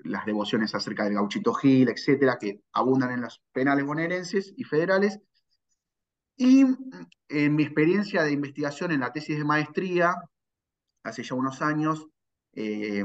las 0.04 0.26
devociones 0.26 0.74
acerca 0.74 1.04
del 1.04 1.14
gauchito 1.14 1.54
Gil, 1.54 1.90
etcétera, 1.90 2.38
que 2.40 2.62
abundan 2.74 3.12
en 3.12 3.22
los 3.22 3.42
penales 3.52 3.86
bonaerenses 3.86 4.54
y 4.56 4.64
federales. 4.64 5.20
Y 6.36 6.66
en 7.30 7.56
mi 7.56 7.64
experiencia 7.64 8.24
de 8.24 8.32
investigación 8.32 8.92
en 8.92 9.02
la 9.02 9.14
tesis 9.14 9.38
de 9.38 9.44
maestría, 9.44 10.16
hace 11.04 11.24
ya 11.24 11.36
unos 11.36 11.62
años, 11.62 12.08
eh, 12.54 13.04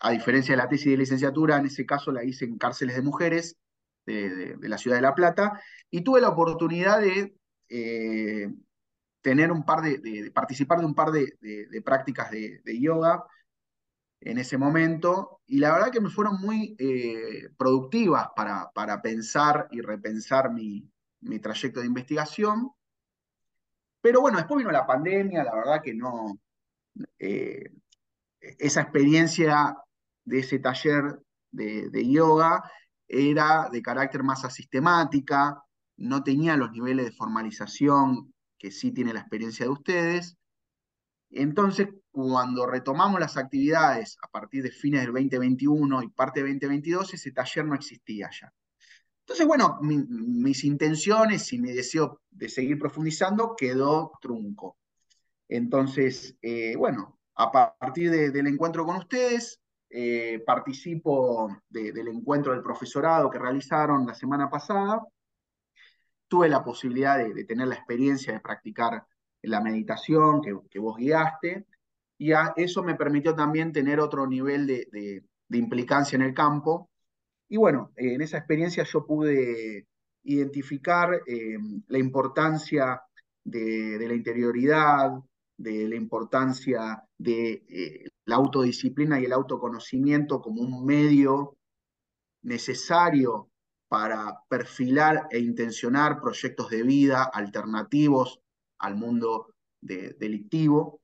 a 0.00 0.10
diferencia 0.10 0.52
de 0.52 0.58
la 0.62 0.68
tesis 0.68 0.90
de 0.90 0.98
licenciatura, 0.98 1.56
en 1.56 1.66
ese 1.66 1.86
caso 1.86 2.12
la 2.12 2.24
hice 2.24 2.44
en 2.44 2.58
cárceles 2.58 2.96
de 2.96 3.02
mujeres 3.02 3.56
de, 4.06 4.56
la 4.60 4.78
ciudad 4.78 4.96
de 4.96 5.02
La 5.02 5.14
Plata, 5.14 5.60
y 5.90 6.02
tuve 6.02 6.20
la 6.20 6.28
oportunidad 6.28 7.00
de, 7.00 7.34
eh, 7.68 8.52
tener 9.22 9.50
un 9.50 9.64
par 9.64 9.80
de, 9.80 10.30
participar 10.32 10.80
de 10.80 10.86
un 10.86 10.94
par 10.94 11.10
de, 11.10 11.36
prácticas 11.84 12.30
de, 12.30 12.80
yoga 12.80 13.24
en 14.20 14.38
ese 14.38 14.58
momento, 14.58 15.40
y 15.46 15.58
la 15.58 15.72
verdad 15.72 15.90
que 15.90 16.00
me 16.00 16.10
fueron 16.10 16.40
muy 16.40 16.76
eh, 16.78 17.48
productivas 17.56 18.28
para, 18.36 18.70
para, 18.74 19.00
pensar 19.02 19.68
y 19.70 19.80
repensar 19.80 20.52
mi, 20.52 20.90
mi, 21.20 21.38
trayecto 21.38 21.80
de 21.80 21.86
investigación. 21.86 22.70
Pero 24.00 24.20
bueno, 24.20 24.38
después 24.38 24.58
vino 24.58 24.70
la 24.70 24.86
pandemia, 24.86 25.44
la 25.44 25.54
verdad 25.54 25.82
que 25.82 25.94
no, 25.94 26.38
eh, 27.18 27.70
esa 28.58 28.82
experiencia 28.82 29.76
de 30.24 30.38
ese 30.40 30.58
taller 30.58 31.20
de, 31.50 32.10
yoga 32.10 32.62
era 33.06 33.68
de 33.70 33.82
carácter 33.82 34.22
más 34.22 34.44
asistemática, 34.44 35.62
no 35.96 36.22
tenía 36.24 36.56
los 36.56 36.72
niveles 36.72 37.06
de 37.06 37.12
formalización 37.12 38.34
que 38.58 38.70
sí 38.70 38.92
tiene 38.92 39.12
la 39.12 39.20
experiencia 39.20 39.66
de 39.66 39.72
ustedes. 39.72 40.36
Entonces, 41.30 41.88
cuando 42.10 42.66
retomamos 42.66 43.20
las 43.20 43.36
actividades 43.36 44.16
a 44.22 44.28
partir 44.28 44.62
de 44.62 44.70
fines 44.70 45.02
del 45.02 45.12
2021 45.12 46.02
y 46.02 46.08
parte 46.08 46.42
de 46.42 46.50
2022, 46.50 47.14
ese 47.14 47.32
taller 47.32 47.64
no 47.66 47.74
existía 47.74 48.30
ya. 48.30 48.52
Entonces, 49.20 49.46
bueno, 49.46 49.78
mis 49.80 50.64
intenciones 50.64 51.50
y 51.52 51.58
mi 51.58 51.72
deseo 51.72 52.20
de 52.30 52.48
seguir 52.48 52.78
profundizando 52.78 53.54
quedó 53.56 54.12
trunco. 54.20 54.76
Entonces, 55.48 56.36
eh, 56.42 56.76
bueno, 56.76 57.18
a 57.34 57.50
partir 57.50 58.10
del 58.10 58.46
encuentro 58.46 58.84
con 58.84 58.96
ustedes, 58.96 59.60
eh, 59.90 60.42
participo 60.44 61.56
del 61.68 62.08
encuentro 62.08 62.52
del 62.52 62.62
profesorado 62.62 63.30
que 63.30 63.38
realizaron 63.38 64.06
la 64.06 64.14
semana 64.14 64.50
pasada. 64.50 65.02
Tuve 66.28 66.48
la 66.48 66.64
posibilidad 66.64 67.18
de, 67.18 67.44
tener 67.44 67.68
la 67.68 67.76
experiencia 67.76 68.32
de 68.32 68.40
practicar 68.40 69.06
la 69.42 69.60
meditación 69.60 70.40
que, 70.40 70.78
vos 70.78 70.96
guiaste, 70.96 71.66
y 72.18 72.32
eso 72.56 72.82
me 72.82 72.94
permitió 72.94 73.34
también 73.34 73.72
tener 73.72 74.00
otro 74.00 74.26
nivel 74.26 74.66
de, 74.66 75.22
implicancia 75.50 76.16
en 76.16 76.22
el 76.22 76.34
campo. 76.34 76.90
Y 77.48 77.56
bueno, 77.56 77.92
en 77.96 78.20
esa 78.22 78.38
experiencia 78.38 78.84
yo 78.84 79.06
pude 79.06 79.86
identificar 80.24 81.22
eh, 81.26 81.56
la 81.88 81.98
importancia 81.98 83.00
de, 83.44 84.04
la 84.06 84.14
interioridad, 84.14 85.12
de 85.56 85.88
la 85.88 85.96
importancia 85.96 87.02
de 87.16 87.64
eh, 87.68 88.10
la 88.24 88.36
autodisciplina 88.36 89.20
y 89.20 89.24
el 89.24 89.32
autoconocimiento 89.32 90.40
como 90.40 90.62
un 90.62 90.84
medio 90.84 91.56
necesario 92.42 93.50
para 93.88 94.40
perfilar 94.48 95.28
e 95.30 95.38
intencionar 95.38 96.20
proyectos 96.20 96.70
de 96.70 96.82
vida 96.82 97.24
alternativos 97.24 98.40
al 98.78 98.96
mundo 98.96 99.54
delictivo. 99.80 101.00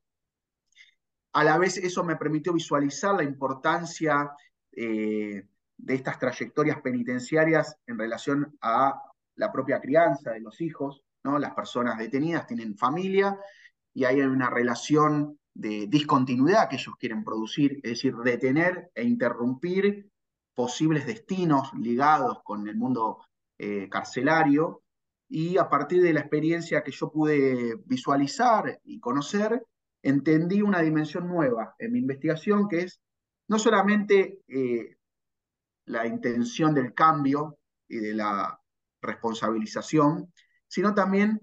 A 1.32 1.44
la 1.44 1.59
vez 1.59 1.76
eso 1.76 2.03
me 2.03 2.16
permitió 2.16 2.53
visualizar 2.53 3.14
la 3.14 3.22
importancia 3.22 4.30
eh, 4.72 5.46
de 5.76 5.94
estas 5.94 6.18
trayectorias 6.18 6.80
penitenciarias 6.80 7.76
en 7.86 7.98
relación 7.98 8.57
a 8.61 9.01
la 9.36 9.53
propia 9.53 9.80
crianza 9.80 10.32
de 10.32 10.40
los 10.40 10.61
hijos, 10.61 11.03
¿no? 11.22 11.38
Las 11.38 11.55
personas 11.55 11.98
detenidas 11.98 12.46
tienen 12.46 12.76
familia 12.76 13.38
y 14.01 14.07
hay 14.07 14.22
una 14.22 14.48
relación 14.48 15.38
de 15.53 15.86
discontinuidad 15.86 16.70
que 16.70 16.76
ellos 16.76 16.94
quieren 16.98 17.22
producir, 17.22 17.80
es 17.82 17.90
decir, 17.90 18.16
detener 18.16 18.90
e 18.94 19.05
interrumpir 19.05 20.11
posibles 20.55 21.05
destinos 21.05 21.70
ligados 21.74 22.38
con 22.42 22.66
el 22.66 22.76
mundo 22.76 23.18
eh, 23.59 23.90
carcelario. 23.90 24.82
Y 25.28 25.59
a 25.59 25.68
partir 25.68 26.03
de 26.03 26.14
la 26.14 26.20
experiencia 26.20 26.82
que 26.82 26.92
yo 26.92 27.12
pude 27.12 27.76
visualizar 27.84 28.80
y 28.84 29.01
conocer, 29.01 29.66
entendí 30.03 30.62
una 30.62 30.80
dimensión 30.80 31.28
nueva 31.28 31.74
en 31.78 31.92
mi 31.92 31.98
investigación, 31.98 32.68
que 32.68 32.84
es 32.84 33.03
no 33.48 33.59
solamente 33.59 34.40
eh, 34.48 34.96
la 35.84 36.07
intención 36.07 36.72
del 36.72 36.94
cambio 36.94 37.59
y 37.86 37.98
de 37.98 38.14
la 38.14 38.59
responsabilización, 39.03 40.32
sino 40.68 40.94
también 40.94 41.38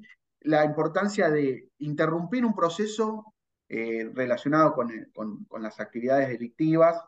la 0.48 0.64
importancia 0.64 1.30
de 1.30 1.70
interrumpir 1.80 2.45
un 2.45 2.56
proceso 2.56 3.34
eh, 3.68 4.10
relacionado 4.14 4.74
con, 4.74 5.45
las 5.60 5.80
actividades 5.80 6.30
delictivas 6.30 7.04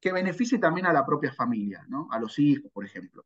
que 0.00 0.12
beneficie 0.12 0.58
también 0.58 0.86
a 0.86 0.92
la 0.92 1.04
propia 1.04 1.32
familia, 1.32 1.84
¿no? 1.88 2.08
a 2.12 2.20
los 2.20 2.38
hijos, 2.38 2.70
por 2.72 2.84
ejemplo. 2.84 3.24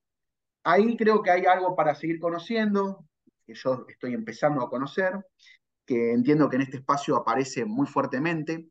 Ahí 0.64 0.96
creo 0.96 1.22
que 1.22 1.30
hay 1.30 1.44
algo 1.44 1.76
para 1.76 1.94
seguir 1.94 2.18
conociendo, 2.18 3.04
que 3.46 3.54
yo 3.54 3.84
estoy 3.88 4.14
empezando 4.14 4.62
a 4.62 4.70
conocer, 4.70 5.24
que 5.84 6.12
entiendo 6.12 6.48
que 6.48 6.56
en 6.56 6.62
este 6.62 6.78
espacio 6.78 7.16
aparece 7.16 7.66
muy 7.66 7.86
fuertemente. 7.86 8.70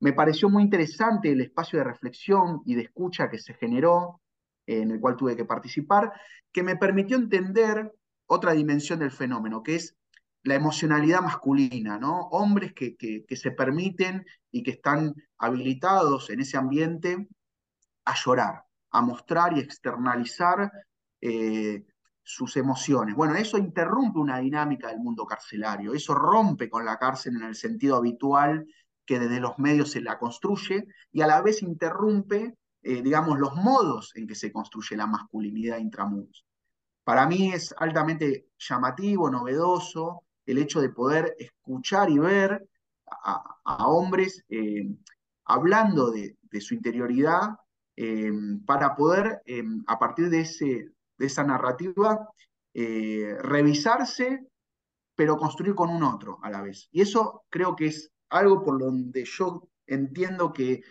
Me 0.00 0.12
pareció 0.12 0.48
muy 0.48 0.62
interesante 0.62 1.32
el 1.32 1.40
espacio 1.40 1.80
de 1.80 1.84
reflexión 1.84 2.62
y 2.64 2.76
de 2.76 2.82
escucha 2.82 3.28
que 3.28 3.38
se 3.38 3.54
generó, 3.54 4.20
en 4.66 4.92
el 4.92 5.00
cual 5.00 5.16
tuve 5.16 5.36
que 5.36 5.44
participar, 5.44 6.12
que 6.52 6.62
me 6.62 6.76
permitió 6.76 7.16
entender 7.16 7.92
otra 8.26 8.52
dimensión 8.52 8.98
del 8.98 9.10
fenómeno, 9.10 9.62
que 9.62 9.76
es 9.76 9.96
la 10.42 10.54
emocionalidad 10.54 11.22
masculina, 11.22 11.98
¿no? 11.98 12.28
Hombres 12.30 12.72
que, 12.72 12.96
se 13.28 13.50
permiten 13.50 14.24
y 14.50 14.62
que 14.62 14.72
están 14.72 15.14
habilitados 15.38 16.30
en 16.30 16.40
ese 16.40 16.56
ambiente 16.56 17.28
a 18.04 18.14
llorar, 18.14 18.62
a 18.90 19.00
mostrar 19.02 19.56
y 19.56 19.60
externalizar 19.60 20.70
eh, 21.20 21.84
sus 22.22 22.56
emociones. 22.56 23.14
Bueno, 23.14 23.34
eso 23.34 23.58
interrumpe 23.58 24.18
una 24.18 24.38
dinámica 24.38 24.88
del 24.88 25.00
mundo 25.00 25.26
carcelario, 25.26 25.94
eso 25.94 26.14
rompe 26.14 26.70
con 26.70 26.84
la 26.84 26.96
cárcel 26.96 27.36
en 27.36 27.42
el 27.42 27.54
sentido 27.54 27.96
habitual 27.96 28.66
que 29.04 29.18
desde 29.18 29.40
los 29.40 29.58
medios 29.58 29.92
se 29.92 30.00
la 30.00 30.18
construye 30.18 30.86
y 31.12 31.22
a 31.22 31.26
la 31.26 31.40
vez 31.40 31.62
interrumpe, 31.62 32.56
eh, 32.82 33.02
digamos, 33.02 33.38
los 33.38 33.54
modos 33.54 34.12
en 34.16 34.26
que 34.26 34.34
se 34.34 34.52
construye 34.52 34.96
la 34.96 35.06
masculinidad 35.06 35.78
intramuros. 35.78 36.44
Para 37.06 37.24
mí 37.28 37.52
es 37.52 37.72
altamente 37.78 38.48
llamativo, 38.58 39.30
novedoso, 39.30 40.24
el 40.44 40.58
hecho 40.58 40.80
de 40.80 40.88
poder 40.88 41.36
escuchar 41.38 42.10
y 42.10 42.18
ver 42.18 42.68
a, 43.06 43.86
hombres 43.86 44.44
eh, 44.48 44.88
hablando 45.44 46.10
de, 46.10 46.36
su 46.60 46.74
interioridad 46.74 47.50
eh, 47.94 48.32
para 48.66 48.96
poder, 48.96 49.40
eh, 49.46 49.62
a 49.86 50.00
partir 50.00 50.30
de, 50.30 50.40
ese, 50.40 50.88
de 51.16 51.26
esa 51.26 51.44
narrativa, 51.44 52.28
revisarse, 52.74 54.44
pero 55.14 55.36
construir 55.36 55.76
con 55.76 55.90
un 55.90 56.02
otro 56.02 56.40
a 56.42 56.50
la 56.50 56.60
vez. 56.60 56.88
Y 56.90 57.02
eso 57.02 57.44
creo 57.50 57.76
que 57.76 57.86
es 57.86 58.10
algo 58.30 58.64
por 58.64 58.80
donde 58.80 59.24
yo 59.24 59.68
entiendo 59.86 60.52
que, 60.52 60.82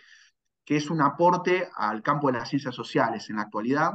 que 0.64 0.78
es 0.78 0.88
un 0.88 1.02
aporte 1.02 1.68
al 1.76 2.02
campo 2.02 2.28
de 2.28 2.38
las 2.38 2.48
ciencias 2.48 2.74
sociales 2.74 3.28
en 3.28 3.36
la 3.36 3.42
actualidad, 3.42 3.92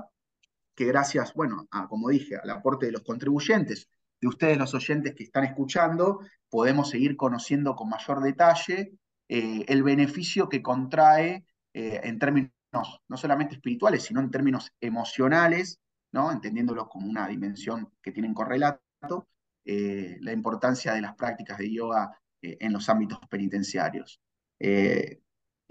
que 0.81 0.87
gracias, 0.87 1.35
bueno, 1.35 1.67
a, 1.69 1.87
como 1.87 2.09
dije, 2.09 2.37
al 2.37 2.49
aporte 2.49 2.87
de 2.87 2.93
los 2.93 3.03
contribuyentes, 3.03 3.87
de 4.19 4.27
ustedes 4.27 4.57
los 4.57 4.73
oyentes 4.73 5.13
que 5.13 5.25
están 5.25 5.43
escuchando, 5.43 6.21
podemos 6.49 6.89
seguir 6.89 7.15
conociendo 7.15 7.75
con 7.75 7.87
mayor 7.87 8.19
detalle 8.19 8.93
eh, 9.29 9.63
el 9.67 9.83
beneficio 9.83 10.49
que 10.49 10.63
contrae 10.63 11.45
eh, 11.71 12.01
en 12.03 12.17
términos 12.17 12.51
no 12.73 13.15
solamente 13.15 13.53
espirituales, 13.53 14.01
sino 14.01 14.21
en 14.21 14.31
términos 14.31 14.73
emocionales, 14.81 15.79
¿no? 16.13 16.31
entendiéndolo 16.31 16.89
como 16.89 17.07
una 17.07 17.27
dimensión 17.27 17.93
que 18.01 18.11
tienen 18.11 18.33
correlato, 18.33 19.27
eh, 19.63 20.17
la 20.21 20.33
importancia 20.33 20.93
de 20.93 21.01
las 21.01 21.13
prácticas 21.13 21.59
de 21.59 21.71
yoga 21.71 22.19
en 22.41 22.73
los 22.73 22.89
ámbitos 22.89 23.19
penitenciarios. 23.29 24.19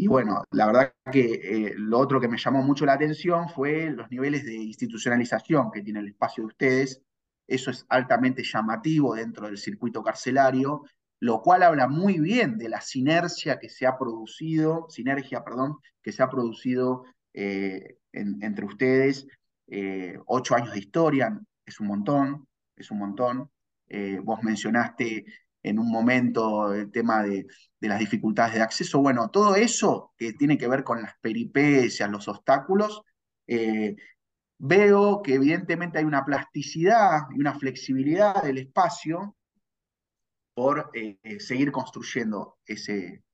Y 0.00 0.06
bueno, 0.06 0.44
la 0.52 0.64
verdad 0.64 0.94
que 1.12 1.34
eh, 1.34 1.74
lo 1.76 1.98
otro 1.98 2.18
que 2.22 2.28
me 2.28 2.38
llamó 2.38 2.62
mucho 2.62 2.86
la 2.86 2.94
atención 2.94 3.50
fue 3.50 3.90
los 3.90 4.10
niveles 4.10 4.46
de 4.46 4.54
institucionalización 4.54 5.70
que 5.70 5.82
tiene 5.82 6.00
el 6.00 6.08
espacio 6.08 6.42
de 6.42 6.46
ustedes. 6.46 7.02
Eso 7.46 7.70
es 7.70 7.84
altamente 7.90 8.42
llamativo 8.42 9.14
dentro 9.14 9.44
del 9.44 9.58
circuito 9.58 10.02
carcelario, 10.02 10.84
lo 11.20 11.42
cual 11.42 11.64
habla 11.64 11.86
muy 11.86 12.18
bien 12.18 12.56
de 12.56 12.70
la 12.70 12.80
sinergia 12.80 13.58
que 13.58 13.68
se 13.68 13.86
ha 13.86 13.98
producido, 13.98 14.86
sinergia, 14.88 15.44
perdón, 15.44 15.76
que 16.00 16.12
se 16.12 16.22
ha 16.22 16.30
producido 16.30 17.04
eh, 17.34 17.98
entre 18.14 18.64
ustedes. 18.64 19.26
Eh, 19.66 20.18
ocho 20.24 20.54
años 20.54 20.72
de 20.72 20.78
historia, 20.78 21.38
es 21.66 21.78
un 21.78 21.88
montón, 21.88 22.48
es 22.74 22.90
un 22.90 23.00
montón. 23.00 23.50
vos 24.24 24.42
mencionaste 24.42 25.26
en 25.62 25.78
un 25.78 25.90
momento 25.90 26.72
el 26.72 26.90
tema 26.90 27.22
de, 27.22 27.46
las 27.80 27.98
dificultades 27.98 28.54
de 28.54 28.62
acceso. 28.62 29.00
Bueno, 29.00 29.30
todo 29.30 29.56
eso 29.56 30.12
que 30.16 30.32
tiene 30.34 30.58
que 30.58 30.68
ver 30.68 30.84
con 30.84 31.02
las 31.02 31.14
peripecias, 31.20 32.10
los 32.10 32.28
obstáculos, 32.28 33.02
eh, 33.46 33.96
veo 34.58 35.22
que 35.22 35.34
evidentemente 35.34 35.98
hay 35.98 36.04
una 36.04 36.24
plasticidad 36.24 37.22
y 37.34 37.40
una 37.40 37.58
flexibilidad 37.58 38.42
del 38.42 38.58
espacio 38.58 39.36
por 40.54 40.90
eh, 40.94 41.18
seguir 41.40 41.72
construyendo 41.72 42.58
ese, 42.66 43.24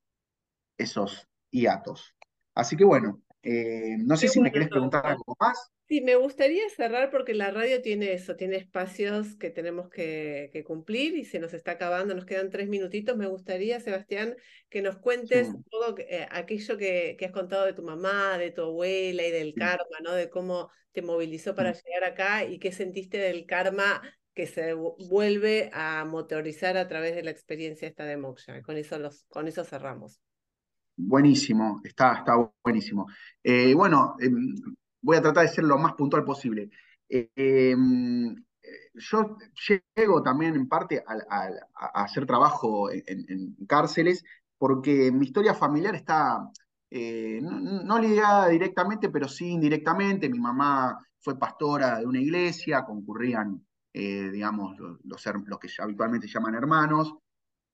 esos 0.78 1.28
hiatos. 1.50 2.14
Así 2.54 2.76
que 2.76 2.84
bueno, 2.84 3.22
eh, 3.48 3.96
no 3.98 4.16
sé 4.16 4.26
si 4.26 4.40
me 4.40 4.50
querés 4.50 4.68
preguntar 4.68 5.06
algo 5.06 5.36
más. 5.38 5.70
Sí, 5.86 6.00
me 6.00 6.16
gustaría 6.16 6.68
cerrar 6.68 7.12
porque 7.12 7.32
la 7.32 7.52
radio 7.52 7.80
tiene 7.80 8.12
eso, 8.12 8.34
tiene 8.34 8.56
espacios 8.56 9.36
que 9.36 9.50
tenemos 9.50 9.88
que, 9.88 10.64
cumplir 10.66 11.16
y 11.16 11.24
se 11.24 11.38
nos 11.38 11.54
está 11.54 11.72
acabando, 11.72 12.12
nos 12.12 12.24
quedan 12.24 12.50
tres 12.50 12.68
minutitos. 12.68 13.16
Me 13.16 13.28
gustaría, 13.28 13.78
Sebastián, 13.78 14.34
que 14.68 14.82
nos 14.82 14.96
cuentes 14.96 15.48
todo 15.70 15.94
eh, 15.98 16.26
aquello 16.32 16.76
que, 16.76 17.16
has 17.24 17.30
contado 17.30 17.66
de 17.66 17.72
tu 17.72 17.84
mamá, 17.84 18.36
de 18.36 18.50
tu 18.50 18.62
abuela 18.62 19.24
y 19.24 19.30
del 19.30 19.54
karma, 19.54 19.98
¿no? 20.02 20.12
De 20.12 20.28
cómo 20.28 20.68
te 20.90 21.02
movilizó 21.02 21.54
para 21.54 21.72
llegar 21.72 22.02
acá 22.02 22.44
y 22.44 22.58
qué 22.58 22.72
sentiste 22.72 23.18
del 23.18 23.46
karma 23.46 24.02
que 24.34 24.48
se 24.48 24.72
vuelve 24.72 25.70
a 25.72 26.04
motorizar 26.04 26.76
a 26.76 26.88
través 26.88 27.14
de 27.14 27.22
la 27.22 27.30
experiencia 27.30 27.86
esta 27.86 28.04
de 28.04 28.16
Moksha. 28.16 28.60
Con 28.62 28.76
eso, 28.76 28.98
los, 28.98 29.22
con 29.28 29.46
eso 29.46 29.62
cerramos. 29.62 30.20
Buenísimo, 30.96 31.80
está, 31.84 32.14
está 32.14 32.34
buenísimo. 32.64 33.06
Eh, 33.42 33.74
bueno, 33.74 34.16
em, 34.18 34.54
voy 35.02 35.16
a 35.16 35.22
tratar 35.22 35.46
de 35.46 35.52
ser 35.52 35.64
lo 35.64 35.78
más 35.78 35.94
puntual 35.94 36.24
posible. 36.24 36.70
Em, 37.08 38.34
yo 38.94 39.36
llego 39.94 40.22
también 40.22 40.54
en 40.54 40.68
parte 40.68 41.04
a, 41.06 42.02
hacer 42.02 42.26
trabajo 42.26 42.90
en, 42.90 43.56
cárceles 43.68 44.24
porque 44.58 45.12
mi 45.12 45.26
historia 45.26 45.54
familiar 45.54 45.94
está 45.94 46.50
eh, 46.90 47.40
no, 47.42 47.98
ligada 47.98 48.48
directamente, 48.48 49.10
pero 49.10 49.28
sí 49.28 49.48
indirectamente. 49.48 50.28
Mi 50.30 50.38
mamá 50.38 50.98
fue 51.20 51.38
pastora 51.38 51.98
de 51.98 52.06
una 52.06 52.20
iglesia, 52.20 52.84
concurrían, 52.84 53.64
eh, 53.92 54.30
digamos, 54.30 54.78
los, 54.78 54.98
los, 55.04 55.58
que 55.60 55.68
habitualmente 55.78 56.26
llaman 56.28 56.54
hermanos, 56.54 57.14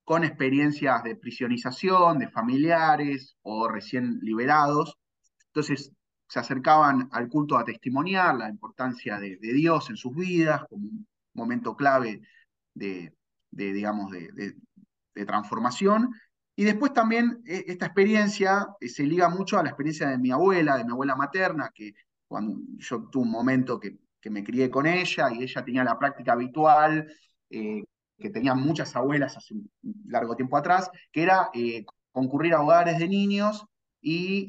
con 0.05 0.24
experiencias 0.24 1.03
de 1.05 1.16
prisionización, 1.16 2.18
de 2.18 2.28
familiares 2.28 3.36
o 3.42 3.68
recién 3.68 4.18
liberados. 4.22 4.98
Entonces, 5.46 5.92
se 6.32 6.38
acercaban 6.38 7.11
al 7.12 7.28
culto 7.28 7.59
a 7.59 7.64
testimoniar 7.64 8.34
la 8.36 8.48
importancia 8.48 9.18
de, 9.18 9.36
Dios 9.36 9.90
en 9.90 9.98
sus 9.98 10.14
vidas 10.16 10.62
como 10.68 10.88
un 10.88 11.07
momento 11.34 11.76
clave 11.76 12.22
de, 12.72 13.12
digamos, 13.50 14.11
de, 14.11 14.57
transformación. 15.26 16.11
Y 16.57 16.64
después 16.64 16.94
también 16.94 17.42
eh, 17.46 17.64
esta 17.66 17.86
experiencia 17.86 18.66
eh, 18.80 18.88
se 18.88 19.05
liga 19.05 19.28
mucho 19.28 19.59
a 19.59 19.62
la 19.62 19.68
experiencia 19.68 20.09
de 20.09 20.16
mi 20.16 20.30
abuela, 20.30 20.78
de 20.78 20.84
mi 20.84 20.92
abuela 20.92 21.16
materna, 21.16 21.70
que 21.74 21.92
cuando 22.26 22.59
yo 22.78 23.09
tuve 23.11 23.24
un 23.24 23.30
momento 23.30 23.78
que, 23.78 23.98
me 24.30 24.42
crié 24.42 24.70
con 24.70 24.86
ella 24.86 25.30
y 25.32 25.42
ella 25.42 25.64
tenía 25.64 25.84
la 25.84 25.98
práctica 25.98 26.32
habitual, 26.32 27.12
eh, 27.50 27.82
que 28.22 28.30
tenían 28.30 28.58
muchas 28.62 28.96
abuelas 28.96 29.36
hace 29.36 29.54
un 29.54 29.70
largo 30.06 30.36
tiempo 30.36 30.56
atrás, 30.56 30.90
que 31.10 31.22
era 31.22 31.50
concurrir 32.12 32.54
a 32.54 32.62
hogares 32.62 32.98
de 32.98 33.08
niños 33.08 33.66
y 34.00 34.48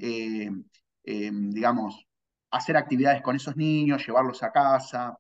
eh, 1.04 1.32
digamos, 1.34 2.08
hacer 2.52 2.78
actividades 2.78 3.22
con 3.22 3.36
esos 3.36 3.58
niños, 3.58 4.06
llevarlos 4.06 4.42
a 4.44 4.52
casa. 4.52 5.18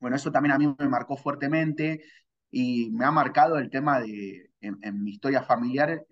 Bueno, 0.00 0.16
eso 0.16 0.32
también 0.32 0.52
a 0.52 0.58
mí 0.58 0.74
me 0.78 0.88
marcó 0.88 1.16
fuertemente 1.16 2.02
y 2.50 2.90
me 2.90 3.04
ha 3.04 3.10
marcado 3.10 3.58
el 3.58 3.70
tema 3.70 4.00
de, 4.00 4.50
en, 4.60 5.02
mi 5.02 5.12
historia 5.12 5.42
familiar, 5.42 6.04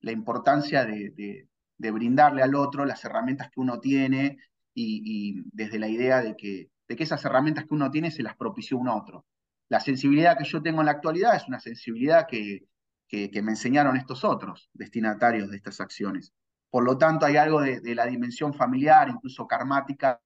la 0.00 0.12
importancia 0.12 0.84
de, 0.84 1.46
brindarle 1.78 2.42
al 2.42 2.54
otro 2.54 2.84
las 2.84 3.04
herramientas 3.04 3.50
que 3.50 3.60
uno 3.60 3.80
tiene 3.80 4.38
y, 4.74 5.42
desde 5.52 5.78
la 5.78 5.88
idea 5.88 6.22
de 6.22 6.36
que, 6.36 6.70
de 6.88 6.96
que 6.96 7.04
esas 7.04 7.24
herramientas 7.24 7.64
que 7.66 7.74
uno 7.74 7.90
tiene 7.90 8.10
se 8.10 8.22
las 8.22 8.36
propició 8.36 8.78
un 8.78 8.88
otro. 8.88 9.24
La 9.70 9.80
sensibilidad 9.80 10.36
que 10.36 10.44
yo 10.44 10.60
tengo 10.60 10.80
en 10.80 10.86
la 10.86 10.92
actualidad 10.92 11.34
es 11.36 11.48
una 11.48 11.60
sensibilidad 11.60 12.26
que, 12.28 12.66
que 13.08 13.42
me 13.42 13.52
enseñaron 13.52 13.96
estos 13.96 14.24
otros 14.24 14.68
destinatarios 14.74 15.50
de 15.50 15.56
estas 15.56 15.80
acciones. 15.80 16.34
Por 16.70 16.84
lo 16.84 16.96
tanto, 16.96 17.26
hay 17.26 17.36
algo 17.36 17.60
de, 17.60 17.94
la 17.94 18.06
dimensión 18.06 18.54
familiar, 18.54 19.08
incluso 19.08 19.46
karmática, 19.46 20.20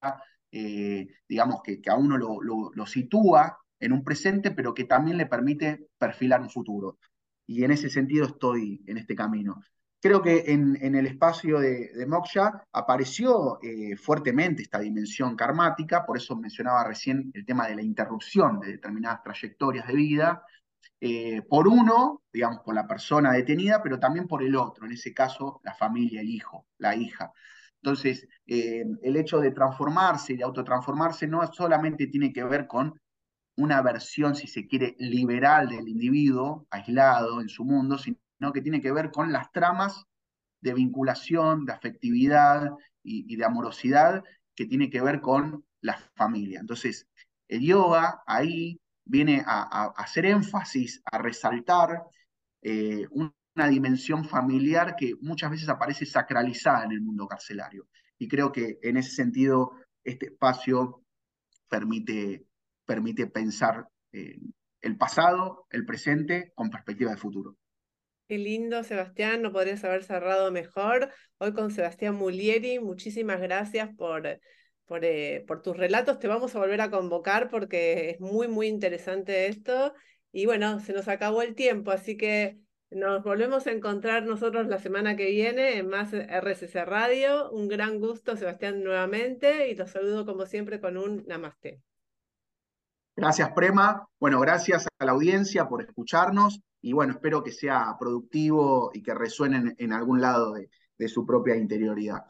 eh, 0.53 1.07
digamos, 1.27 1.63
que, 1.63 1.81
a 1.89 1.97
uno 1.97 2.19
lo, 2.19 2.87
sitúa 2.87 3.59
en 3.81 3.93
un 3.93 4.05
presente, 4.05 4.51
pero 4.51 4.75
que 4.75 4.85
también 4.85 5.17
le 5.17 5.27
permite 5.27 5.89
perfilar 5.99 6.43
un 6.43 6.51
futuro. 6.51 6.99
Y 7.47 7.65
en 7.65 7.71
ese 7.71 7.89
sentido 7.89 8.27
estoy 8.27 8.83
en 8.87 8.99
este 8.99 9.15
camino. 9.15 9.61
Creo 10.05 10.21
que 10.21 10.53
en, 10.53 10.95
el 10.95 11.07
espacio 11.07 11.61
de, 11.61 12.05
Moksha 12.07 12.67
apareció 12.75 13.59
eh, 13.63 13.97
fuertemente 13.97 14.61
esta 14.61 14.79
dimensión 14.79 15.35
karmática, 15.35 16.05
por 16.05 16.19
eso 16.19 16.37
mencionaba 16.37 16.85
recién 16.85 17.31
el 17.33 17.47
tema 17.47 17.67
de 17.69 17.77
la 17.77 17.81
interrupción 17.81 18.61
de 18.61 18.73
determinadas 18.73 19.23
trayectorias 19.23 19.87
de 19.87 19.95
vida, 19.95 20.43
eh, 21.01 21.41
por 21.49 21.67
uno, 21.67 22.21
digamos, 22.31 22.61
por 22.63 22.75
la 22.75 22.87
persona 22.87 23.33
detenida, 23.33 23.83
pero 23.83 23.99
también 23.99 24.29
por 24.29 24.43
el 24.43 24.57
otro, 24.57 24.85
en 24.85 24.93
ese 24.93 25.15
caso, 25.15 25.63
la 25.65 25.73
familia, 25.73 26.21
el 26.21 26.29
hijo, 26.29 26.67
la 26.77 26.95
hija. 26.95 27.33
Entonces, 27.77 28.29
eh, 28.47 28.85
el 29.03 29.17
hecho 29.17 29.41
de 29.41 29.53
transformarse 29.53 30.35
y 30.35 30.37
de 30.37 30.45
autotransformarse 30.45 31.27
no 31.27 31.51
solamente 31.51 32.09
tiene 32.09 32.31
que 32.31 32.45
ver 32.45 32.67
con 32.67 33.01
una 33.57 33.81
versión, 33.81 34.35
si 34.35 34.49
se 34.49 34.67
quiere, 34.67 34.97
liberal 34.99 35.71
del 35.71 35.89
individuo, 35.89 36.67
aislado 36.69 37.41
en 37.41 37.49
su 37.49 37.65
mundo, 37.65 37.97
sino 37.97 38.19
que 38.53 38.61
tiene 38.61 38.81
que 38.81 38.93
ver 38.93 39.11
con 39.11 39.33
las 39.33 39.51
tramas 39.53 40.05
de 40.61 40.75
vinculación, 40.75 41.65
de 41.65 41.73
afectividad 41.73 42.71
y, 43.03 43.33
y 43.33 43.37
de 43.37 43.45
amorosidad 43.45 44.23
que 44.55 44.67
tiene 44.67 44.91
que 44.91 45.01
ver 45.01 45.21
con 45.21 45.65
la 45.81 45.97
familia. 46.15 46.61
Entonces, 46.61 47.09
el 47.49 47.61
yoga 47.61 48.23
ahí 48.27 48.81
viene 49.05 49.43
a, 49.47 49.93
hacer 49.97 50.27
énfasis, 50.27 51.03
a 51.11 51.19
resaltar 51.19 52.03
eh, 52.63 53.07
una 53.11 53.69
dimensión 53.69 54.25
familiar 54.25 54.97
que 54.97 55.15
muchas 55.21 55.51
veces 55.51 55.69
aparece 55.69 56.07
sacralizada 56.07 56.85
en 56.85 56.93
el 56.93 57.01
mundo 57.01 57.27
carcelario. 57.29 57.87
Y 58.19 58.29
creo 58.29 58.51
que 58.53 58.79
en 58.83 58.97
ese 58.97 59.11
sentido 59.11 59.73
este 60.03 60.27
espacio 60.27 61.03
permite, 61.69 62.47
permite 62.87 63.27
pensar 63.27 63.89
eh, 64.13 64.39
el 64.81 64.97
pasado, 64.97 65.67
el 65.71 65.85
presente, 65.85 66.53
con 66.55 66.71
perspectiva 66.71 67.11
de 67.11 67.17
futuro. 67.17 67.57
Qué 68.27 68.39
lindo, 68.39 68.83
Sebastián, 68.85 69.43
no 69.43 69.53
podrías 69.53 69.85
haber 69.85 70.03
cerrado 70.03 70.51
mejor. 70.51 71.11
Hoy 71.39 71.53
con 71.53 71.71
Sebastián 71.71 72.15
Mulieri, 72.15 72.79
muchísimas 72.79 73.41
gracias 73.41 73.91
por 73.97 74.41
por, 74.87 75.05
eh, 75.05 75.45
por 75.47 75.63
tus 75.63 75.77
relatos. 75.77 76.19
Te 76.19 76.29
vamos 76.29 76.55
a 76.55 76.59
volver 76.59 76.81
a 76.81 76.91
convocar 76.91 77.51
porque 77.51 78.11
es 78.11 78.21
muy, 78.21 78.49
muy 78.49 78.67
interesante 78.69 79.47
esto. 79.47 79.95
Y 80.33 80.47
bueno, 80.47 80.81
se 80.81 80.93
nos 80.93 81.09
acabó 81.09 81.43
el 81.43 81.55
tiempo, 81.55 81.91
así 81.91 82.17
que 82.17 82.59
nos 82.91 83.23
volvemos 83.23 83.67
a 83.67 83.73
encontrar 83.73 84.25
nosotros 84.25 84.67
la 84.67 84.79
semana 84.79 85.17
que 85.17 85.31
viene 85.31 85.79
en 85.79 85.89
más 85.89 86.13
RCC 86.13 86.85
Radio. 86.85 87.51
Un 87.51 87.69
gran 87.69 87.99
gusto, 88.01 88.37
Sebastián, 88.37 88.83
nuevamente, 88.83 89.69
y 89.69 89.75
los 89.75 89.91
saludo 89.91 90.27
como 90.27 90.47
siempre 90.47 90.81
con 90.81 90.97
un 90.97 91.25
namaste. 91.27 91.81
Gracias, 93.17 93.53
Prema. 93.53 94.07
Bueno, 94.19 94.41
gracias 94.41 94.87
a 94.99 95.05
la 95.05 95.13
audiencia 95.13 95.69
por 95.69 95.83
escucharnos 95.83 96.61
y 96.81 96.93
bueno, 96.93 97.15
espero 97.15 97.43
que 97.43 97.53
sea 97.53 97.97
productivo 97.99 98.91
y 98.93 99.03
que 99.03 99.15
resuene 99.15 99.75
en, 99.79 99.93
algún 99.93 100.21
lado 100.21 100.53
de, 100.53 100.69
de 100.99 101.09
su 101.09 101.25
propia 101.25 101.57
interioridad. 101.57 102.25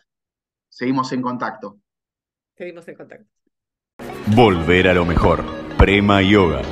Seguimos 0.69 1.13
en 1.13 1.23
contacto. 1.23 1.79
Seguimos 2.57 2.87
en 2.89 2.95
contacto. 2.97 3.31
Volver 4.35 4.89
a 4.89 4.95
lo 4.95 5.05
mejor. 5.05 5.45
Prema 5.77 6.23
Yoga. 6.23 6.63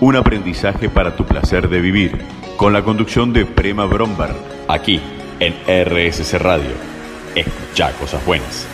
Un 0.00 0.16
aprendizaje 0.16 0.88
para 0.88 1.16
tu 1.16 1.24
placer 1.24 1.68
de 1.68 1.80
vivir. 1.80 2.18
Con 2.56 2.72
la 2.72 2.84
conducción 2.84 3.32
de 3.32 3.46
Prema 3.46 3.86
Bromberg. 3.86 4.36
Aquí, 4.68 5.00
en 5.40 5.54
RSC 5.66 6.38
Radio. 6.38 6.72
Escucha 7.34 7.92
cosas 7.98 8.24
buenas. 8.24 8.68